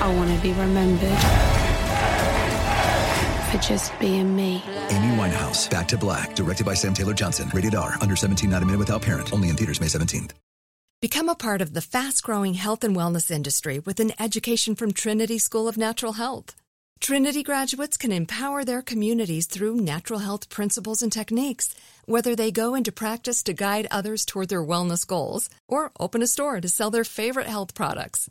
I 0.00 0.14
want 0.14 0.34
to 0.34 0.42
be 0.42 0.52
remembered 0.52 1.18
for 3.50 3.58
just 3.58 3.98
being 3.98 4.34
me. 4.34 4.62
Amy 4.90 5.16
Winehouse, 5.16 5.70
Back 5.70 5.88
to 5.88 5.98
Black, 5.98 6.34
directed 6.34 6.66
by 6.66 6.74
Sam 6.74 6.94
Taylor 6.94 7.14
Johnson. 7.14 7.50
Rated 7.54 7.74
R, 7.74 7.96
under 8.00 8.16
17, 8.16 8.50
not 8.50 8.62
a 8.62 8.66
minute 8.66 8.78
without 8.78 9.02
parent. 9.02 9.32
Only 9.32 9.48
in 9.48 9.56
theaters 9.56 9.80
May 9.80 9.86
17th. 9.86 10.32
Become 11.02 11.28
a 11.28 11.34
part 11.34 11.60
of 11.60 11.74
the 11.74 11.80
fast 11.82 12.22
growing 12.22 12.54
health 12.54 12.82
and 12.82 12.96
wellness 12.96 13.30
industry 13.30 13.78
with 13.78 14.00
an 14.00 14.12
education 14.18 14.74
from 14.74 14.92
Trinity 14.92 15.38
School 15.38 15.68
of 15.68 15.76
Natural 15.76 16.14
Health. 16.14 16.54
Trinity 17.00 17.42
graduates 17.42 17.98
can 17.98 18.10
empower 18.10 18.64
their 18.64 18.80
communities 18.80 19.46
through 19.46 19.76
natural 19.76 20.20
health 20.20 20.48
principles 20.48 21.02
and 21.02 21.12
techniques, 21.12 21.74
whether 22.06 22.34
they 22.34 22.50
go 22.50 22.74
into 22.74 22.90
practice 22.90 23.42
to 23.42 23.52
guide 23.52 23.86
others 23.90 24.24
toward 24.24 24.48
their 24.48 24.64
wellness 24.64 25.06
goals 25.06 25.50
or 25.68 25.92
open 26.00 26.22
a 26.22 26.26
store 26.26 26.60
to 26.60 26.68
sell 26.68 26.90
their 26.90 27.04
favorite 27.04 27.46
health 27.46 27.74
products. 27.74 28.30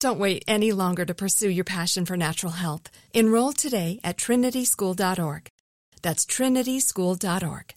Don't 0.00 0.18
wait 0.18 0.44
any 0.48 0.72
longer 0.72 1.04
to 1.04 1.14
pursue 1.14 1.50
your 1.50 1.64
passion 1.64 2.06
for 2.06 2.16
natural 2.16 2.52
health. 2.52 2.88
Enroll 3.12 3.52
today 3.52 4.00
at 4.02 4.16
trinityschool.org. 4.16 5.48
That's 6.02 6.24
trinityschool.org. 6.24 7.74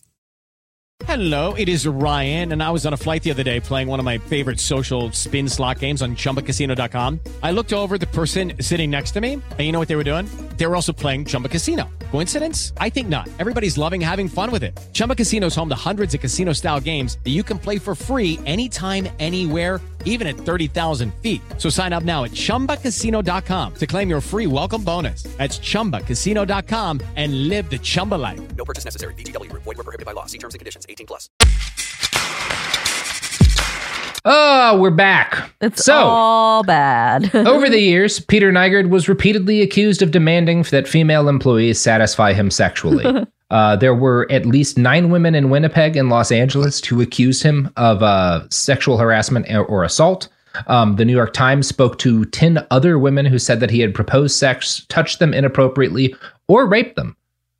Hello, 1.05 1.53
it 1.55 1.67
is 1.67 1.85
Ryan, 1.85 2.53
and 2.53 2.63
I 2.63 2.69
was 2.69 2.85
on 2.85 2.93
a 2.93 2.97
flight 2.97 3.23
the 3.23 3.31
other 3.31 3.43
day 3.43 3.59
playing 3.59 3.89
one 3.89 3.99
of 3.99 4.05
my 4.05 4.19
favorite 4.19 4.59
social 4.59 5.11
spin 5.11 5.49
slot 5.49 5.79
games 5.79 6.01
on 6.01 6.15
chumbacasino.com. 6.15 7.19
I 7.41 7.51
looked 7.51 7.73
over 7.73 7.97
the 7.97 8.07
person 8.07 8.53
sitting 8.61 8.89
next 8.89 9.11
to 9.11 9.19
me, 9.19 9.33
and 9.33 9.59
you 9.59 9.73
know 9.73 9.79
what 9.79 9.89
they 9.89 9.97
were 9.97 10.05
doing? 10.05 10.29
They 10.55 10.65
were 10.65 10.75
also 10.75 10.93
playing 10.93 11.25
Chumba 11.25 11.49
Casino. 11.49 11.89
Coincidence? 12.11 12.73
I 12.77 12.89
think 12.89 13.09
not. 13.09 13.27
Everybody's 13.39 13.77
loving 13.77 13.99
having 13.99 14.29
fun 14.29 14.49
with 14.51 14.63
it. 14.63 14.79
Chumba 14.93 15.15
Casino 15.15 15.47
is 15.47 15.55
home 15.55 15.67
to 15.69 15.75
hundreds 15.75 16.13
of 16.13 16.21
casino 16.21 16.53
style 16.53 16.79
games 16.79 17.17
that 17.25 17.31
you 17.31 17.43
can 17.43 17.59
play 17.59 17.79
for 17.79 17.95
free 17.95 18.39
anytime, 18.45 19.09
anywhere, 19.19 19.81
even 20.05 20.27
at 20.27 20.35
30,000 20.35 21.13
feet. 21.15 21.41
So 21.57 21.69
sign 21.69 21.91
up 21.91 22.03
now 22.03 22.23
at 22.23 22.31
chumbacasino.com 22.31 23.73
to 23.75 23.87
claim 23.87 24.09
your 24.09 24.21
free 24.21 24.47
welcome 24.47 24.83
bonus. 24.83 25.23
That's 25.37 25.59
chumbacasino.com 25.59 27.01
and 27.17 27.49
live 27.49 27.69
the 27.69 27.79
Chumba 27.79 28.15
life. 28.15 28.55
No 28.55 28.63
purchase 28.63 28.85
necessary. 28.85 29.15
VGW 29.15 29.49
Group. 29.49 29.63
Void 29.63 29.77
were 29.77 29.83
prohibited 29.83 30.05
by 30.05 30.13
law. 30.13 30.27
See 30.27 30.37
terms 30.37 30.53
and 30.53 30.59
conditions. 30.59 30.85
18 30.87 31.07
plus. 31.07 31.29
Oh, 34.25 34.79
we're 34.79 34.89
back. 34.89 35.53
It's 35.59 35.83
so, 35.83 35.95
all 35.95 36.63
bad. 36.63 37.35
over 37.35 37.69
the 37.69 37.79
years, 37.79 38.21
Peter 38.21 38.53
Nygard 38.53 38.89
was 38.89 39.09
repeatedly 39.09 39.61
accused 39.61 40.01
of 40.01 40.11
demanding 40.11 40.63
that 40.63 40.87
female 40.87 41.27
employees 41.27 41.77
satisfy 41.77 42.31
him 42.31 42.49
sexually. 42.49 43.03
uh, 43.53 43.75
there 43.75 43.93
were 43.93 44.25
at 44.31 44.47
least 44.47 44.79
nine 44.79 45.11
women 45.11 45.35
in 45.35 45.51
Winnipeg 45.51 45.95
and 45.95 46.09
Los 46.09 46.31
Angeles 46.31 46.83
who 46.83 46.99
accused 47.01 47.43
him 47.43 47.69
of 47.77 48.01
uh, 48.01 48.49
sexual 48.49 48.97
harassment 48.97 49.45
or, 49.51 49.83
assault. 49.83 50.27
Um, 50.65 50.95
the 50.95 51.05
New 51.05 51.13
York 51.13 51.33
Times 51.33 51.67
spoke 51.67 51.99
to 51.99 52.25
10 52.25 52.65
other 52.71 52.97
women 52.97 53.27
who 53.27 53.37
said 53.37 53.59
that 53.59 53.69
he 53.69 53.79
had 53.79 53.93
proposed 53.93 54.35
sex, 54.35 54.83
touched 54.89 55.19
them 55.19 55.35
inappropriately, 55.35 56.15
or 56.47 56.65
raped 56.65 56.95
them. 56.95 57.15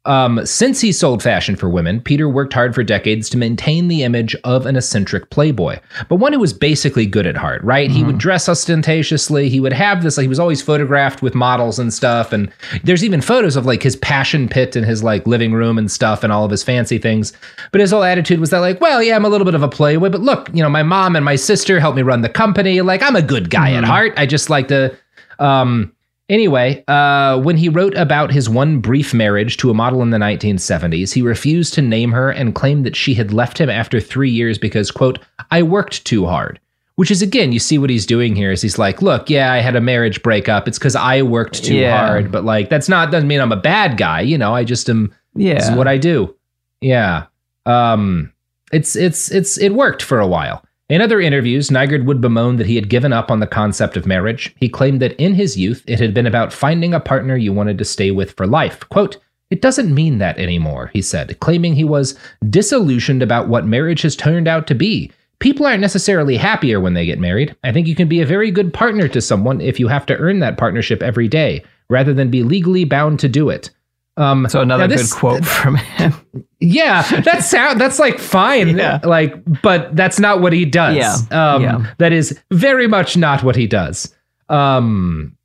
Um, 0.06 0.46
since 0.46 0.82
he 0.82 0.92
sold 0.92 1.24
fashion 1.24 1.56
for 1.56 1.70
women, 1.70 2.02
Peter 2.02 2.28
worked 2.28 2.52
hard 2.52 2.76
for 2.76 2.84
decades 2.84 3.30
to 3.30 3.38
maintain 3.38 3.88
the 3.88 4.04
image 4.04 4.36
of 4.44 4.66
an 4.66 4.76
eccentric 4.76 5.30
playboy, 5.30 5.80
but 6.10 6.18
one 6.18 6.34
who 6.34 6.40
was 6.40 6.52
basically 6.52 7.06
good 7.06 7.26
at 7.26 7.38
heart, 7.38 7.64
right? 7.64 7.90
He 7.90 8.04
would 8.04 8.18
dress 8.18 8.50
ostentatiously. 8.50 9.48
He 9.48 9.62
would 9.62 9.72
have 9.72 10.04
this, 10.04 10.18
like, 10.18 10.26
he 10.26 10.28
was 10.28 10.40
always 10.40 10.62
photographed 10.62 11.22
with 11.22 11.36
models 11.36 11.80
and 11.80 11.94
stuff. 11.94 12.34
And 12.34 12.52
there's 12.84 13.06
even 13.06 13.22
photos 13.22 13.56
of 13.56 13.66
like 13.66 13.82
his 13.82 13.96
passion 13.96 14.50
pit 14.50 14.76
in 14.76 14.84
his 14.84 15.04
like 15.04 15.26
living 15.26 15.54
room 15.54 15.78
and 15.78 15.90
stuff 15.90 16.22
and 16.22 16.34
all 16.34 16.44
of 16.44 16.52
his 16.52 16.64
fancy 16.64 16.98
things. 16.98 17.32
But 17.72 17.80
his 17.80 17.92
whole 17.92 18.04
attitude 18.04 18.42
was 18.42 18.50
that, 18.50 18.60
like, 18.60 18.82
well, 18.82 19.02
yeah, 19.02 19.16
I'm 19.16 19.24
a 19.24 19.30
little 19.30 19.46
bit 19.46 19.56
of 19.56 19.64
a 19.64 19.70
playboy, 19.70 20.10
but 20.10 20.22
look, 20.22 20.50
you 20.54 20.62
know, 20.62 20.70
my 20.70 20.84
mom 20.84 21.16
and 21.16 21.24
my 21.24 21.38
sister 21.38 21.80
helped 21.80 21.96
me 21.96 22.04
run 22.04 22.22
the 22.22 22.30
company. 22.30 22.82
Like, 22.82 23.02
I'm 23.02 23.16
a 23.16 23.22
good 23.22 23.50
guy 23.50 23.72
at 23.72 23.86
heart. 23.86 24.14
I 24.18 24.26
just 24.26 24.50
like 24.50 24.68
to, 24.68 24.94
um, 25.40 25.94
Anyway, 26.30 26.84
uh, 26.88 27.38
when 27.42 27.58
he 27.58 27.68
wrote 27.70 27.96
about 27.98 28.32
his 28.32 28.50
one 28.50 28.80
brief 28.80 29.14
marriage 29.14 29.58
to 29.58 29.70
a 29.70 29.74
model 29.74 30.02
in 30.02 30.10
the 30.10 30.18
1970s, 30.18 31.14
he 31.14 31.22
refused 31.22 31.74
to 31.74 31.82
name 31.82 32.12
her 32.12 32.30
and 32.30 32.56
claimed 32.56 32.86
that 32.86 32.96
she 32.96 33.14
had 33.14 33.34
left 33.34 33.58
him 33.60 33.70
after 33.70 34.00
three 34.00 34.30
years 34.30 34.58
because, 34.58 34.90
quote, 34.90 35.20
I 35.52 35.64
worked 35.64 36.06
too 36.06 36.26
hard. 36.26 36.60
Which 36.96 37.10
is, 37.12 37.22
again, 37.24 37.52
you 37.52 37.60
see 37.60 37.78
what 37.80 37.90
he's 37.90 38.06
doing 38.06 38.36
here 38.36 38.52
is 38.52 38.62
he's 38.62 38.78
like, 38.78 39.02
look, 39.02 39.28
yeah, 39.30 39.52
I 39.52 39.58
had 39.58 39.76
a 39.76 39.82
marriage 39.82 40.22
breakup. 40.22 40.68
It's 40.68 40.78
because 40.78 40.96
I 40.96 41.24
worked 41.24 41.64
too 41.64 41.74
Yeah. 41.76 41.98
hard. 42.08 42.32
But, 42.32 42.46
like, 42.46 42.70
that's 42.70 42.88
not, 42.88 43.12
doesn't 43.12 43.28
mean 43.28 43.42
I'm 43.42 43.52
a 43.52 43.56
bad 43.58 43.98
guy. 43.98 44.22
You 44.22 44.38
know, 44.38 44.54
I 44.54 44.64
just 44.64 44.88
am, 44.90 45.12
this 45.34 45.64
is 45.64 45.70
Yeah. 45.72 45.76
what 45.76 45.88
I 45.88 45.98
do. 45.98 46.36
Yeah. 46.82 47.26
Um, 47.66 48.32
it's, 48.72 48.96
it's, 48.96 49.32
it's, 49.32 49.58
it 49.58 49.74
worked 49.74 50.04
for 50.04 50.20
a 50.20 50.28
while. 50.28 50.64
In 50.94 51.02
other 51.02 51.20
interviews, 51.20 51.72
Nygard 51.72 52.06
would 52.06 52.22
bemoan 52.22 52.58
that 52.58 52.68
he 52.68 52.76
had 52.76 52.88
given 52.88 53.12
up 53.12 53.32
on 53.32 53.40
the 53.40 53.48
concept 53.48 53.98
of 53.98 54.06
marriage. 54.06 54.54
He 54.58 54.70
claimed 54.70 55.02
that 55.02 55.20
in 55.20 55.34
his 55.34 55.58
youth, 55.58 55.84
it 55.88 56.00
had 56.00 56.14
been 56.14 56.28
about 56.28 56.54
finding 56.54 56.94
a 56.94 57.00
partner 57.00 57.36
you 57.36 57.52
wanted 57.52 57.80
to 57.80 57.84
stay 57.84 58.12
with 58.12 58.34
for 58.34 58.46
life. 58.46 58.88
Quote, 58.90 59.18
it 59.50 59.60
doesn't 59.60 59.92
mean 59.92 60.20
that 60.20 60.38
anymore, 60.38 60.92
he 60.94 61.02
said, 61.02 61.40
claiming 61.40 61.74
he 61.74 61.84
was 61.84 62.16
disillusioned 62.48 63.24
about 63.24 63.48
what 63.48 63.66
marriage 63.66 64.04
has 64.04 64.16
turned 64.16 64.48
out 64.48 64.68
to 64.68 64.76
be. 64.76 65.12
People 65.40 65.66
aren't 65.66 65.82
necessarily 65.82 66.38
happier 66.38 66.80
when 66.80 66.94
they 66.94 67.08
get 67.08 67.18
married. 67.18 67.56
I 67.64 67.72
think 67.72 67.88
you 67.88 67.96
can 67.96 68.08
be 68.08 68.22
a 68.22 68.26
very 68.28 68.52
good 68.52 68.72
partner 68.72 69.08
to 69.08 69.20
someone 69.20 69.62
if 69.62 69.80
you 69.80 69.88
have 69.88 70.06
to 70.06 70.18
earn 70.18 70.42
that 70.42 70.60
partnership 70.60 71.02
every 71.02 71.28
day, 71.28 71.64
rather 71.90 72.14
than 72.14 72.30
be 72.30 72.44
legally 72.44 72.86
bound 72.86 73.20
to 73.22 73.28
do 73.28 73.50
it. 73.50 73.72
Um, 74.16 74.48
So 74.50 74.62
another 74.62 74.88
now 74.88 74.96
good 74.96 75.12
quote 75.12 75.44
from 75.46 75.76
him. 75.76 76.14
yeah, 76.60 77.02
that 77.22 77.44
sound 77.44 77.82
that's 77.82 77.98
like 78.00 78.20
fine. 78.20 78.78
Yeah. 78.78 79.00
Like, 79.04 79.34
but 79.62 79.96
that's 79.96 80.20
not 80.20 80.40
what 80.42 80.54
he 80.54 80.66
does. 80.66 80.96
Yeah. 80.96 81.56
Um 81.56 81.62
Yeah. 81.64 81.86
that 81.98 82.14
is 82.14 82.40
very 82.52 82.88
much 82.88 83.18
not 83.18 83.44
what 83.44 83.56
he 83.56 83.66
does. 83.68 84.14
Um 84.50 85.36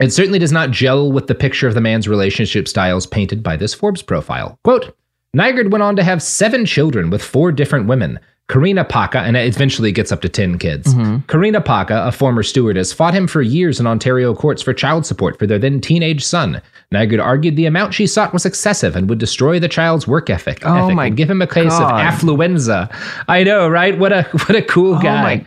it 0.00 0.12
certainly 0.14 0.38
does 0.38 0.52
not 0.52 0.70
gel 0.70 1.12
with 1.12 1.26
the 1.26 1.34
picture 1.34 1.68
of 1.68 1.74
the 1.74 1.80
man's 1.82 2.08
relationship 2.08 2.66
styles 2.68 3.06
painted 3.06 3.42
by 3.42 3.56
this 3.56 3.74
Forbes 3.74 4.00
profile. 4.02 4.58
Quote 4.64 4.96
Nygard 5.36 5.70
went 5.70 5.82
on 5.82 5.94
to 5.96 6.02
have 6.02 6.22
seven 6.22 6.64
children 6.64 7.10
with 7.10 7.22
four 7.22 7.52
different 7.52 7.86
women. 7.86 8.18
Karina 8.50 8.84
Paca, 8.84 9.20
and 9.20 9.36
it 9.36 9.46
eventually 9.54 9.92
gets 9.92 10.10
up 10.10 10.20
to 10.22 10.28
10 10.28 10.58
kids. 10.58 10.92
Karina 11.28 11.60
Paca, 11.60 12.06
a 12.08 12.10
former 12.10 12.42
stewardess, 12.42 12.92
fought 12.92 13.14
him 13.14 13.28
for 13.28 13.42
years 13.42 13.78
in 13.78 13.86
Ontario 13.86 14.34
courts 14.34 14.60
for 14.60 14.74
child 14.74 15.06
support 15.06 15.38
for 15.38 15.46
their 15.46 15.58
then 15.58 15.80
teenage 15.80 16.24
son. 16.24 16.60
Nygard 16.92 17.22
argued 17.22 17.54
the 17.54 17.66
amount 17.66 17.94
she 17.94 18.08
sought 18.08 18.32
was 18.32 18.44
excessive 18.44 18.96
and 18.96 19.08
would 19.08 19.18
destroy 19.18 19.60
the 19.60 19.68
child's 19.68 20.08
work 20.08 20.28
ethic, 20.28 20.66
Oh 20.66 20.74
ethic 20.84 20.96
my 20.96 21.06
and 21.06 21.16
give 21.16 21.30
him 21.30 21.40
a 21.40 21.46
case 21.46 21.68
God. 21.70 22.00
of 22.00 22.14
affluenza. 22.14 22.92
I 23.28 23.44
know, 23.44 23.68
right? 23.68 23.96
What 23.96 24.12
a 24.12 24.22
what 24.32 24.56
a 24.56 24.62
cool 24.62 24.96
Oh 24.96 25.00
guy. 25.00 25.46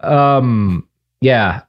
Um 0.00 0.86
yeah. 1.20 1.62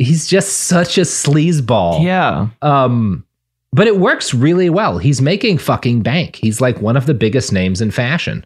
He's 0.00 0.26
just 0.26 0.60
such 0.66 0.98
a 0.98 1.02
sleazeball. 1.02 2.02
Yeah. 2.02 2.48
Um, 2.62 3.24
but 3.72 3.86
it 3.86 3.98
works 3.98 4.32
really 4.34 4.70
well. 4.70 4.98
He's 4.98 5.20
making 5.20 5.58
fucking 5.58 6.02
bank. 6.02 6.36
He's 6.36 6.60
like 6.60 6.80
one 6.80 6.96
of 6.96 7.06
the 7.06 7.14
biggest 7.14 7.52
names 7.52 7.80
in 7.80 7.90
fashion. 7.90 8.44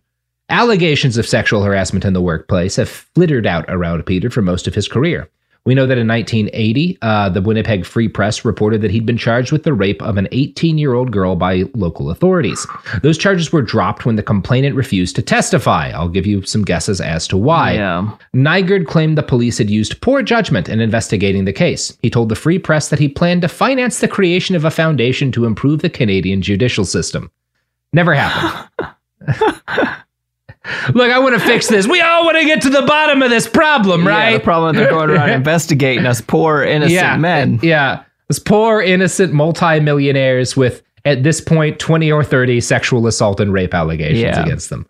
Allegations 0.51 1.17
of 1.17 1.27
sexual 1.27 1.63
harassment 1.63 2.05
in 2.05 2.13
the 2.13 2.21
workplace 2.21 2.77
have 2.77 2.89
flittered 2.89 3.47
out 3.47 3.65
around 3.69 4.05
Peter 4.05 4.29
for 4.29 4.43
most 4.43 4.67
of 4.67 4.75
his 4.75 4.89
career. 4.89 5.29
We 5.67 5.75
know 5.75 5.87
that 5.87 5.97
in 5.97 6.07
1980, 6.07 6.99
uh, 7.01 7.31
the 7.31 7.41
Winnipeg 7.41 7.87
Free 7.87 8.09
Press 8.09 8.45
reported 8.45 8.83
that 8.83 8.91
he'd 8.91 9.07
been 9.07 9.17
charged 9.17 9.51
with 9.51 9.63
the 9.63 9.73
rape 9.73 10.03
of 10.03 10.19
an 10.19 10.29
18 10.31 10.77
year 10.77 10.93
old 10.93 11.11
girl 11.11 11.37
by 11.37 11.65
local 11.73 12.11
authorities. 12.11 12.67
Those 13.03 13.17
charges 13.17 13.51
were 13.51 13.63
dropped 13.63 14.05
when 14.05 14.17
the 14.17 14.23
complainant 14.23 14.77
refused 14.77 15.17
to 15.17 15.23
testify. 15.23 15.89
I'll 15.89 16.11
give 16.11 16.27
you 16.27 16.43
some 16.43 16.67
guesses 16.67 17.01
as 17.01 17.27
to 17.29 17.39
why. 17.39 17.75
Yeah. 17.75 18.15
Nygard 18.35 18.87
claimed 18.87 19.17
the 19.17 19.23
police 19.23 19.57
had 19.57 19.71
used 19.71 20.03
poor 20.03 20.23
judgment 20.23 20.69
in 20.69 20.81
investigating 20.81 21.47
the 21.47 21.53
case. 21.55 21.97
He 22.03 22.11
told 22.11 22.29
the 22.29 22.37
Free 22.37 22.59
Press 22.59 22.91
that 22.91 22.99
he 22.99 23.09
planned 23.09 23.41
to 23.41 23.49
finance 23.49 24.01
the 24.01 24.09
creation 24.09 24.55
of 24.55 24.67
a 24.67 24.71
foundation 24.71 25.33
to 25.33 25.47
improve 25.47 25.81
the 25.81 25.89
Canadian 25.89 26.43
judicial 26.43 26.85
system. 26.85 27.31
Never 27.95 28.13
happened. 28.13 28.69
Look, 30.95 31.11
I 31.11 31.19
want 31.19 31.35
to 31.35 31.41
fix 31.47 31.69
this. 31.69 31.87
We 31.87 32.01
all 32.01 32.25
want 32.25 32.39
to 32.39 32.45
get 32.45 32.63
to 32.63 32.71
the 32.71 32.83
bottom 32.83 33.23
of 33.23 33.31
this 33.31 33.47
problem, 33.47 34.05
Yeah, 34.05 34.09
right? 34.11 34.33
the 34.35 34.41
problem 34.41 34.75
they're 34.77 34.89
going 34.91 35.11
around 35.11 35.31
investigating 35.43 36.07
us 36.07 36.21
poor 36.21 36.63
innocent 36.63 36.93
yeah, 36.93 37.17
men. 37.17 37.61
Yeah. 37.63 38.05
Those 38.29 38.39
poor, 38.39 38.81
innocent 38.81 39.33
multimillionaires 39.35 40.57
with, 40.57 40.83
at 41.05 41.23
this 41.23 41.41
point, 41.41 41.79
20 41.79 42.11
or 42.11 42.25
30 42.25 42.61
sexual 42.61 43.07
assault 43.07 43.41
and 43.41 43.53
rape 43.53 43.75
allegations 43.75 44.21
Yeah. 44.23 44.43
against 44.43 44.71
them. 44.71 44.87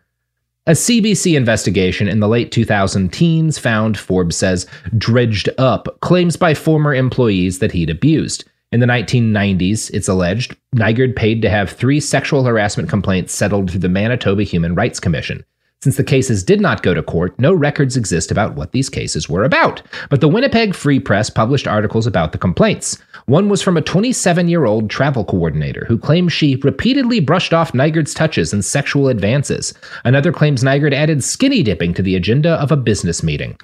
A 0.66 0.72
CBC 0.72 1.37
investigation 1.37 2.09
in 2.09 2.20
the 2.20 2.29
late 2.29 2.53
2000 2.53 3.12
teens 3.12 3.59
found, 3.59 3.99
Forbes 3.99 4.37
says, 4.37 4.66
dredged 4.97 5.49
up 5.59 5.89
claims 6.01 6.37
by 6.37 6.55
former 6.55 6.95
employees 6.95 7.59
that 7.59 7.72
he'd 7.72 7.91
abused. 7.91 8.45
In 8.72 8.81
the 8.81 8.87
1990s, 8.87 9.91
it's 9.93 10.09
alleged, 10.09 10.57
Nygard 10.75 11.16
paid 11.16 11.43
to 11.43 11.51
have 11.51 11.70
three 11.70 12.01
sexual 12.01 12.45
harassment 12.45 12.89
complaints 12.89 13.35
settled 13.35 13.70
through 13.70 13.81
the 13.81 13.89
Manitoba 13.89 14.43
Human 14.45 14.75
Rights 14.75 14.99
Commission. 15.01 15.45
Since 15.85 15.99
the 15.99 16.03
cases 16.03 16.43
did 16.43 16.62
not 16.62 16.82
go 16.82 16.95
to 16.95 17.03
court, 17.03 17.39
no 17.39 17.53
records 17.53 17.95
exist 17.95 18.30
about 18.30 18.55
what 18.55 18.72
these 18.72 18.89
cases 18.89 19.28
were 19.28 19.45
about. 19.45 19.82
But 20.09 20.22
the 20.22 20.28
Winnipeg 20.28 20.74
Free 20.74 20.99
Press 20.99 21.28
published 21.28 21.68
articles 21.68 22.07
about 22.07 22.32
the 22.32 22.39
complaints. 22.39 22.97
One 23.26 23.51
was 23.51 23.61
from 23.61 23.76
a 23.76 23.82
27 23.82 24.49
year 24.49 24.64
old 24.64 24.89
travel 24.89 25.26
coordinator 25.26 25.85
who 25.87 25.99
claims 25.99 26.32
she 26.32 26.57
repeatedly 26.57 27.20
brushed 27.20 27.53
off 27.53 27.72
Nygard's 27.72 28.14
touches 28.14 28.51
and 28.51 28.64
sexual 28.64 29.09
advances. 29.09 29.74
Another 30.07 30.32
claims 30.32 30.64
Nygard 30.64 30.95
added 30.95 31.22
skinny 31.22 31.62
dipping 31.62 31.93
to 31.93 32.03
the 32.03 32.16
agenda 32.16 32.53
of 32.53 32.72
a 32.72 32.78
business 32.78 33.22
meeting. 33.22 33.59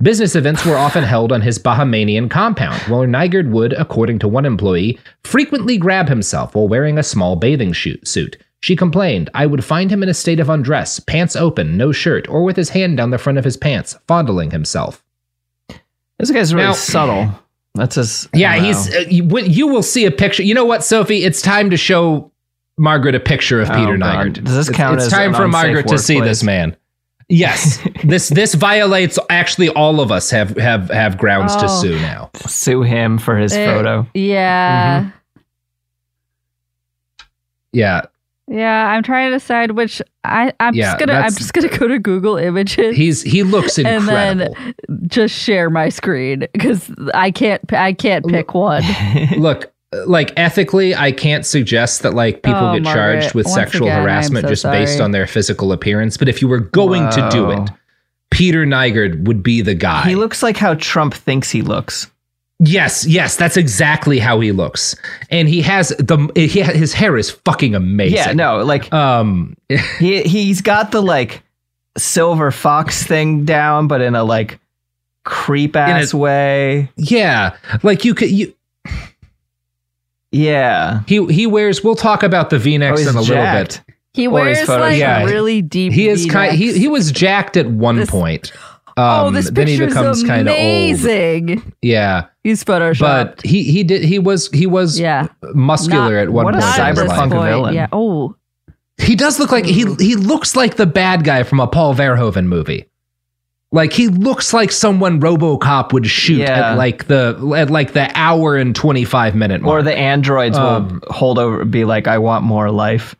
Business 0.00 0.34
events 0.36 0.64
were 0.64 0.78
often 0.78 1.04
held 1.04 1.32
on 1.32 1.42
his 1.42 1.58
Bahamanian 1.58 2.30
compound, 2.30 2.80
where 2.84 3.06
Nygard 3.06 3.50
would, 3.50 3.74
according 3.74 4.20
to 4.20 4.28
one 4.28 4.46
employee, 4.46 4.98
frequently 5.22 5.76
grab 5.76 6.08
himself 6.08 6.54
while 6.54 6.66
wearing 6.66 6.96
a 6.96 7.02
small 7.02 7.36
bathing 7.36 7.74
suit. 7.74 8.38
She 8.60 8.74
complained, 8.74 9.30
I 9.34 9.46
would 9.46 9.64
find 9.64 9.90
him 9.90 10.02
in 10.02 10.08
a 10.08 10.14
state 10.14 10.40
of 10.40 10.48
undress, 10.50 10.98
pants 11.00 11.36
open, 11.36 11.76
no 11.76 11.92
shirt, 11.92 12.28
or 12.28 12.42
with 12.42 12.56
his 12.56 12.70
hand 12.70 12.96
down 12.96 13.10
the 13.10 13.18
front 13.18 13.38
of 13.38 13.44
his 13.44 13.56
pants, 13.56 13.96
fondling 14.08 14.50
himself. 14.50 15.04
This 16.18 16.30
guy's 16.32 16.52
really 16.52 16.66
Now- 16.68 16.72
subtle. 16.74 17.30
That's 17.74 17.94
his. 17.94 18.28
Yeah, 18.34 18.50
I 18.50 18.56
don't 18.56 18.64
he's. 18.64 18.92
Uh, 18.94 19.04
you, 19.08 19.38
you 19.38 19.68
will 19.68 19.84
see 19.84 20.04
a 20.04 20.10
picture. 20.10 20.42
You 20.42 20.54
know 20.54 20.64
what, 20.64 20.82
Sophie? 20.82 21.22
It's 21.22 21.40
time 21.40 21.70
to 21.70 21.76
show 21.76 22.32
Margaret 22.76 23.14
a 23.14 23.20
picture 23.20 23.60
of 23.60 23.70
Oh, 23.70 23.74
Peter 23.74 23.96
God. 23.96 24.26
Nygard. 24.34 24.42
Does 24.44 24.54
this 24.56 24.68
It's- 24.68 24.76
count 24.76 24.96
it's, 24.96 25.04
as 25.06 25.12
time 25.12 25.30
an 25.30 25.36
for 25.36 25.46
Margaret 25.46 25.86
to 25.86 25.98
see 25.98 26.16
workplace? 26.16 26.30
this 26.38 26.42
man. 26.42 26.76
Yes, 27.28 27.78
this 28.04 28.30
this 28.30 28.54
violates. 28.54 29.16
Actually, 29.30 29.68
all 29.68 30.00
of 30.00 30.10
us 30.10 30.30
have 30.30 30.56
have 30.56 30.90
have 30.90 31.18
grounds 31.18 31.54
to 31.56 31.66
Oh. 31.66 31.80
sue 31.82 32.00
now. 32.00 32.30
Sue 32.46 32.82
him 32.82 33.18
for 33.18 33.36
his 33.36 33.52
Eh, 33.52 33.64
photo. 33.66 34.04
Yeah. 34.14 35.02
Mm-hmm. 35.02 35.10
Yeah, 37.72 38.06
Yeah, 38.50 38.88
I'm 38.92 39.02
trying 39.02 39.30
to 39.30 39.36
decide 39.36 39.72
which 39.72 40.00
I 40.24 40.52
I'm 40.58 40.74
Yeah, 40.74 40.86
just 40.86 40.98
gonna 41.00 41.12
I'm 41.20 41.32
just 41.34 41.52
gonna 41.52 41.68
go 41.68 41.86
to 41.88 41.98
Google 41.98 42.36
Images 42.36 42.96
he's 42.96 43.22
he 43.22 43.42
looks 43.42 43.76
and 43.78 43.86
incredible. 43.86 44.54
then 44.54 44.74
just 45.08 45.34
share 45.34 45.68
my 45.70 45.90
screen 45.90 46.46
because 46.52 46.90
I 47.14 47.30
can't 47.30 47.60
I 47.72 47.92
can't 47.92 48.26
pick 48.26 48.54
one. 48.54 48.82
Look, 49.38 49.72
like 50.06 50.32
ethically, 50.38 50.94
I 50.94 51.12
can't 51.12 51.44
suggest 51.46 52.02
that 52.02 52.14
like 52.14 52.42
people 52.42 52.58
Oh, 52.60 52.74
get 52.74 52.82
Margaret, 52.84 53.20
charged 53.20 53.34
with 53.34 53.46
sexual 53.48 53.86
again, 53.88 54.02
harassment 54.02 54.44
so 54.44 54.48
just 54.50 54.64
based 54.64 55.00
on 55.00 55.10
their 55.10 55.26
physical 55.26 55.72
appearance. 55.72 56.16
But 56.16 56.28
if 56.28 56.40
you 56.42 56.48
were 56.48 56.60
going 56.60 57.08
to 57.10 57.28
do 57.30 57.50
it, 57.50 57.70
Peter 58.30 58.64
Nygard 58.66 59.24
would 59.26 59.42
be 59.42 59.62
the 59.62 59.74
guy. 59.74 60.06
He 60.08 60.14
looks 60.14 60.42
like 60.42 60.56
how 60.56 60.74
Trump 60.74 61.14
thinks 61.14 61.50
he 61.50 61.62
looks. 61.62 62.10
Yes, 62.60 63.06
yes, 63.06 63.36
that's 63.36 63.56
exactly 63.56 64.18
how 64.18 64.40
he 64.40 64.50
looks, 64.50 64.96
and 65.30 65.48
he 65.48 65.62
has 65.62 65.90
the 65.90 66.28
he 66.34 66.60
ha- 66.60 66.72
his 66.72 66.92
hair 66.92 67.16
is 67.16 67.30
fucking 67.30 67.76
amazing. 67.76 68.16
Yeah, 68.16 68.32
no, 68.32 68.64
like 68.64 68.92
um, 68.92 69.56
he 70.00 70.22
he's 70.22 70.60
got 70.60 70.90
the 70.90 71.00
like 71.00 71.42
silver 71.96 72.50
fox 72.50 73.04
thing 73.04 73.44
down, 73.44 73.86
but 73.86 74.00
in 74.00 74.16
a 74.16 74.24
like 74.24 74.58
creep 75.22 75.76
ass 75.76 76.12
way. 76.12 76.90
yeah, 76.96 77.56
like 77.84 78.04
you 78.04 78.12
could 78.14 78.30
you. 78.30 78.52
Yeah, 80.30 81.02
he 81.06 81.24
he 81.26 81.46
wears. 81.46 81.82
We'll 81.82 81.94
talk 81.94 82.22
about 82.22 82.50
the 82.50 82.58
V 82.58 82.76
necks 82.78 83.06
Oh, 83.06 83.10
in 83.10 83.16
a 83.16 83.22
jacked. 83.22 83.28
little 83.28 83.84
bit. 83.86 83.94
He 84.14 84.26
wears 84.28 84.68
like 84.68 84.98
Yeah. 84.98 85.24
really 85.24 85.62
deep. 85.62 85.92
He 85.92 86.08
is 86.08 86.26
kind. 86.26 86.54
He 86.56 86.76
he 86.78 86.88
was 86.88 87.12
jacked 87.12 87.56
at 87.56 87.68
one 87.68 88.04
point. 88.06 88.52
Um, 88.98 89.26
oh, 89.26 89.30
this 89.30 89.50
then 89.50 89.66
he 89.68 89.76
picture 89.78 89.86
becomes 89.88 90.18
is 90.18 90.24
kind 90.24 90.48
of 90.48 90.52
old. 90.54 90.60
amazing. 90.60 91.72
Yeah, 91.82 92.26
He's 92.42 92.64
photoshopped. 92.64 93.00
but 93.00 93.42
he 93.42 93.62
he 93.64 93.84
did 93.84 94.02
he 94.02 94.18
was 94.18 94.48
he 94.50 94.66
was 94.66 94.98
yeah, 94.98 95.28
muscular 95.54 96.14
Not- 96.16 96.22
at 96.22 96.30
one 96.30 96.44
what 96.46 96.54
a 96.54 96.58
point. 96.60 96.78
in 96.78 96.86
his 96.96 97.12
cyberpunk 97.12 97.30
villain. 97.30 97.74
Yeah. 97.74 97.86
Oh, 97.92 98.34
He 99.00 99.14
does 99.14 99.38
look 99.38 99.52
like 99.52 99.64
he 99.66 99.84
he 100.00 100.16
looks 100.16 100.56
like 100.56 100.76
the 100.76 100.86
bad 100.86 101.22
guy 101.24 101.42
from 101.44 101.60
a 101.60 101.66
Paul 101.66 101.94
Verhoeven 101.94 102.46
movie. 102.46 102.86
Like 103.70 103.92
he 103.92 104.08
looks 104.08 104.54
like 104.54 104.72
someone 104.72 105.20
RoboCop 105.20 105.92
would 105.92 106.06
shoot 106.06 106.38
Yeah. 106.38 106.70
at 106.72 106.76
like 106.78 107.06
the 107.06 107.36
at 107.56 107.68
like 107.70 107.92
the 107.92 108.10
hour 108.14 108.56
and 108.56 108.74
twenty 108.74 109.04
five 109.04 109.34
minute 109.34 109.60
mark. 109.60 109.80
or 109.80 109.82
the 109.82 109.94
androids 109.96 110.56
Um, 110.56 111.00
will 111.06 111.12
hold 111.12 111.38
over, 111.38 111.64
be 111.66 111.84
like, 111.84 112.08
"I 112.08 112.16
want 112.18 112.44
more 112.44 112.70
life." 112.70 113.14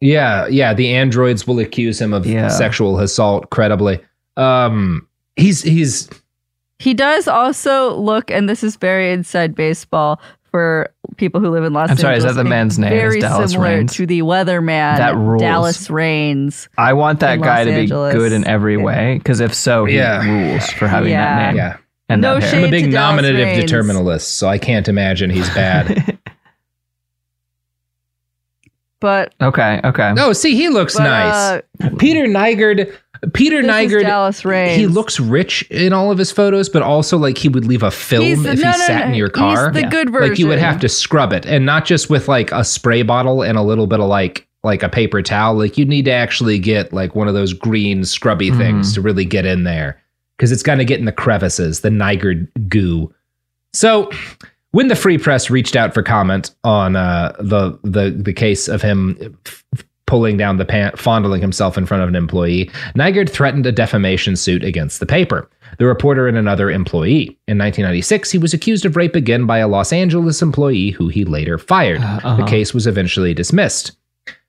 yeah, 0.00 0.46
yeah. 0.46 0.74
The 0.74 0.94
androids 0.94 1.46
will 1.46 1.58
accuse 1.58 2.00
him 2.00 2.12
of 2.14 2.24
Yeah. 2.26 2.48
sexual 2.48 2.98
assault 2.98 3.50
credibly. 3.50 4.00
Um, 4.38 5.06
he's 5.36 5.62
he's 5.62 6.08
he 6.78 6.94
does 6.94 7.26
also 7.28 7.94
look, 7.96 8.30
and 8.30 8.48
this 8.48 8.62
is 8.62 8.76
very 8.76 9.12
inside 9.12 9.54
baseball 9.54 10.20
for 10.50 10.88
people 11.16 11.40
who 11.40 11.50
live 11.50 11.64
in 11.64 11.72
Los 11.72 11.90
Angeles. 11.90 12.04
I'm 12.04 12.10
Angeles. 12.10 12.22
sorry, 12.22 12.30
is 12.30 12.36
that 12.36 12.42
the 12.42 12.48
man's 12.48 12.78
name? 12.78 12.92
Is 12.92 12.98
Very 13.00 13.20
Dallas 13.20 13.50
similar 13.50 13.68
Raines? 13.68 13.94
to 13.96 14.06
the 14.06 14.22
weatherman 14.22 14.96
That 14.96 15.16
rules. 15.16 15.42
Dallas 15.42 15.90
Raines. 15.90 16.68
I 16.78 16.92
want 16.94 17.20
that 17.20 17.40
guy 17.40 17.64
Los 17.64 17.74
to 17.74 17.80
be 17.80 17.86
good 18.16 18.32
in 18.32 18.46
every 18.46 18.76
way, 18.78 19.18
because 19.18 19.40
if 19.40 19.52
so, 19.52 19.84
he 19.84 19.96
Yeah. 19.96 20.24
rules 20.24 20.70
for 20.70 20.86
having 20.86 21.10
Yeah. 21.12 21.24
that 21.24 21.46
name. 21.48 21.56
yeah. 21.56 21.76
And 22.08 22.22
No 22.22 22.38
that 22.40 22.48
shade 22.48 22.58
I'm 22.60 22.64
a 22.64 22.70
big 22.70 22.84
Dallas 22.90 22.94
nominative 22.94 23.46
Raines. 23.48 23.60
determinalist, 23.64 24.36
so 24.38 24.48
I 24.48 24.56
can't 24.56 24.88
imagine 24.88 25.28
he's 25.30 25.50
bad. 25.50 26.18
But 29.00 29.32
Okay, 29.40 29.80
okay. 29.84 30.12
no, 30.14 30.32
see, 30.32 30.56
he 30.56 30.68
looks 30.68 30.96
but, 30.96 31.04
nice. 31.04 31.62
uh, 31.84 31.90
Peter 31.98 32.24
Nygard. 32.26 32.92
Peter 33.32 33.62
this 33.62 33.70
is 33.70 33.92
Nygard. 33.92 34.02
Dallas 34.02 34.44
Raines. 34.44 34.76
He 34.76 34.86
looks 34.86 35.18
rich 35.20 35.62
in 35.70 35.92
all 35.92 36.10
of 36.10 36.18
his 36.18 36.30
photos, 36.30 36.68
but 36.68 36.82
also 36.82 37.16
like 37.18 37.38
he 37.38 37.48
would 37.48 37.64
leave 37.66 37.82
a 37.82 37.90
film 37.90 38.24
He's- 38.24 38.38
if 38.38 38.44
no, 38.44 38.52
he 38.52 38.62
no, 38.62 38.72
sat 38.86 39.04
no, 39.06 39.08
in 39.10 39.14
your 39.14 39.28
he's 39.28 39.34
car. 39.36 39.72
the 39.72 39.82
good 39.84 40.10
version. 40.10 40.30
Like 40.30 40.38
you 40.38 40.46
would 40.48 40.58
have 40.58 40.80
to 40.80 40.88
scrub 40.88 41.32
it, 41.32 41.46
and 41.46 41.64
not 41.66 41.84
just 41.84 42.08
with 42.10 42.28
like 42.28 42.52
a 42.52 42.64
spray 42.64 43.02
bottle 43.02 43.42
and 43.42 43.56
a 43.58 43.62
little 43.62 43.86
bit 43.86 44.00
of 44.00 44.06
like 44.08 44.46
like 44.64 44.82
a 44.82 44.88
paper 44.88 45.22
towel. 45.22 45.54
Like 45.56 45.78
you'd 45.78 45.88
need 45.88 46.04
to 46.06 46.10
actually 46.12 46.58
get 46.58 46.92
like 46.92 47.14
one 47.14 47.28
of 47.28 47.34
those 47.34 47.52
green 47.52 48.04
scrubby 48.04 48.50
Mm-hmm. 48.50 48.58
things 48.58 48.94
to 48.94 49.00
really 49.00 49.24
get 49.24 49.44
in 49.46 49.64
there 49.64 50.00
because 50.36 50.50
it's 50.52 50.62
going 50.62 50.78
to 50.78 50.84
get 50.84 50.98
in 50.98 51.04
the 51.04 51.12
crevices, 51.12 51.80
the 51.80 51.90
Nygard 51.90 52.48
goo. 52.68 53.12
So 53.72 54.10
when 54.72 54.88
the 54.88 54.96
Free 54.96 55.16
Press 55.18 55.48
reached 55.50 55.76
out 55.76 55.94
for 55.94 56.02
comment 56.02 56.50
on 56.64 56.96
uh, 56.96 57.34
the 57.38 57.78
the 57.84 58.10
the 58.10 58.32
case 58.32 58.68
of 58.68 58.82
him 58.82 59.36
f- 59.46 59.64
pulling 60.08 60.38
down 60.38 60.56
the 60.56 60.64
pant, 60.64 60.98
fondling 60.98 61.40
himself 61.40 61.78
in 61.78 61.86
front 61.86 62.02
of 62.02 62.08
an 62.08 62.16
employee, 62.16 62.70
Nygard 62.96 63.30
threatened 63.30 63.66
a 63.66 63.70
defamation 63.70 64.34
suit 64.34 64.64
against 64.64 64.98
the 64.98 65.06
paper. 65.06 65.48
The 65.78 65.84
reporter 65.84 66.26
and 66.26 66.38
another 66.38 66.70
employee. 66.70 67.38
In 67.46 67.58
1996, 67.58 68.32
he 68.32 68.38
was 68.38 68.54
accused 68.54 68.86
of 68.86 68.96
rape 68.96 69.14
again 69.14 69.44
by 69.44 69.58
a 69.58 69.68
Los 69.68 69.92
Angeles 69.92 70.40
employee 70.40 70.90
who 70.90 71.08
he 71.08 71.24
later 71.24 71.58
fired. 71.58 72.00
Uh, 72.00 72.20
uh-huh. 72.24 72.36
The 72.36 72.46
case 72.46 72.72
was 72.72 72.86
eventually 72.86 73.34
dismissed. 73.34 73.92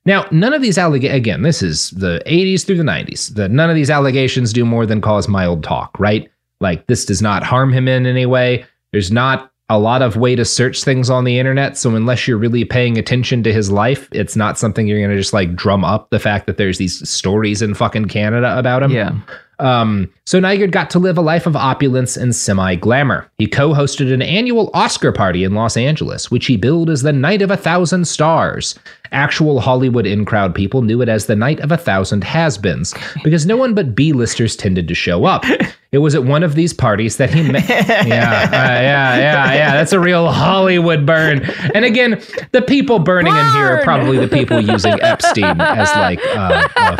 Now, 0.05 0.25
none 0.31 0.53
of 0.53 0.61
these 0.61 0.77
allegations, 0.77 1.17
again, 1.17 1.41
this 1.41 1.61
is 1.61 1.91
the 1.91 2.23
80s 2.25 2.65
through 2.65 2.77
the 2.77 2.83
90s, 2.83 3.35
that 3.35 3.51
none 3.51 3.69
of 3.69 3.75
these 3.75 3.89
allegations 3.89 4.53
do 4.53 4.63
more 4.63 4.85
than 4.85 5.01
cause 5.01 5.27
mild 5.27 5.61
talk, 5.61 5.99
right? 5.99 6.31
Like, 6.61 6.87
this 6.87 7.05
does 7.05 7.21
not 7.21 7.43
harm 7.43 7.73
him 7.73 7.87
in 7.87 8.05
any 8.05 8.25
way. 8.25 8.65
There's 8.93 9.11
not 9.11 9.51
a 9.69 9.79
lot 9.79 10.01
of 10.01 10.15
way 10.15 10.35
to 10.35 10.43
search 10.43 10.83
things 10.83 11.09
on 11.09 11.23
the 11.23 11.37
internet. 11.37 11.77
So, 11.77 11.95
unless 11.95 12.27
you're 12.27 12.37
really 12.37 12.65
paying 12.65 12.97
attention 12.97 13.43
to 13.43 13.53
his 13.53 13.71
life, 13.71 14.09
it's 14.11 14.35
not 14.35 14.57
something 14.57 14.87
you're 14.87 14.99
going 14.99 15.11
to 15.11 15.17
just 15.17 15.33
like 15.33 15.55
drum 15.55 15.85
up 15.85 16.09
the 16.09 16.19
fact 16.19 16.47
that 16.47 16.57
there's 16.57 16.77
these 16.77 17.07
stories 17.07 17.61
in 17.61 17.73
fucking 17.73 18.05
Canada 18.05 18.57
about 18.57 18.83
him. 18.83 18.91
Yeah. 18.91 19.11
Um, 19.59 20.11
so 20.25 20.39
Nygard 20.39 20.71
got 20.71 20.89
to 20.91 20.99
live 20.99 21.17
a 21.17 21.21
life 21.21 21.45
of 21.45 21.55
opulence 21.55 22.15
and 22.15 22.35
semi 22.35 22.75
glamour. 22.75 23.29
He 23.37 23.45
co 23.45 23.73
hosted 23.73 24.13
an 24.13 24.21
annual 24.21 24.71
Oscar 24.73 25.11
party 25.11 25.43
in 25.43 25.53
Los 25.53 25.77
Angeles, 25.77 26.31
which 26.31 26.45
he 26.45 26.57
billed 26.57 26.89
as 26.89 27.01
the 27.01 27.13
Night 27.13 27.41
of 27.41 27.51
a 27.51 27.57
Thousand 27.57 28.05
Stars. 28.07 28.79
Actual 29.11 29.59
Hollywood 29.59 30.05
in 30.05 30.25
crowd 30.25 30.53
people 30.53 30.81
knew 30.81 31.01
it 31.01 31.09
as 31.09 31.25
the 31.25 31.35
Night 31.35 31.59
of 31.61 31.71
a 31.71 31.77
Thousand 31.77 32.23
Has 32.23 32.57
Beens 32.57 32.93
because 33.23 33.45
no 33.45 33.57
one 33.57 33.73
but 33.73 33.95
B 33.95 34.13
listers 34.13 34.55
tended 34.55 34.87
to 34.87 34.95
show 34.95 35.25
up. 35.25 35.43
It 35.91 35.97
was 35.97 36.13
at 36.13 36.23
one 36.23 36.43
of 36.43 36.53
these 36.53 36.71
parties 36.71 37.17
that 37.17 37.33
he 37.33 37.41
met. 37.41 37.67
yeah, 37.69 37.87
uh, 37.89 38.05
yeah, 38.05 39.17
yeah, 39.17 39.53
yeah. 39.55 39.71
That's 39.73 39.91
a 39.91 39.99
real 39.99 40.31
Hollywood 40.31 41.03
burn. 41.03 41.41
And 41.73 41.83
again, 41.83 42.21
the 42.51 42.61
people 42.61 42.99
burning 42.99 43.35
in 43.35 43.51
here 43.53 43.75
are 43.77 43.83
probably 43.83 44.19
the 44.19 44.27
people 44.27 44.61
using 44.61 44.93
Epstein 45.01 45.59
as 45.59 45.89
like 45.95 46.19
uh, 46.27 46.67
a 46.75 46.97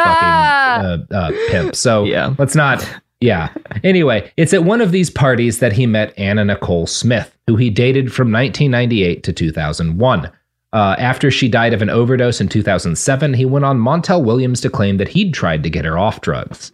fucking 1.05 1.38
pimp. 1.51 1.76
So 1.76 2.03
Yeah. 2.05 2.34
let's 2.39 2.55
not. 2.55 2.84
Yeah. 3.22 3.49
Anyway, 3.84 4.32
it's 4.38 4.55
at 4.55 4.64
one 4.64 4.82
of 4.82 4.91
these 4.91 5.12
parties 5.12 5.60
that 5.60 5.74
he 5.74 5.86
met 5.86 6.12
Anna 6.18 6.43
Nicole 6.45 6.88
Smith, 6.88 7.38
who 7.45 7.57
he 7.57 7.70
dated 7.70 8.12
from 8.12 8.32
1998 8.32 9.24
to 9.24 9.34
2001. 9.34 10.32
Uh, 10.72 10.95
after 10.99 11.32
she 11.32 11.49
died 11.49 11.74
of 11.74 11.82
an 11.82 11.89
overdose 11.89 12.39
in 12.39 12.47
2007, 12.47 13.34
he 13.34 13.43
went 13.45 13.65
on 13.65 13.80
Montel 13.80 14.24
Williams 14.24 14.61
to 14.61 14.70
claim 14.70 14.97
that 14.97 15.07
he'd 15.07 15.34
tried 15.34 15.63
to 15.63 15.70
get 15.70 15.84
her 15.86 15.97
off 15.97 16.22
drugs, 16.22 16.72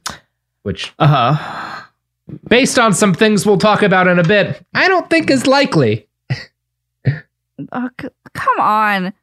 which, 0.63 0.93
Uh 0.99 1.07
huh. 1.37 1.81
based 2.49 2.77
on 2.77 2.93
some 2.93 3.13
things 3.13 3.45
we'll 3.45 3.57
talk 3.57 3.81
about 3.83 4.07
in 4.07 4.19
a 4.19 4.23
bit, 4.23 4.65
I 4.73 4.87
don't 4.89 5.09
think 5.09 5.29
is 5.29 5.47
likely. 5.47 6.07
oh, 7.71 7.89
c- 8.01 8.07
come 8.33 8.59
on. 8.59 9.13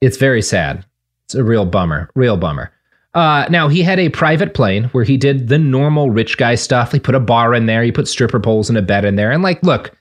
It's 0.00 0.16
very 0.16 0.42
sad. 0.42 0.84
It's 1.26 1.34
a 1.36 1.44
real 1.44 1.64
bummer. 1.64 2.10
Real 2.16 2.36
bummer. 2.36 2.72
Uh, 3.14 3.46
now 3.50 3.68
he 3.68 3.82
had 3.82 4.00
a 4.00 4.08
private 4.08 4.52
plane 4.54 4.84
where 4.84 5.04
he 5.04 5.16
did 5.16 5.48
the 5.48 5.58
normal 5.58 6.10
rich 6.10 6.38
guy 6.38 6.54
stuff. 6.56 6.90
He 6.92 6.98
put 6.98 7.14
a 7.14 7.20
bar 7.20 7.54
in 7.54 7.66
there. 7.66 7.84
He 7.84 7.92
put 7.92 8.08
stripper 8.08 8.40
poles 8.40 8.68
and 8.68 8.76
a 8.78 8.82
bed 8.82 9.04
in 9.04 9.16
there. 9.16 9.30
And 9.30 9.42
like, 9.42 9.62
look, 9.62 9.88
if 9.88 9.94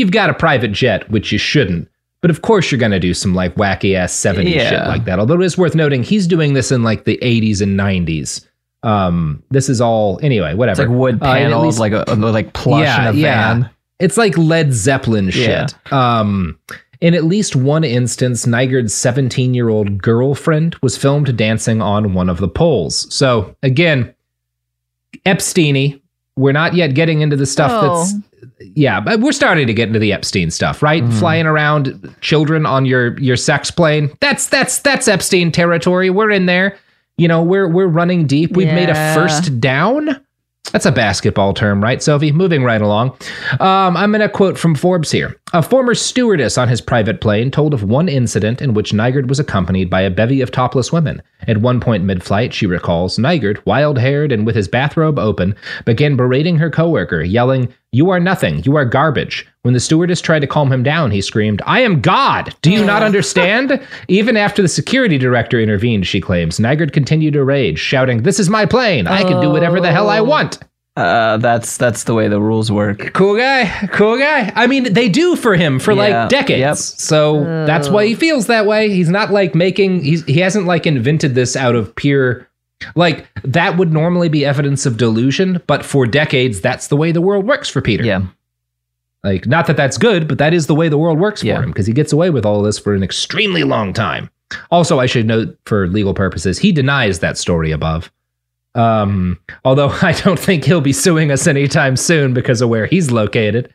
you've 0.00 0.10
got 0.10 0.30
a 0.30 0.34
private 0.34 0.72
jet, 0.72 1.08
which 1.10 1.30
you 1.30 1.38
shouldn't, 1.38 1.88
but 2.24 2.30
of 2.30 2.40
course 2.40 2.70
you're 2.72 2.78
gonna 2.78 2.98
do 2.98 3.12
some 3.12 3.34
like 3.34 3.54
wacky 3.56 3.94
ass 3.94 4.14
70s 4.14 4.52
shit 4.54 4.86
like 4.86 5.04
that. 5.04 5.18
Although 5.18 5.34
it 5.42 5.44
is 5.44 5.58
worth 5.58 5.74
noting 5.74 6.02
he's 6.02 6.26
doing 6.26 6.54
this 6.54 6.72
in 6.72 6.82
like 6.82 7.04
the 7.04 7.18
80s 7.20 7.60
and 7.60 7.78
90s. 7.78 8.46
Um, 8.82 9.42
this 9.50 9.68
is 9.68 9.78
all 9.82 10.18
anyway. 10.22 10.50
It's 10.52 10.58
Whatever. 10.58 10.82
like 10.88 10.96
wood 10.98 11.18
Uh, 11.22 11.34
panels, 11.34 11.64
least- 11.66 11.78
like 11.80 11.92
a 11.92 12.04
like 12.14 12.54
plush 12.54 12.98
in 12.98 13.06
a 13.06 13.12
van. 13.12 13.68
it's 14.00 14.16
like 14.16 14.38
Led 14.38 14.72
Zeppelin 14.72 15.26
Yeah. 15.26 15.66
shit. 15.66 15.92
Um, 15.92 16.58
in 17.02 17.12
at 17.12 17.24
least 17.24 17.54
one 17.56 17.84
instance, 17.84 18.46
Nygard's 18.46 18.94
17 18.94 19.52
year 19.52 19.68
old 19.68 20.00
girlfriend 20.00 20.76
was 20.82 20.96
filmed 20.96 21.36
dancing 21.36 21.82
on 21.82 22.14
one 22.14 22.30
of 22.30 22.38
the 22.38 22.48
poles. 22.48 23.06
So 23.14 23.54
again, 23.62 24.14
Epsteiny. 25.26 26.00
We're 26.36 26.52
not 26.52 26.74
yet 26.74 26.94
getting 26.94 27.20
into 27.20 27.36
the 27.36 27.46
stuff 27.46 27.70
Oh. 27.72 27.98
that's 27.98 28.14
yeah, 28.74 29.00
but 29.00 29.20
we're 29.20 29.32
starting 29.32 29.66
to 29.66 29.74
get 29.74 29.88
into 29.88 29.98
the 29.98 30.12
Epstein 30.12 30.50
stuff, 30.50 30.82
right? 30.82 31.02
Flying 31.14 31.46
around 31.46 32.14
children 32.20 32.66
on 32.66 32.86
your 32.86 33.18
your 33.18 33.36
sex 33.36 33.70
plane. 33.70 34.10
That's 34.20 34.48
that's 34.48 34.78
that's 34.80 35.08
Epstein 35.08 35.52
territory. 35.52 36.10
We're 36.10 36.30
in 36.30 36.46
there. 36.46 36.76
You 37.16 37.28
know, 37.28 37.42
we're 37.42 37.68
we're 37.68 37.86
running 37.86 38.26
deep. 38.26 38.56
We've 38.56 38.66
made 38.74 38.90
a 38.90 39.14
first 39.14 39.60
down. 39.60 40.20
That's 40.72 40.86
a 40.86 40.92
basketball 40.92 41.54
term, 41.54 41.82
right, 41.82 42.02
Sophie? 42.02 42.32
Moving 42.32 42.64
right 42.64 42.80
along. 42.80 43.10
Um, 43.60 43.96
I'm 43.96 44.10
going 44.10 44.22
to 44.22 44.28
quote 44.28 44.58
from 44.58 44.74
Forbes 44.74 45.10
here. 45.10 45.36
A 45.54 45.62
former 45.62 45.94
stewardess 45.94 46.58
on 46.58 46.66
his 46.66 46.80
private 46.80 47.20
plane 47.20 47.48
told 47.48 47.74
of 47.74 47.84
one 47.84 48.08
incident 48.08 48.60
in 48.60 48.74
which 48.74 48.92
Nygard 48.92 49.28
was 49.28 49.38
accompanied 49.38 49.88
by 49.88 50.00
a 50.00 50.10
bevy 50.10 50.40
of 50.40 50.50
topless 50.50 50.90
women. 50.90 51.22
At 51.46 51.58
one 51.58 51.78
point 51.78 52.02
mid 52.02 52.24
flight, 52.24 52.52
she 52.52 52.66
recalls, 52.66 53.18
Nygard, 53.18 53.64
wild 53.64 53.96
haired 53.96 54.32
and 54.32 54.44
with 54.44 54.56
his 54.56 54.66
bathrobe 54.66 55.16
open, 55.16 55.54
began 55.84 56.16
berating 56.16 56.56
her 56.56 56.70
coworker, 56.70 57.22
yelling, 57.22 57.72
You 57.92 58.10
are 58.10 58.18
nothing, 58.18 58.64
you 58.64 58.74
are 58.74 58.84
garbage. 58.84 59.46
When 59.62 59.74
the 59.74 59.78
stewardess 59.78 60.20
tried 60.20 60.40
to 60.40 60.48
calm 60.48 60.72
him 60.72 60.82
down, 60.82 61.12
he 61.12 61.20
screamed, 61.20 61.62
I 61.64 61.82
am 61.82 62.00
God! 62.00 62.52
Do 62.62 62.72
you 62.72 62.84
not 62.84 63.02
understand? 63.04 63.80
Even 64.08 64.36
after 64.36 64.60
the 64.60 64.66
security 64.66 65.18
director 65.18 65.60
intervened, 65.60 66.08
she 66.08 66.20
claims, 66.20 66.58
Nygard 66.58 66.92
continued 66.92 67.34
to 67.34 67.44
rage, 67.44 67.78
shouting, 67.78 68.24
This 68.24 68.40
is 68.40 68.50
my 68.50 68.66
plane! 68.66 69.06
I 69.06 69.22
can 69.22 69.40
do 69.40 69.50
whatever 69.50 69.80
the 69.80 69.92
hell 69.92 70.10
I 70.10 70.18
oh. 70.18 70.24
want! 70.24 70.58
Uh, 70.96 71.38
that's 71.38 71.76
that's 71.76 72.04
the 72.04 72.14
way 72.14 72.28
the 72.28 72.40
rules 72.40 72.70
work. 72.70 73.12
Cool 73.14 73.36
guy, 73.36 73.88
cool 73.92 74.16
guy. 74.16 74.52
I 74.54 74.68
mean, 74.68 74.92
they 74.92 75.08
do 75.08 75.34
for 75.34 75.56
him 75.56 75.80
for 75.80 75.92
Yeah, 75.92 75.98
like 75.98 76.28
decades. 76.28 76.60
yep. 76.60 76.76
So 76.76 77.42
that's 77.66 77.88
why 77.88 78.06
he 78.06 78.14
feels 78.14 78.46
that 78.46 78.64
way. 78.66 78.90
He's 78.90 79.08
not 79.08 79.32
like 79.32 79.54
making 79.56 80.02
he's 80.04 80.24
he 80.24 80.38
hasn't 80.38 80.66
like 80.66 80.86
invented 80.86 81.34
this 81.34 81.56
out 81.56 81.74
of 81.74 81.94
pure 81.96 82.48
like 82.94 83.26
that 83.42 83.76
would 83.76 83.92
normally 83.92 84.28
be 84.28 84.44
evidence 84.44 84.86
of 84.86 84.96
delusion, 84.96 85.60
but 85.66 85.84
for 85.84 86.06
decades 86.06 86.60
that's 86.60 86.86
the 86.88 86.96
way 86.96 87.10
the 87.10 87.20
world 87.22 87.44
works 87.46 87.68
for 87.68 87.80
Peter. 87.80 88.04
Yeah. 88.04 88.26
Like 89.24 89.46
not 89.46 89.66
that 89.66 89.76
that's 89.76 89.98
good, 89.98 90.28
but 90.28 90.38
that 90.38 90.54
is 90.54 90.68
the 90.68 90.74
way 90.76 90.88
the 90.88 90.98
world 90.98 91.18
works 91.18 91.40
for 91.40 91.48
him 91.60 91.70
because 91.70 91.86
he 91.88 91.92
gets 91.92 92.12
away 92.12 92.30
with 92.30 92.46
all 92.46 92.62
this 92.62 92.78
for 92.78 92.94
an 92.94 93.02
extremely 93.02 93.64
long 93.64 93.92
time. 93.94 94.30
Also, 94.70 95.00
I 95.00 95.06
should 95.06 95.26
note 95.26 95.58
for 95.64 95.88
legal 95.88 96.14
purposes, 96.14 96.58
he 96.58 96.70
denies 96.70 97.18
that 97.18 97.36
story 97.36 97.72
above. 97.72 98.12
Um, 98.74 99.38
although 99.64 99.88
I 100.02 100.12
don't 100.12 100.38
think 100.38 100.64
he'll 100.64 100.80
be 100.80 100.92
suing 100.92 101.30
us 101.30 101.46
anytime 101.46 101.96
soon 101.96 102.34
because 102.34 102.60
of 102.60 102.68
where 102.68 102.86
he's 102.86 103.10
located. 103.10 103.72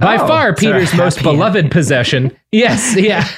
By 0.00 0.16
Oh, 0.20 0.26
far, 0.26 0.48
a 0.50 0.54
Peter's 0.54 0.94
most 0.96 1.22
beloved 1.22 1.70
possession. 1.70 2.36
Yes, 2.52 2.96
yeah. 2.98 3.28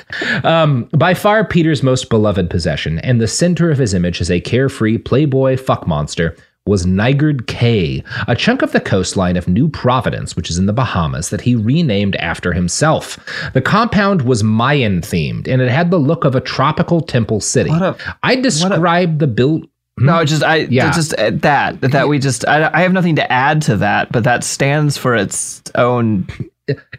Um, 0.44 0.88
by 0.96 1.14
far, 1.14 1.44
Peter's 1.44 1.82
most 1.82 2.08
beloved 2.10 2.50
possession, 2.50 2.98
and 3.00 3.20
the 3.20 3.28
center 3.28 3.70
of 3.70 3.78
his 3.78 3.94
image 3.94 4.20
as 4.20 4.30
a 4.30 4.40
carefree 4.40 4.98
playboy 4.98 5.56
fuck 5.56 5.86
monster, 5.86 6.36
was 6.66 6.84
Nygard 6.84 7.46
Cay, 7.46 8.04
a 8.26 8.36
chunk 8.36 8.60
of 8.60 8.72
the 8.72 8.80
coastline 8.80 9.38
of 9.38 9.48
New 9.48 9.68
Providence, 9.70 10.36
which 10.36 10.50
is 10.50 10.58
in 10.58 10.66
the 10.66 10.72
Bahamas, 10.74 11.30
that 11.30 11.40
he 11.40 11.54
renamed 11.56 12.14
after 12.16 12.52
himself. 12.52 13.18
The 13.54 13.62
compound 13.62 14.20
was 14.22 14.44
Mayan 14.44 15.00
themed, 15.00 15.48
and 15.48 15.62
it 15.62 15.70
had 15.70 15.90
the 15.90 15.96
look 15.98 16.24
of 16.26 16.34
a 16.34 16.42
tropical 16.42 17.00
temple 17.00 17.40
city. 17.40 17.70
A- 17.70 17.96
I 18.22 18.36
describe 18.36 19.18
the 19.18 19.26
build. 19.26 19.66
No, 20.00 20.24
just 20.24 20.42
I 20.42 20.56
Yeah. 20.70 20.90
just 20.92 21.14
uh, 21.18 21.30
that 21.42 21.80
that 21.80 22.08
we 22.08 22.18
just 22.18 22.46
I, 22.46 22.70
I 22.72 22.80
have 22.82 22.92
nothing 22.92 23.16
to 23.16 23.32
add 23.32 23.62
to 23.62 23.76
that, 23.78 24.10
but 24.12 24.24
that 24.24 24.44
stands 24.44 24.96
for 24.96 25.14
its 25.14 25.62
own. 25.74 26.26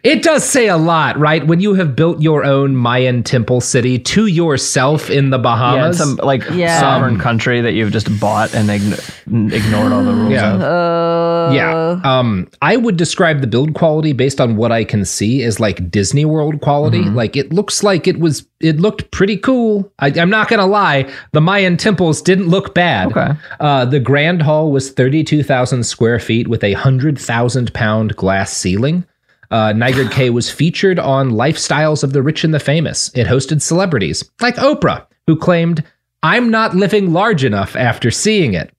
It 0.02 0.22
does 0.22 0.44
say 0.48 0.68
a 0.68 0.76
lot, 0.76 1.18
right? 1.18 1.46
When 1.46 1.60
you 1.60 1.74
have 1.74 1.94
built 1.94 2.20
your 2.22 2.44
own 2.44 2.74
Mayan 2.76 3.22
temple 3.22 3.60
city 3.60 3.98
to 3.98 4.26
yourself 4.26 5.10
in 5.10 5.30
the 5.30 5.36
Yeah, 5.38 5.42
Bahamas. 5.42 5.98
some 5.98 6.16
like 6.22 6.42
Yeah. 6.52 6.80
sovereign 6.80 7.18
country 7.18 7.60
that 7.60 7.72
you've 7.72 7.92
just 7.92 8.08
bought 8.18 8.54
and 8.54 8.68
ign- 8.68 9.52
ignored 9.52 9.92
all 9.92 10.02
the 10.04 10.12
rules 10.12 10.32
Yeah. 10.32 10.54
of. 10.54 10.60
Uh, 10.62 11.52
yeah. 11.54 12.00
Um, 12.04 12.48
I 12.62 12.76
would 12.76 12.96
describe 12.96 13.40
the 13.40 13.46
build 13.46 13.74
quality 13.74 14.12
based 14.12 14.40
on 14.40 14.56
what 14.56 14.72
I 14.72 14.84
can 14.84 15.04
see 15.04 15.42
as 15.42 15.60
like 15.60 15.90
Disney 15.90 16.24
World 16.24 16.60
quality. 16.60 17.00
Mm-hmm. 17.02 17.14
Like 17.16 17.36
it 17.36 17.52
looks 17.52 17.82
like 17.82 18.08
it 18.08 18.18
was, 18.18 18.46
it 18.60 18.80
looked 18.80 19.10
pretty 19.10 19.36
cool. 19.36 19.92
I, 19.98 20.08
I'm 20.08 20.30
not 20.30 20.48
gonna 20.48 20.66
lie, 20.66 21.08
the 21.32 21.40
Mayan 21.40 21.76
temples 21.76 22.22
didn't 22.22 22.48
look 22.48 22.74
bad. 22.74 23.12
Okay. 23.12 23.32
Uh, 23.60 23.84
the 23.84 24.00
Grand 24.00 24.42
Hall 24.42 24.72
was 24.72 24.90
32,000 24.90 25.84
square 25.84 26.18
feet 26.18 26.48
with 26.48 26.64
a 26.64 26.72
hundred 26.72 27.18
thousand 27.18 27.72
pound 27.74 28.16
glass 28.16 28.52
ceiling. 28.56 29.04
Uh, 29.50 29.72
Nygard 29.72 30.12
Cay 30.12 30.30
was 30.30 30.50
featured 30.50 30.98
on 30.98 31.30
Lifestyles 31.32 32.04
of 32.04 32.12
the 32.12 32.22
Rich 32.22 32.44
and 32.44 32.54
the 32.54 32.60
Famous. 32.60 33.10
It 33.16 33.26
hosted 33.26 33.60
celebrities 33.62 34.28
like 34.40 34.56
Oprah, 34.56 35.06
who 35.26 35.36
claimed, 35.36 35.82
I'm 36.22 36.50
not 36.50 36.74
living 36.76 37.12
large 37.12 37.44
enough 37.44 37.74
after 37.76 38.10
seeing 38.10 38.54
it. 38.54 38.72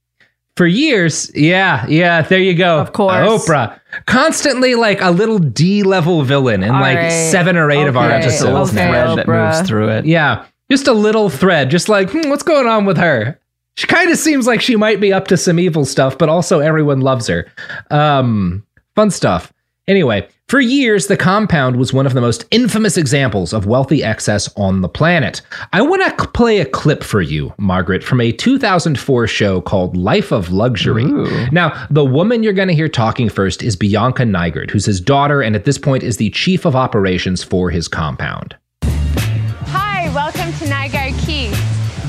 For 0.58 0.68
years, 0.68 1.32
yeah, 1.34 1.86
yeah, 1.88 2.22
there 2.22 2.40
you 2.40 2.54
go. 2.54 2.80
Of 2.80 2.92
course. 2.94 3.16
Oprah. 3.48 3.80
Constantly 4.06 4.76
like 4.76 5.02
a 5.02 5.10
little 5.12 5.40
D 5.40 5.82
level 5.84 6.24
villain 6.24 6.62
in 6.64 6.72
All 6.72 6.82
like 6.82 6.98
right. 6.98 7.10
seven 7.32 7.58
or 7.58 7.72
eight 7.72 7.88
of 7.88 7.96
our 7.98 8.10
episodes. 8.12 8.34
Just 8.34 8.44
a 8.44 8.46
little 8.52 8.62
Okay, 8.68 8.88
thread 8.88 9.18
that 9.18 9.28
moves 9.28 9.68
through 9.68 9.90
it. 9.90 10.06
Yeah, 10.06 10.46
just 10.70 10.88
a 10.88 10.94
little 10.94 11.30
thread, 11.30 11.70
just 11.70 11.90
like, 11.90 12.10
hmm, 12.12 12.30
what's 12.30 12.44
going 12.44 12.68
on 12.68 12.86
with 12.86 12.98
her? 12.98 13.40
She 13.76 13.88
kind 13.88 14.12
of 14.12 14.18
seems 14.18 14.46
like 14.46 14.62
she 14.62 14.76
might 14.76 15.00
be 15.00 15.14
up 15.14 15.28
to 15.30 15.38
some 15.38 15.58
evil 15.58 15.86
stuff, 15.86 16.18
but 16.18 16.28
also 16.30 16.60
everyone 16.60 17.00
loves 17.02 17.28
her. 17.28 17.48
Um, 17.90 18.66
fun 18.96 19.10
stuff. 19.10 19.54
Anyway, 19.88 20.28
for 20.52 20.60
years, 20.60 21.08
the 21.08 21.16
compound 21.16 21.78
was 21.78 21.94
one 21.94 22.06
of 22.06 22.14
the 22.14 22.20
most 22.20 22.44
infamous 22.52 22.98
examples 22.98 23.54
of 23.54 23.68
wealthy 23.68 24.04
excess 24.04 24.54
on 24.58 24.82
the 24.82 24.90
planet. 24.90 25.42
I 25.72 25.82
want 25.82 26.18
to 26.18 26.28
play 26.28 26.60
a 26.60 26.66
clip 26.66 27.06
for 27.06 27.22
you, 27.22 27.54
Margaret, 27.58 28.04
from 28.04 28.20
a 28.20 28.34
2004 28.34 29.28
show 29.28 29.62
called 29.62 29.96
Life 29.96 30.34
of 30.34 30.52
Luxury. 30.52 31.06
Now, 31.54 31.88
the 31.90 32.04
woman 32.04 32.44
you're 32.44 32.52
going 32.52 32.68
to 32.68 32.74
hear 32.74 32.90
talking 32.90 33.30
first 33.30 33.64
is 33.64 33.78
Bianca 33.78 34.24
Nygard, 34.24 34.72
who's 34.72 34.86
his 34.86 35.00
daughter 35.00 35.42
and 35.42 35.56
at 35.56 35.64
this 35.64 35.78
point 35.78 36.04
is 36.04 36.18
the 36.18 36.30
chief 36.32 36.66
of 36.66 36.76
operations 36.76 37.46
for 37.46 37.70
his 37.70 37.88
compound. 37.88 38.54
Hi, 38.84 40.14
welcome 40.14 40.52
to 40.60 40.66
Nygard 40.66 41.18
Cay. 41.26 41.52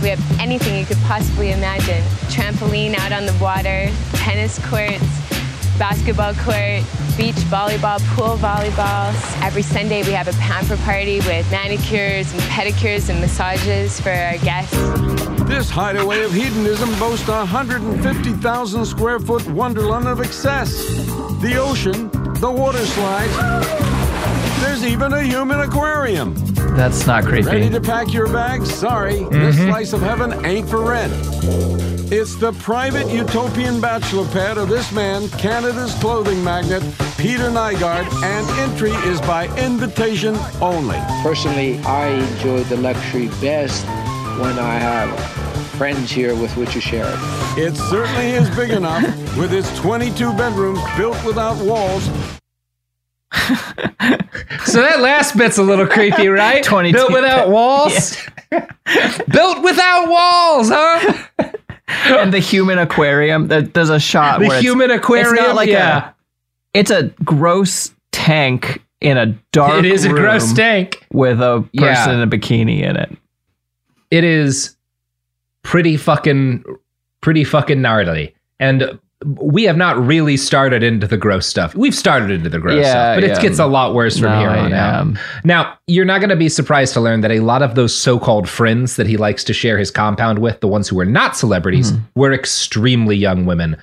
We 0.03 0.09
have 0.09 0.40
anything 0.40 0.76
you 0.76 0.84
could 0.84 1.01
possibly 1.05 1.53
imagine 1.53 2.03
trampoline 2.26 2.97
out 2.97 3.12
on 3.12 3.24
the 3.24 3.38
water, 3.40 3.88
tennis 4.14 4.59
courts, 4.66 5.32
basketball 5.78 6.34
court, 6.34 6.82
beach 7.16 7.36
volleyball, 7.50 8.00
pool 8.14 8.36
volleyball. 8.38 9.12
Every 9.42 9.62
Sunday, 9.62 10.02
we 10.02 10.12
have 10.12 10.28
a 10.28 10.32
pamper 10.34 10.76
party 10.78 11.16
with 11.20 11.50
manicures 11.50 12.32
and 12.32 12.42
pedicures 12.42 13.08
and 13.08 13.20
massages 13.20 14.00
for 14.00 14.10
our 14.10 14.38
guests. 14.38 14.76
This 15.48 15.68
hideaway 15.68 16.22
of 16.22 16.32
hedonism 16.32 16.90
boasts 16.98 17.28
a 17.28 17.38
150,000 17.38 18.84
square 18.86 19.18
foot 19.18 19.46
wonderland 19.50 20.08
of 20.08 20.20
excess. 20.20 20.86
The 21.40 21.56
ocean, 21.58 22.10
the 22.40 22.50
water 22.50 22.84
slides. 22.86 23.82
There's 24.60 24.84
even 24.84 25.12
a 25.12 25.22
human 25.22 25.60
aquarium. 25.60 26.34
That's 26.76 27.06
not 27.06 27.24
creepy. 27.24 27.46
Ready 27.46 27.60
creepy. 27.68 27.74
to 27.74 27.80
pack 27.80 28.12
your 28.12 28.32
bags? 28.32 28.72
Sorry, 28.72 29.20
this 29.24 29.56
mm-hmm. 29.56 29.68
slice 29.68 29.92
of 29.92 30.00
heaven 30.00 30.44
ain't 30.44 30.68
for 30.68 30.82
rent. 30.82 31.12
It's 32.10 32.34
the 32.36 32.52
private 32.54 33.10
utopian 33.12 33.80
bachelor 33.80 34.26
pad 34.28 34.58
of 34.58 34.68
this 34.68 34.90
man, 34.92 35.28
Canada's 35.30 35.94
clothing 35.94 36.42
magnate, 36.42 36.82
Peter 37.18 37.50
Nygard, 37.50 38.06
and 38.22 38.60
entry 38.60 38.92
is 39.10 39.20
by 39.22 39.46
invitation 39.56 40.34
only. 40.60 40.98
Personally, 41.22 41.78
I 41.80 42.08
enjoy 42.08 42.64
the 42.64 42.76
luxury 42.76 43.28
best 43.40 43.86
when 44.38 44.58
I 44.58 44.74
have 44.74 45.42
friends 45.76 46.10
here 46.10 46.34
with 46.36 46.56
which 46.56 46.72
to 46.74 46.80
share 46.80 47.06
it. 47.06 47.18
It 47.58 47.76
certainly 47.76 48.30
is 48.30 48.48
big 48.56 48.70
enough, 48.70 49.02
with 49.36 49.52
its 49.52 49.74
22 49.78 50.32
bedrooms 50.34 50.80
built 50.96 51.22
without 51.24 51.56
walls. 51.64 52.08
So 54.64 54.80
that 54.80 55.01
last 55.01 55.37
bit's 55.37 55.59
a 55.59 55.62
little 55.62 55.87
creepy, 55.87 56.28
right? 56.28 56.62
22 56.64 56.97
Built 56.97 57.12
without 57.12 57.49
walls. 57.51 58.16
Built 58.51 59.62
without 59.62 60.09
walls, 60.09 60.68
huh? 60.70 61.49
and 62.07 62.33
the 62.33 62.39
human 62.39 62.78
aquarium. 62.78 63.49
there- 63.49 63.62
There's 63.62 63.91
a 63.91 63.99
shot. 64.01 64.41
The 64.41 64.61
human 64.61 64.91
It's 64.91 64.99
aquarium, 65.05 65.35
not 65.37 65.55
like 65.57 65.68
yeah. 65.68 66.11
a. 66.11 66.78
It's 66.78 66.91
a 66.91 67.05
gross 67.24 67.93
tank 68.12 68.83
in 69.01 69.18
a 69.18 69.26
dark. 69.53 69.78
It 69.78 69.85
is 69.87 70.05
a 70.05 70.09
gross 70.11 70.53
tank. 70.53 71.05
with 71.12 71.41
a 71.41 71.61
person 71.76 72.11
Yeah. 72.11 72.12
in 72.12 72.20
a 72.20 72.26
bikini 72.26 72.83
in 72.83 72.97
it. 72.97 73.16
It 74.11 74.24
is 74.24 74.76
pretty 75.62 75.97
fucking, 75.97 76.64
pretty 77.20 77.45
fucking 77.45 77.80
gnarly. 77.83 78.35
And 78.61 78.99
we 79.24 79.64
have 79.64 79.76
not 79.76 79.96
really 79.98 80.36
started 80.36 80.82
into 80.82 81.06
the 81.06 81.16
gross 81.16 81.46
stuff. 81.46 81.74
We've 81.74 81.94
started 81.94 82.30
into 82.30 82.48
the 82.48 82.58
gross 82.58 82.82
Yeah, 82.82 82.90
stuff, 82.90 83.16
but 83.16 83.24
yeah. 83.28 83.36
it 83.38 83.42
gets 83.42 83.58
a 83.58 83.66
lot 83.66 83.94
worse 83.94 84.18
from 84.18 84.30
No, 84.30 84.38
here 84.40 84.48
on 84.50 84.72
out. 84.72 85.16
Now, 85.44 85.78
you're 85.86 86.04
not 86.04 86.18
going 86.20 86.30
to 86.30 86.36
be 86.36 86.48
surprised 86.48 86.92
to 86.94 87.00
learn 87.00 87.20
that 87.22 87.30
a 87.30 87.40
lot 87.40 87.62
of 87.62 87.74
those 87.74 87.94
so 87.96 88.18
called 88.18 88.48
friends 88.48 88.96
that 88.96 89.06
he 89.06 89.16
likes 89.16 89.44
to 89.44 89.52
share 89.52 89.78
his 89.78 89.90
compound 89.90 90.38
with, 90.40 90.60
the 90.60 90.68
ones 90.68 90.88
who 90.88 90.96
were 90.96 91.04
not 91.04 91.36
celebrities, 91.36 91.92
Mm-hmm. 91.92 92.20
were 92.20 92.32
extremely 92.32 93.16
young 93.16 93.46
women. 93.46 93.76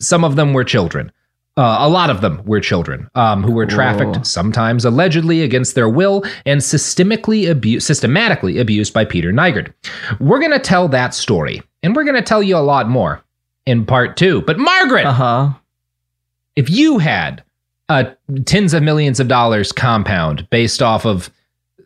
Some 0.00 0.24
of 0.24 0.36
them 0.36 0.52
were 0.52 0.64
children. 0.64 1.10
Uh, 1.56 1.78
a 1.80 1.88
lot 1.88 2.08
of 2.08 2.20
them 2.20 2.40
were 2.44 2.60
children 2.60 3.08
um, 3.16 3.42
who 3.42 3.50
were 3.50 3.66
trafficked, 3.66 4.16
Whoa. 4.16 4.22
sometimes 4.22 4.84
allegedly 4.84 5.42
against 5.42 5.74
their 5.74 5.88
will, 5.88 6.22
and 6.46 6.60
systemically 6.60 7.50
abu- 7.50 7.80
systematically 7.80 8.58
abused 8.58 8.94
by 8.94 9.04
Peter 9.04 9.32
Nygard. 9.32 9.72
We're 10.20 10.38
going 10.38 10.52
to 10.52 10.60
tell 10.60 10.86
that 10.88 11.14
story, 11.14 11.60
and 11.82 11.96
we're 11.96 12.04
going 12.04 12.14
to 12.14 12.22
tell 12.22 12.44
you 12.44 12.56
a 12.56 12.58
lot 12.58 12.88
more 12.88 13.24
in 13.68 13.84
part 13.84 14.16
two. 14.16 14.40
But 14.42 14.58
Margaret, 14.58 15.04
Uh 15.06 15.12
huh. 15.12 15.48
if 16.56 16.70
you 16.70 16.98
had 16.98 17.42
a 17.88 18.08
tens 18.44 18.74
of 18.74 18.82
millions 18.82 19.20
of 19.20 19.28
dollars 19.28 19.72
compound 19.72 20.48
based 20.50 20.82
off 20.82 21.04
of 21.06 21.30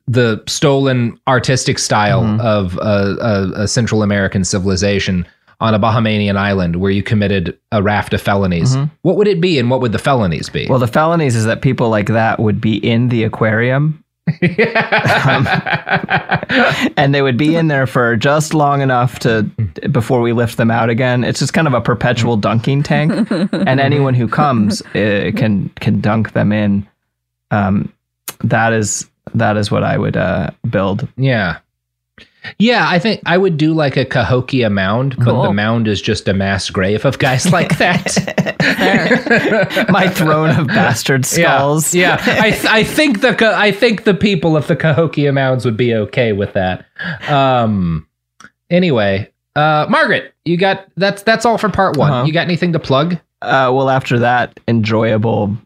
the 0.09 0.43
stolen 0.47 1.19
artistic 1.29 1.79
style 1.79 2.23
Mhm. 2.25 2.41
of 2.41 2.77
a, 2.79 3.17
a, 3.57 3.63
a 3.63 3.69
Central 3.69 4.03
American 4.03 4.45
civilization 4.45 5.27
on 5.61 5.75
a 5.75 5.79
Bahamian 5.79 6.37
island 6.37 6.77
where 6.77 6.91
you 6.91 7.03
committed 7.05 7.57
a 7.71 7.81
raft 7.83 8.13
of 8.13 8.21
felonies, 8.21 8.75
Mhm. 8.77 8.91
what 9.03 9.17
would 9.17 9.29
it 9.29 9.41
be 9.41 9.59
and 9.61 9.71
what 9.71 9.81
would 9.81 9.93
the 9.93 9.99
felonies 9.99 10.49
be? 10.49 10.67
Well, 10.69 10.81
the 10.81 10.89
felonies 10.89 11.37
is 11.37 11.45
that 11.45 11.63
people 11.63 11.89
like 11.89 12.09
that 12.09 12.41
would 12.41 12.61
be 12.61 12.75
in 12.77 13.09
the 13.11 13.23
aquarium. 13.25 14.03
Um, 14.29 15.47
and 16.97 17.15
they 17.15 17.23
would 17.23 17.37
be 17.37 17.57
in 17.57 17.69
there 17.69 17.87
for 17.87 18.17
just 18.17 18.55
long 18.55 18.81
enough 18.81 19.19
to 19.21 19.43
before 19.91 20.21
we 20.21 20.33
lift 20.33 20.57
them 20.57 20.71
out 20.71 20.91
again. 20.91 21.25
It's 21.25 21.41
just 21.41 21.53
kind 21.53 21.67
of 21.67 21.75
a 21.75 21.81
perpetual 21.81 22.37
dunking 22.37 22.83
tank, 22.83 23.31
and 23.31 23.81
anyone 23.81 24.15
who 24.15 24.29
comes 24.29 24.81
uh, 24.95 25.33
can 25.37 25.71
can 25.81 26.01
dunk 26.01 26.33
them 26.33 26.53
in. 26.53 26.87
Um, 27.51 27.93
that 28.45 28.73
is 28.73 29.09
that 29.35 29.57
is 29.57 29.71
what 29.71 29.85
I 29.85 29.99
would 29.99 30.17
uh, 30.17 30.51
build. 30.69 31.09
Yeah. 31.17 31.59
Yeah, 32.59 32.89
I 32.89 32.99
think 32.99 33.21
I 33.25 33.39
would 33.39 33.57
do 33.57 33.73
like 33.73 33.97
a 33.97 34.05
Cahokia 34.05 34.71
mound, 34.71 35.17
but 35.17 35.43
the 35.43 35.53
mound 35.53 35.87
is 35.87 36.03
just 36.03 36.29
a 36.29 36.35
mass 36.35 36.71
grave 36.71 37.05
of 37.05 37.19
guys 37.19 37.51
like 37.53 37.79
that. 37.79 38.17
My 39.91 40.09
throne 40.09 40.51
of 40.51 40.67
bastard 40.69 41.25
skulls. 41.25 41.95
Yeah, 41.95 42.23
yeah. 42.27 42.43
I 42.43 42.51
th- 42.51 42.67
I 42.67 42.85
think 42.85 43.21
the 43.21 43.55
I 43.57 43.73
think 43.73 44.05
the 44.05 44.15
people 44.15 44.57
of 44.57 44.67
the 44.67 44.77
Cahokia 44.77 45.33
mounds 45.33 45.65
would 45.65 45.77
be 45.77 45.95
okay 45.95 46.33
with 46.33 46.53
that. 46.55 46.87
Um. 47.29 48.07
Anyway, 48.71 49.31
uh, 49.55 49.87
Margaret, 49.89 50.35
you 50.45 50.57
got 50.57 50.87
that's 50.97 51.23
that's 51.23 51.45
all 51.45 51.59
for 51.59 51.69
part 51.69 51.97
one. 51.97 52.11
Uh-huh. 52.11 52.25
You 52.25 52.33
got 52.33 52.47
anything 52.47 52.73
to 52.73 52.79
plug? 52.79 53.19
Uh, 53.43 53.71
well, 53.75 53.91
after 53.91 54.19
that, 54.21 54.59
enjoyable. 54.69 55.57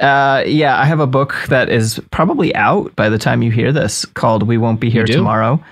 Uh, 0.00 0.42
yeah, 0.46 0.80
I 0.80 0.84
have 0.84 1.00
a 1.00 1.06
book 1.06 1.34
that 1.48 1.68
is 1.68 2.00
probably 2.10 2.54
out 2.54 2.94
by 2.96 3.08
the 3.08 3.18
time 3.18 3.42
you 3.42 3.50
hear 3.50 3.72
this 3.72 4.04
called 4.04 4.44
"We 4.44 4.56
Won't 4.58 4.80
Be 4.80 4.88
Here? 4.88 5.04
Tomorrow," 5.04 5.62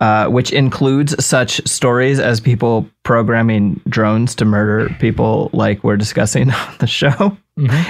uh, 0.00 0.28
which 0.28 0.52
includes 0.52 1.24
such 1.24 1.66
stories 1.66 2.20
as 2.20 2.40
people 2.40 2.88
programming 3.02 3.80
drones 3.88 4.34
to 4.36 4.44
murder 4.44 4.94
people, 5.00 5.50
like 5.52 5.82
we're 5.82 5.96
discussing 5.96 6.50
on 6.52 6.74
the 6.78 6.86
show, 6.86 7.36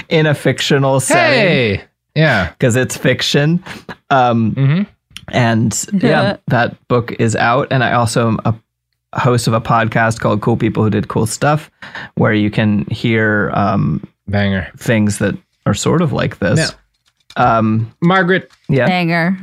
in 0.09 0.27
a 0.27 0.35
fictional 0.35 1.01
setting. 1.01 1.41
Hey, 1.79 1.85
yeah, 2.15 2.51
because 2.51 2.77
it's 2.77 2.97
fiction. 2.97 3.63
Um, 4.11 4.87
and 5.29 5.87
yeah, 5.93 6.37
that 6.47 6.89
book 6.89 7.13
is 7.19 7.37
out, 7.37 7.69
and 7.71 7.85
I 7.85 7.93
also 7.93 8.29
am 8.29 8.41
a 8.45 8.55
host 9.19 9.47
of 9.47 9.53
a 9.53 9.61
podcast 9.61 10.21
called 10.21 10.41
Cool 10.41 10.57
People 10.57 10.85
Who 10.85 10.91
Did 10.91 11.09
Cool 11.09 11.27
Stuff, 11.27 11.71
where 12.15 12.33
you 12.33 12.51
can 12.51 12.87
hear 12.87 13.51
um, 13.55 14.03
banger 14.29 14.71
things 14.77 15.19
that 15.19 15.37
are 15.67 15.75
sort 15.75 16.01
of 16.01 16.13
like 16.13 16.39
this. 16.39 16.73
Um, 17.37 17.93
Margaret, 18.01 18.51
yeah, 18.69 18.87
Banger. 18.87 19.39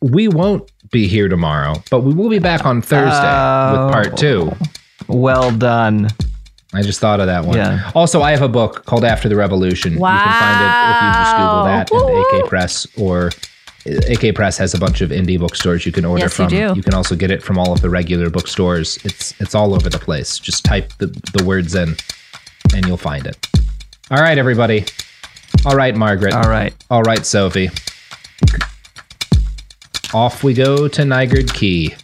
we 0.00 0.26
won't 0.26 0.70
be 0.90 1.06
here 1.06 1.28
tomorrow, 1.28 1.82
but 1.90 2.00
we 2.00 2.12
will 2.12 2.28
be 2.30 2.40
back 2.40 2.64
on 2.64 2.82
Thursday 2.82 3.06
with 3.06 3.92
part 3.92 4.16
two. 4.16 4.50
Well 5.06 5.56
done. 5.56 6.08
I 6.74 6.82
just 6.82 6.98
thought 6.98 7.20
of 7.20 7.26
that 7.26 7.44
one. 7.44 7.56
Yeah. 7.56 7.92
Also, 7.94 8.22
I 8.22 8.32
have 8.32 8.42
a 8.42 8.48
book 8.48 8.84
called 8.86 9.04
After 9.04 9.28
the 9.28 9.36
Revolution. 9.36 9.92
You 9.92 9.98
can 10.00 10.40
find 10.40 10.60
it 10.60 10.72
if 10.90 11.02
you 11.02 11.12
just 11.12 11.36
Google 11.36 11.64
that 11.64 11.90
and 11.92 12.42
AK 12.42 12.48
Press 12.48 12.86
or 12.98 13.30
AK 13.86 14.34
Press 14.34 14.58
has 14.58 14.74
a 14.74 14.78
bunch 14.78 15.00
of 15.00 15.10
indie 15.10 15.38
bookstores 15.38 15.86
you 15.86 15.92
can 15.92 16.04
order 16.04 16.28
from. 16.28 16.50
Yes, 16.50 16.52
you 16.52 16.68
from. 16.68 16.74
do. 16.74 16.82
can 16.82 16.94
also 16.94 17.14
get 17.14 17.30
it 17.30 17.42
from 17.42 17.58
all 17.58 17.72
of 17.72 17.80
the 17.80 17.88
regular 17.88 18.30
bookstores. 18.30 18.98
It's 19.04 19.40
it's 19.40 19.54
all 19.54 19.74
over 19.74 19.88
the 19.88 19.98
place. 19.98 20.38
Just 20.38 20.64
type 20.64 20.92
the, 20.98 21.06
the 21.34 21.44
words 21.44 21.74
in 21.74 21.94
and 22.74 22.86
you'll 22.86 22.96
find 22.96 23.26
it. 23.26 23.46
All 24.10 24.18
right, 24.18 24.38
everybody. 24.38 24.84
All 25.66 25.74
right, 25.76 25.94
Margaret. 25.96 26.32
All 26.32 26.48
right. 26.48 26.72
All 26.90 27.02
right, 27.02 27.26
Sophie. 27.26 27.70
Off 30.14 30.42
we 30.44 30.54
go 30.54 30.86
to 30.88 31.02
Nygard 31.02 31.52
Cay. 31.52 31.94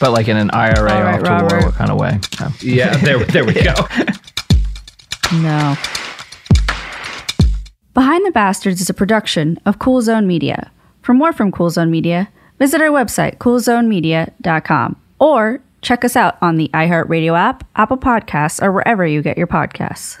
But 0.00 0.12
like 0.12 0.26
in 0.28 0.36
an 0.36 0.50
IRA 0.50 0.90
All 0.92 1.02
right, 1.02 1.14
off 1.20 1.22
to 1.22 1.30
war 1.54 1.60
Robert. 1.62 1.74
kind 1.74 1.90
of 1.90 1.98
way. 2.00 2.18
Yeah. 2.62 2.92
Yeah, 2.92 2.96
there, 2.98 3.24
there 3.24 3.44
we 3.44 3.52
go. 3.62 3.74
No. 5.34 5.76
Behind 7.94 8.24
the 8.26 8.30
Bastards 8.32 8.80
is 8.80 8.90
a 8.90 8.94
production 8.94 9.58
of 9.66 9.78
Cool 9.78 10.02
Zone 10.02 10.26
Media. 10.26 10.70
For 11.02 11.14
more 11.14 11.32
from 11.32 11.52
Cool 11.52 11.70
Zone 11.70 11.90
Media, 11.90 12.28
visit 12.58 12.80
our 12.80 12.88
website, 12.88 13.36
coolzonemedia.com, 13.38 14.96
or 15.18 15.60
check 15.82 16.04
us 16.04 16.16
out 16.16 16.36
on 16.42 16.56
the 16.56 16.68
iHeartRadio 16.74 17.38
app, 17.38 17.66
Apple 17.76 17.96
Podcasts, 17.96 18.62
or 18.62 18.72
wherever 18.72 19.06
you 19.06 19.22
get 19.22 19.38
your 19.38 19.46
podcasts. 19.46 20.20